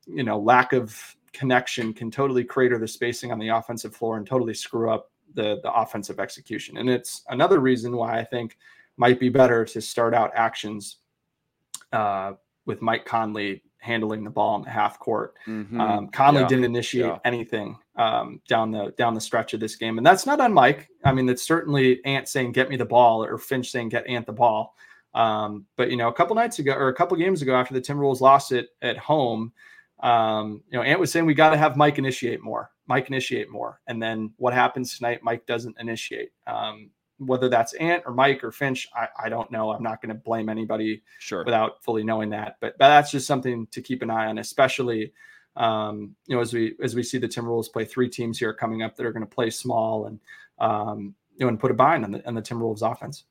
you 0.05 0.23
know, 0.23 0.39
lack 0.39 0.73
of 0.73 1.15
connection 1.33 1.93
can 1.93 2.09
totally 2.11 2.43
crater 2.43 2.77
the 2.77 2.87
spacing 2.87 3.31
on 3.31 3.39
the 3.39 3.49
offensive 3.49 3.95
floor 3.95 4.17
and 4.17 4.25
totally 4.25 4.53
screw 4.53 4.89
up 4.89 5.11
the, 5.33 5.59
the 5.63 5.71
offensive 5.73 6.19
execution. 6.19 6.77
And 6.77 6.89
it's 6.89 7.23
another 7.29 7.59
reason 7.59 7.95
why 7.95 8.19
I 8.19 8.23
think 8.23 8.57
might 8.97 9.19
be 9.19 9.29
better 9.29 9.65
to 9.65 9.81
start 9.81 10.13
out 10.13 10.31
actions 10.33 10.97
uh, 11.91 12.33
with 12.65 12.81
Mike 12.81 13.05
Conley 13.05 13.63
handling 13.79 14.23
the 14.23 14.29
ball 14.29 14.55
in 14.55 14.63
the 14.63 14.69
half 14.69 14.99
court. 14.99 15.35
Mm-hmm. 15.47 15.79
Um, 15.79 16.07
Conley 16.09 16.41
yeah. 16.41 16.47
didn't 16.47 16.65
initiate 16.65 17.05
yeah. 17.05 17.19
anything 17.25 17.77
um, 17.95 18.41
down 18.47 18.71
the 18.71 18.93
down 18.97 19.13
the 19.13 19.21
stretch 19.21 19.53
of 19.53 19.59
this 19.59 19.75
game, 19.75 19.97
and 19.97 20.05
that's 20.05 20.25
not 20.25 20.39
on 20.41 20.53
Mike. 20.53 20.89
I 21.03 21.13
mean, 21.13 21.29
it's 21.29 21.43
certainly 21.43 22.03
Ant 22.05 22.27
saying 22.27 22.51
"Get 22.51 22.69
me 22.69 22.77
the 22.77 22.85
ball" 22.85 23.23
or 23.23 23.37
Finch 23.37 23.71
saying 23.71 23.89
"Get 23.89 24.07
Ant 24.07 24.25
the 24.25 24.33
ball." 24.33 24.75
Um, 25.13 25.65
but 25.75 25.89
you 25.89 25.97
know, 25.97 26.07
a 26.07 26.13
couple 26.13 26.35
nights 26.35 26.59
ago 26.59 26.73
or 26.73 26.89
a 26.89 26.93
couple 26.93 27.17
games 27.17 27.41
ago, 27.41 27.55
after 27.55 27.73
the 27.73 27.81
Timberwolves 27.81 28.21
lost 28.21 28.51
it 28.51 28.69
at 28.81 28.97
home, 28.97 29.51
um, 30.01 30.63
you 30.69 30.77
know, 30.77 30.83
Ant 30.83 30.99
was 30.99 31.11
saying 31.11 31.25
we 31.25 31.33
got 31.33 31.51
to 31.51 31.57
have 31.57 31.77
Mike 31.77 31.97
initiate 31.97 32.41
more. 32.41 32.71
Mike 32.87 33.07
initiate 33.07 33.49
more, 33.49 33.81
and 33.87 34.01
then 34.01 34.31
what 34.37 34.53
happens 34.53 34.97
tonight? 34.97 35.19
Mike 35.23 35.45
doesn't 35.45 35.75
initiate. 35.79 36.29
Whether 37.19 37.49
that's 37.49 37.73
Ant 37.73 38.03
or 38.05 38.13
Mike 38.13 38.43
or 38.43 38.51
Finch, 38.51 38.87
I, 38.95 39.07
I 39.25 39.29
don't 39.29 39.49
know. 39.51 39.71
I'm 39.71 39.81
not 39.81 40.01
going 40.01 40.09
to 40.09 40.21
blame 40.21 40.49
anybody 40.49 41.01
sure. 41.19 41.43
without 41.43 41.83
fully 41.83 42.03
knowing 42.03 42.29
that. 42.29 42.57
But, 42.61 42.77
but 42.77 42.87
that's 42.89 43.11
just 43.11 43.25
something 43.25 43.67
to 43.71 43.81
keep 43.81 44.03
an 44.03 44.11
eye 44.11 44.27
on, 44.27 44.37
especially 44.37 45.11
um, 45.57 46.15
you 46.27 46.35
know 46.35 46.41
as 46.41 46.53
we 46.53 46.75
as 46.81 46.95
we 46.95 47.03
see 47.03 47.17
the 47.17 47.27
Timberwolves 47.27 47.71
play 47.71 47.83
three 47.83 48.09
teams 48.09 48.37
here 48.37 48.53
coming 48.53 48.83
up 48.83 48.95
that 48.95 49.05
are 49.05 49.11
going 49.11 49.25
to 49.25 49.35
play 49.35 49.49
small 49.49 50.05
and 50.05 50.19
um, 50.59 51.15
you 51.35 51.45
know 51.45 51.49
and 51.49 51.59
put 51.59 51.71
a 51.71 51.73
bind 51.73 52.05
on 52.05 52.11
the 52.11 52.27
on 52.27 52.35
the 52.35 52.41
Timberwolves 52.41 52.89
offense. 52.89 53.25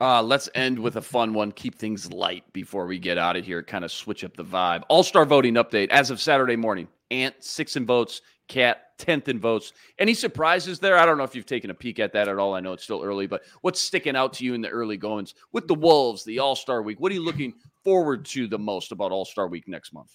Uh, 0.00 0.22
let's 0.22 0.48
end 0.54 0.78
with 0.78 0.96
a 0.96 1.02
fun 1.02 1.34
one. 1.34 1.52
Keep 1.52 1.76
things 1.76 2.10
light 2.10 2.50
before 2.54 2.86
we 2.86 2.98
get 2.98 3.18
out 3.18 3.36
of 3.36 3.44
here. 3.44 3.62
Kind 3.62 3.84
of 3.84 3.92
switch 3.92 4.24
up 4.24 4.34
the 4.36 4.44
vibe. 4.44 4.82
All 4.88 5.02
star 5.02 5.24
voting 5.24 5.54
update 5.54 5.90
as 5.90 6.10
of 6.10 6.20
Saturday 6.20 6.56
morning. 6.56 6.88
Ant 7.10 7.34
six 7.40 7.76
in 7.76 7.86
votes. 7.86 8.22
KAT 8.50 8.78
tenth 8.98 9.28
in 9.28 9.40
votes. 9.40 9.72
Any 9.98 10.12
surprises 10.12 10.78
there? 10.78 10.98
I 10.98 11.06
don't 11.06 11.16
know 11.16 11.24
if 11.24 11.34
you've 11.34 11.46
taken 11.46 11.70
a 11.70 11.74
peek 11.74 11.98
at 11.98 12.12
that 12.12 12.28
at 12.28 12.38
all. 12.38 12.54
I 12.54 12.60
know 12.60 12.72
it's 12.72 12.82
still 12.82 13.02
early, 13.02 13.26
but 13.26 13.42
what's 13.62 13.80
sticking 13.80 14.16
out 14.16 14.34
to 14.34 14.44
you 14.44 14.54
in 14.54 14.60
the 14.60 14.68
early 14.68 14.96
goings 14.96 15.34
with 15.52 15.66
the 15.68 15.74
Wolves, 15.74 16.24
the 16.24 16.38
All 16.40 16.56
Star 16.56 16.82
Week? 16.82 17.00
What 17.00 17.10
are 17.12 17.14
you 17.14 17.24
looking 17.24 17.54
forward 17.82 18.24
to 18.26 18.46
the 18.46 18.58
most 18.58 18.92
about 18.92 19.12
All 19.12 19.24
Star 19.24 19.48
Week 19.48 19.66
next 19.66 19.94
month? 19.94 20.10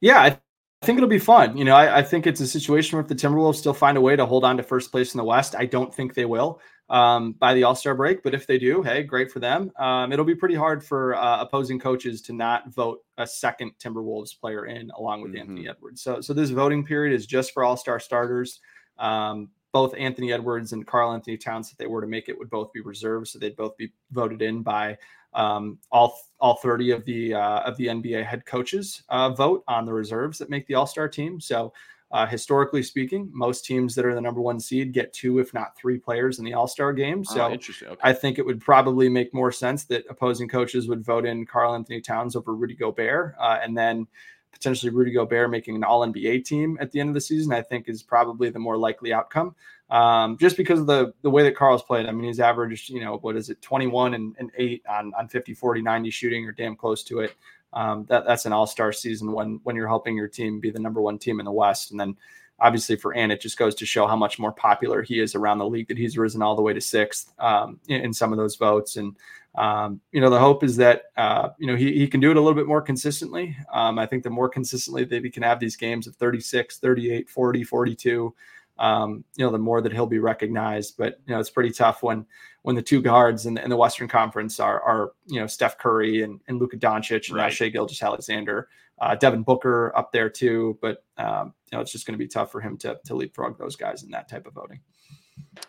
Yeah, 0.00 0.20
I 0.20 0.38
I 0.82 0.86
think 0.86 0.96
it'll 0.96 1.10
be 1.10 1.18
fun. 1.18 1.58
You 1.58 1.66
know, 1.66 1.76
I, 1.76 1.98
I, 1.98 2.02
think 2.02 2.26
it's 2.26 2.40
a 2.40 2.46
situation 2.46 2.96
where 2.96 3.02
if 3.02 3.08
the 3.08 3.14
Timberwolves 3.14 3.56
still 3.56 3.74
find 3.74 3.98
a 3.98 4.00
way 4.00 4.16
to 4.16 4.24
hold 4.24 4.44
on 4.44 4.56
to 4.56 4.62
first 4.62 4.90
place 4.90 5.12
in 5.12 5.18
the 5.18 5.24
West, 5.24 5.54
I 5.54 5.66
don't 5.66 5.94
think 5.94 6.14
they 6.14 6.24
will 6.24 6.58
um, 6.90 7.32
by 7.32 7.54
the 7.54 7.62
All 7.62 7.74
Star 7.74 7.94
break. 7.94 8.22
But 8.22 8.34
if 8.34 8.46
they 8.46 8.58
do, 8.58 8.82
hey, 8.82 9.02
great 9.02 9.30
for 9.30 9.38
them. 9.38 9.70
Um, 9.78 10.12
it'll 10.12 10.24
be 10.24 10.34
pretty 10.34 10.56
hard 10.56 10.84
for 10.84 11.14
uh, 11.14 11.40
opposing 11.40 11.78
coaches 11.78 12.20
to 12.22 12.32
not 12.32 12.68
vote 12.74 13.00
a 13.16 13.26
second 13.26 13.72
Timberwolves 13.82 14.38
player 14.38 14.66
in 14.66 14.90
along 14.98 15.22
with 15.22 15.32
mm-hmm. 15.32 15.40
Anthony 15.40 15.68
Edwards. 15.68 16.02
So, 16.02 16.20
so 16.20 16.34
this 16.34 16.50
voting 16.50 16.84
period 16.84 17.14
is 17.14 17.26
just 17.26 17.54
for 17.54 17.64
All 17.64 17.76
Star 17.76 18.00
starters. 18.00 18.60
Um, 18.98 19.48
both 19.72 19.94
Anthony 19.96 20.32
Edwards 20.32 20.72
and 20.72 20.84
Karl-Anthony 20.84 21.36
Towns, 21.36 21.70
if 21.70 21.78
they 21.78 21.86
were 21.86 22.00
to 22.00 22.06
make 22.08 22.28
it, 22.28 22.36
would 22.36 22.50
both 22.50 22.72
be 22.72 22.80
reserved, 22.80 23.28
so 23.28 23.38
they'd 23.38 23.54
both 23.54 23.76
be 23.76 23.92
voted 24.10 24.42
in 24.42 24.62
by 24.62 24.98
um, 25.32 25.78
all 25.92 26.18
all 26.40 26.56
30 26.56 26.90
of 26.90 27.04
the 27.04 27.34
uh, 27.34 27.60
of 27.60 27.76
the 27.76 27.86
NBA 27.86 28.26
head 28.26 28.44
coaches 28.44 29.04
uh, 29.10 29.30
vote 29.30 29.62
on 29.68 29.86
the 29.86 29.92
reserves 29.92 30.38
that 30.38 30.50
make 30.50 30.66
the 30.66 30.74
All 30.74 30.86
Star 30.86 31.08
team. 31.08 31.40
So. 31.40 31.72
Uh, 32.12 32.26
historically 32.26 32.82
speaking, 32.82 33.30
most 33.32 33.64
teams 33.64 33.94
that 33.94 34.04
are 34.04 34.14
the 34.14 34.20
number 34.20 34.40
one 34.40 34.58
seed 34.58 34.92
get 34.92 35.12
two, 35.12 35.38
if 35.38 35.54
not 35.54 35.76
three, 35.76 35.98
players 35.98 36.38
in 36.38 36.44
the 36.44 36.52
All 36.52 36.66
Star 36.66 36.92
game. 36.92 37.24
So 37.24 37.40
oh. 37.40 37.48
Okay. 37.92 38.00
I 38.02 38.12
think 38.12 38.38
it 38.38 38.44
would 38.44 38.60
probably 38.60 39.08
make 39.08 39.32
more 39.32 39.52
sense 39.52 39.84
that 39.84 40.04
opposing 40.10 40.48
coaches 40.48 40.88
would 40.88 41.04
vote 41.04 41.24
in 41.24 41.46
Karl-Anthony 41.46 42.00
Towns 42.00 42.34
over 42.34 42.54
Rudy 42.54 42.74
Gobert, 42.74 43.36
uh, 43.38 43.58
and 43.62 43.76
then 43.78 44.08
potentially 44.52 44.90
Rudy 44.90 45.12
Gobert 45.12 45.50
making 45.50 45.76
an 45.76 45.84
All 45.84 46.06
NBA 46.06 46.44
team 46.44 46.76
at 46.80 46.90
the 46.90 46.98
end 46.98 47.10
of 47.10 47.14
the 47.14 47.20
season. 47.20 47.52
I 47.52 47.62
think 47.62 47.88
is 47.88 48.02
probably 48.02 48.50
the 48.50 48.58
more 48.58 48.76
likely 48.76 49.12
outcome 49.12 49.54
um, 49.90 50.36
just 50.38 50.56
because 50.56 50.80
of 50.80 50.86
the 50.86 51.12
the 51.22 51.30
way 51.30 51.42
that 51.42 51.56
Karl's 51.56 51.82
played. 51.82 52.06
I 52.06 52.12
mean, 52.12 52.24
he's 52.24 52.40
averaged, 52.40 52.90
you 52.90 53.00
know, 53.00 53.18
what 53.18 53.36
is 53.36 53.50
it, 53.50 53.60
21 53.60 54.14
and, 54.14 54.36
and 54.38 54.50
8 54.56 54.82
on, 54.88 55.12
on 55.18 55.28
50, 55.28 55.54
40, 55.54 55.82
90 55.82 56.10
shooting 56.10 56.46
or 56.46 56.52
damn 56.52 56.76
close 56.76 57.02
to 57.04 57.20
it. 57.20 57.34
Um, 57.72 58.06
that, 58.08 58.26
that's 58.26 58.46
an 58.46 58.52
all-star 58.52 58.92
season 58.92 59.32
when 59.32 59.60
when 59.62 59.76
you're 59.76 59.88
helping 59.88 60.16
your 60.16 60.28
team 60.28 60.60
be 60.60 60.70
the 60.70 60.80
number 60.80 61.00
one 61.00 61.18
team 61.18 61.38
in 61.38 61.44
the 61.44 61.52
West. 61.52 61.90
And 61.90 62.00
then 62.00 62.16
obviously 62.60 62.96
for 62.96 63.14
Ant, 63.14 63.32
it 63.32 63.40
just 63.40 63.58
goes 63.58 63.74
to 63.76 63.86
show 63.86 64.06
how 64.06 64.16
much 64.16 64.38
more 64.38 64.52
popular 64.52 65.02
he 65.02 65.20
is 65.20 65.34
around 65.34 65.58
the 65.58 65.68
league 65.68 65.88
that 65.88 65.98
he's 65.98 66.18
risen 66.18 66.42
all 66.42 66.54
the 66.54 66.62
way 66.62 66.72
to 66.72 66.80
sixth 66.80 67.32
um, 67.38 67.80
in, 67.88 68.02
in, 68.02 68.12
some 68.12 68.32
of 68.32 68.38
those 68.38 68.56
votes. 68.56 68.96
And, 68.96 69.16
um, 69.56 70.00
you 70.12 70.20
know, 70.20 70.30
the 70.30 70.38
hope 70.38 70.62
is 70.62 70.76
that, 70.76 71.04
uh, 71.16 71.50
you 71.58 71.66
know, 71.66 71.76
he, 71.76 71.92
he 71.92 72.06
can 72.06 72.20
do 72.20 72.30
it 72.30 72.36
a 72.36 72.40
little 72.40 72.54
bit 72.54 72.66
more 72.66 72.82
consistently. 72.82 73.56
Um, 73.72 73.98
I 73.98 74.06
think 74.06 74.22
the 74.22 74.30
more 74.30 74.48
consistently 74.48 75.04
that 75.04 75.24
he 75.24 75.30
can 75.30 75.42
have 75.42 75.58
these 75.58 75.76
games 75.76 76.06
of 76.06 76.16
36, 76.16 76.78
38, 76.78 77.28
40, 77.28 77.64
42, 77.64 78.34
um, 78.80 79.24
you 79.36 79.44
know, 79.44 79.52
the 79.52 79.58
more 79.58 79.80
that 79.82 79.92
he'll 79.92 80.06
be 80.06 80.18
recognized. 80.18 80.96
But 80.96 81.20
you 81.26 81.34
know, 81.34 81.40
it's 81.40 81.50
pretty 81.50 81.70
tough 81.70 82.02
when 82.02 82.26
when 82.62 82.74
the 82.74 82.82
two 82.82 83.00
guards 83.00 83.46
in 83.46 83.54
the, 83.54 83.62
in 83.62 83.70
the 83.70 83.76
Western 83.76 84.08
Conference 84.08 84.58
are 84.58 84.80
are 84.82 85.12
you 85.26 85.38
know 85.38 85.46
Steph 85.46 85.78
Curry 85.78 86.22
and, 86.22 86.40
and 86.48 86.58
Luka 86.58 86.76
Doncic 86.76 87.28
and 87.28 87.36
right. 87.36 87.52
Shai 87.52 87.68
Gilgeous-Alexander, 87.68 88.68
uh, 89.00 89.14
Devin 89.14 89.42
Booker 89.42 89.96
up 89.96 90.10
there 90.12 90.30
too. 90.30 90.78
But 90.80 91.04
um, 91.18 91.54
you 91.70 91.76
know, 91.76 91.82
it's 91.82 91.92
just 91.92 92.06
going 92.06 92.14
to 92.14 92.18
be 92.18 92.28
tough 92.28 92.50
for 92.50 92.60
him 92.60 92.76
to 92.78 92.98
to 93.04 93.14
leapfrog 93.14 93.58
those 93.58 93.76
guys 93.76 94.02
in 94.02 94.10
that 94.10 94.28
type 94.28 94.46
of 94.46 94.54
voting. 94.54 94.80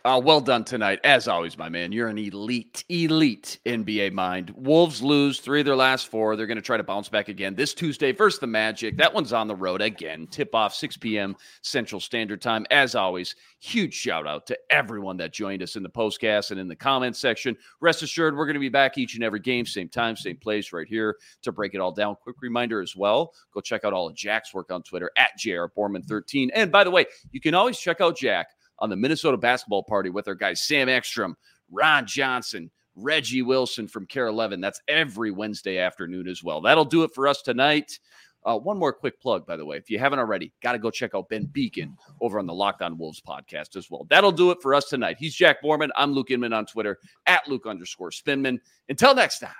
Uh, 0.04 0.20
well 0.24 0.42
done 0.42 0.64
tonight. 0.64 1.00
As 1.04 1.28
always, 1.28 1.58
my 1.60 1.70
man. 1.70 1.92
You're 1.92 2.08
an 2.08 2.18
elite, 2.18 2.84
elite 2.90 3.60
NBA 3.68 4.14
mind. 4.14 4.50
Wolves 4.56 5.04
lose 5.04 5.40
three 5.40 5.60
of 5.60 5.68
their 5.68 5.76
last 5.76 6.08
four. 6.08 6.36
They're 6.36 6.48
going 6.48 6.56
to 6.56 6.62
try 6.62 6.78
to 6.78 6.84
bounce 6.84 7.08
back 7.08 7.30
again 7.30 7.54
this 7.54 7.76
Tuesday 7.76 8.12
versus 8.12 8.40
the 8.40 8.48
Magic. 8.48 8.98
That 8.98 9.14
one's 9.14 9.32
on 9.32 9.48
the 9.48 9.56
road 9.56 9.80
again. 9.80 10.28
Tip 10.32 10.56
off 10.56 10.74
6 10.74 10.98
p.m. 10.98 11.36
Central 11.62 12.02
Standard 12.02 12.42
Time. 12.42 12.66
As 12.72 12.96
always, 12.96 13.36
huge 13.60 13.94
shout 13.94 14.26
out 14.26 14.48
to 14.48 14.58
everyone 14.72 15.18
that 15.18 15.34
joined 15.34 15.62
us 15.62 15.76
in 15.76 15.84
the 15.84 15.90
postcast 15.90 16.50
and 16.50 16.60
in 16.60 16.68
the 16.68 16.76
comments 16.76 17.20
section. 17.20 17.56
Rest 17.80 18.02
assured, 18.02 18.36
we're 18.36 18.48
going 18.48 18.56
to 18.56 18.60
be 18.60 18.70
back 18.70 18.98
each 18.98 19.14
and 19.14 19.24
every 19.24 19.40
game, 19.40 19.68
same 19.68 19.90
time, 19.90 20.16
same 20.16 20.38
place, 20.38 20.74
right 20.74 20.88
here 20.88 21.18
to 21.44 21.52
break 21.52 21.76
it 21.76 21.80
all 21.80 21.92
down. 21.92 22.16
Quick 22.24 22.42
reminder 22.42 22.82
as 22.82 22.96
well 22.96 23.34
go 23.54 23.62
check 23.62 23.84
out 23.84 23.94
all 23.94 24.08
of 24.08 24.16
Jack's 24.16 24.54
work 24.54 24.72
on 24.72 24.82
Twitter 24.82 25.12
at 25.16 25.38
JR 25.38 25.66
Borman13. 25.78 26.50
And 26.56 26.72
by 26.72 26.84
the 26.84 26.92
way, 26.92 27.06
you 27.32 27.40
can 27.40 27.54
always 27.54 27.78
check 27.78 28.02
out 28.02 28.18
Jack 28.18 28.48
on 28.82 28.89
the 28.89 28.96
Minnesota 28.98 29.38
basketball 29.38 29.84
party 29.84 30.10
with 30.10 30.28
our 30.28 30.36
guys 30.36 30.63
Sam 30.63 30.89
Ekstrom, 30.89 31.38
Ron 31.70 32.06
Johnson, 32.06 32.70
Reggie 32.96 33.44
Wilson 33.44 33.88
from 33.88 34.08
KARE 34.08 34.28
11. 34.28 34.60
That's 34.60 34.82
every 34.88 35.32
Wednesday 35.32 35.78
afternoon 35.78 36.28
as 36.28 36.44
well. 36.44 36.60
That'll 36.60 36.84
do 36.84 37.04
it 37.04 37.12
for 37.13 37.28
us 37.28 37.41
tonight. 37.41 37.98
Uh, 38.44 38.58
one 38.58 38.78
more 38.78 38.91
quick 38.91 39.22
plug, 39.22 39.46
by 39.46 39.56
the 39.56 39.63
way. 39.63 39.78
If 39.78 39.89
you 39.89 40.00
haven't 40.00 40.17
already, 40.17 40.52
got 40.63 40.72
to 40.72 40.80
go 40.80 40.89
check 40.89 41.12
out 41.13 41.30
Ben 41.30 41.48
Beecken 41.48 41.96
over 42.22 42.39
on 42.39 42.48
the 42.48 42.54
Locked 42.54 42.82
On 42.82 42.98
Wolves 42.98 43.22
podcast 43.22 43.76
as 43.76 43.89
well. 43.91 44.08
That'll 44.10 44.32
do 44.32 44.50
it 44.50 44.58
for 44.62 44.74
us 44.74 44.89
tonight. 44.89 45.17
He's 45.20 45.36
Jack 45.36 45.62
Borman. 45.63 45.89
I'm 45.96 46.12
Luke 46.12 46.32
Inman 46.32 46.52
on 46.52 46.65
Twitter 46.65 46.98
at 47.28 47.48
Luke 47.48 47.67
underscore 47.67 48.10
Spinman. 48.10 48.60
Until 48.89 49.13
next 49.13 49.39
time, 49.39 49.54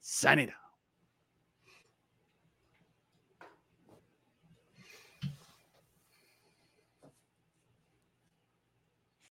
signing 0.00 0.48
out. 0.48 0.67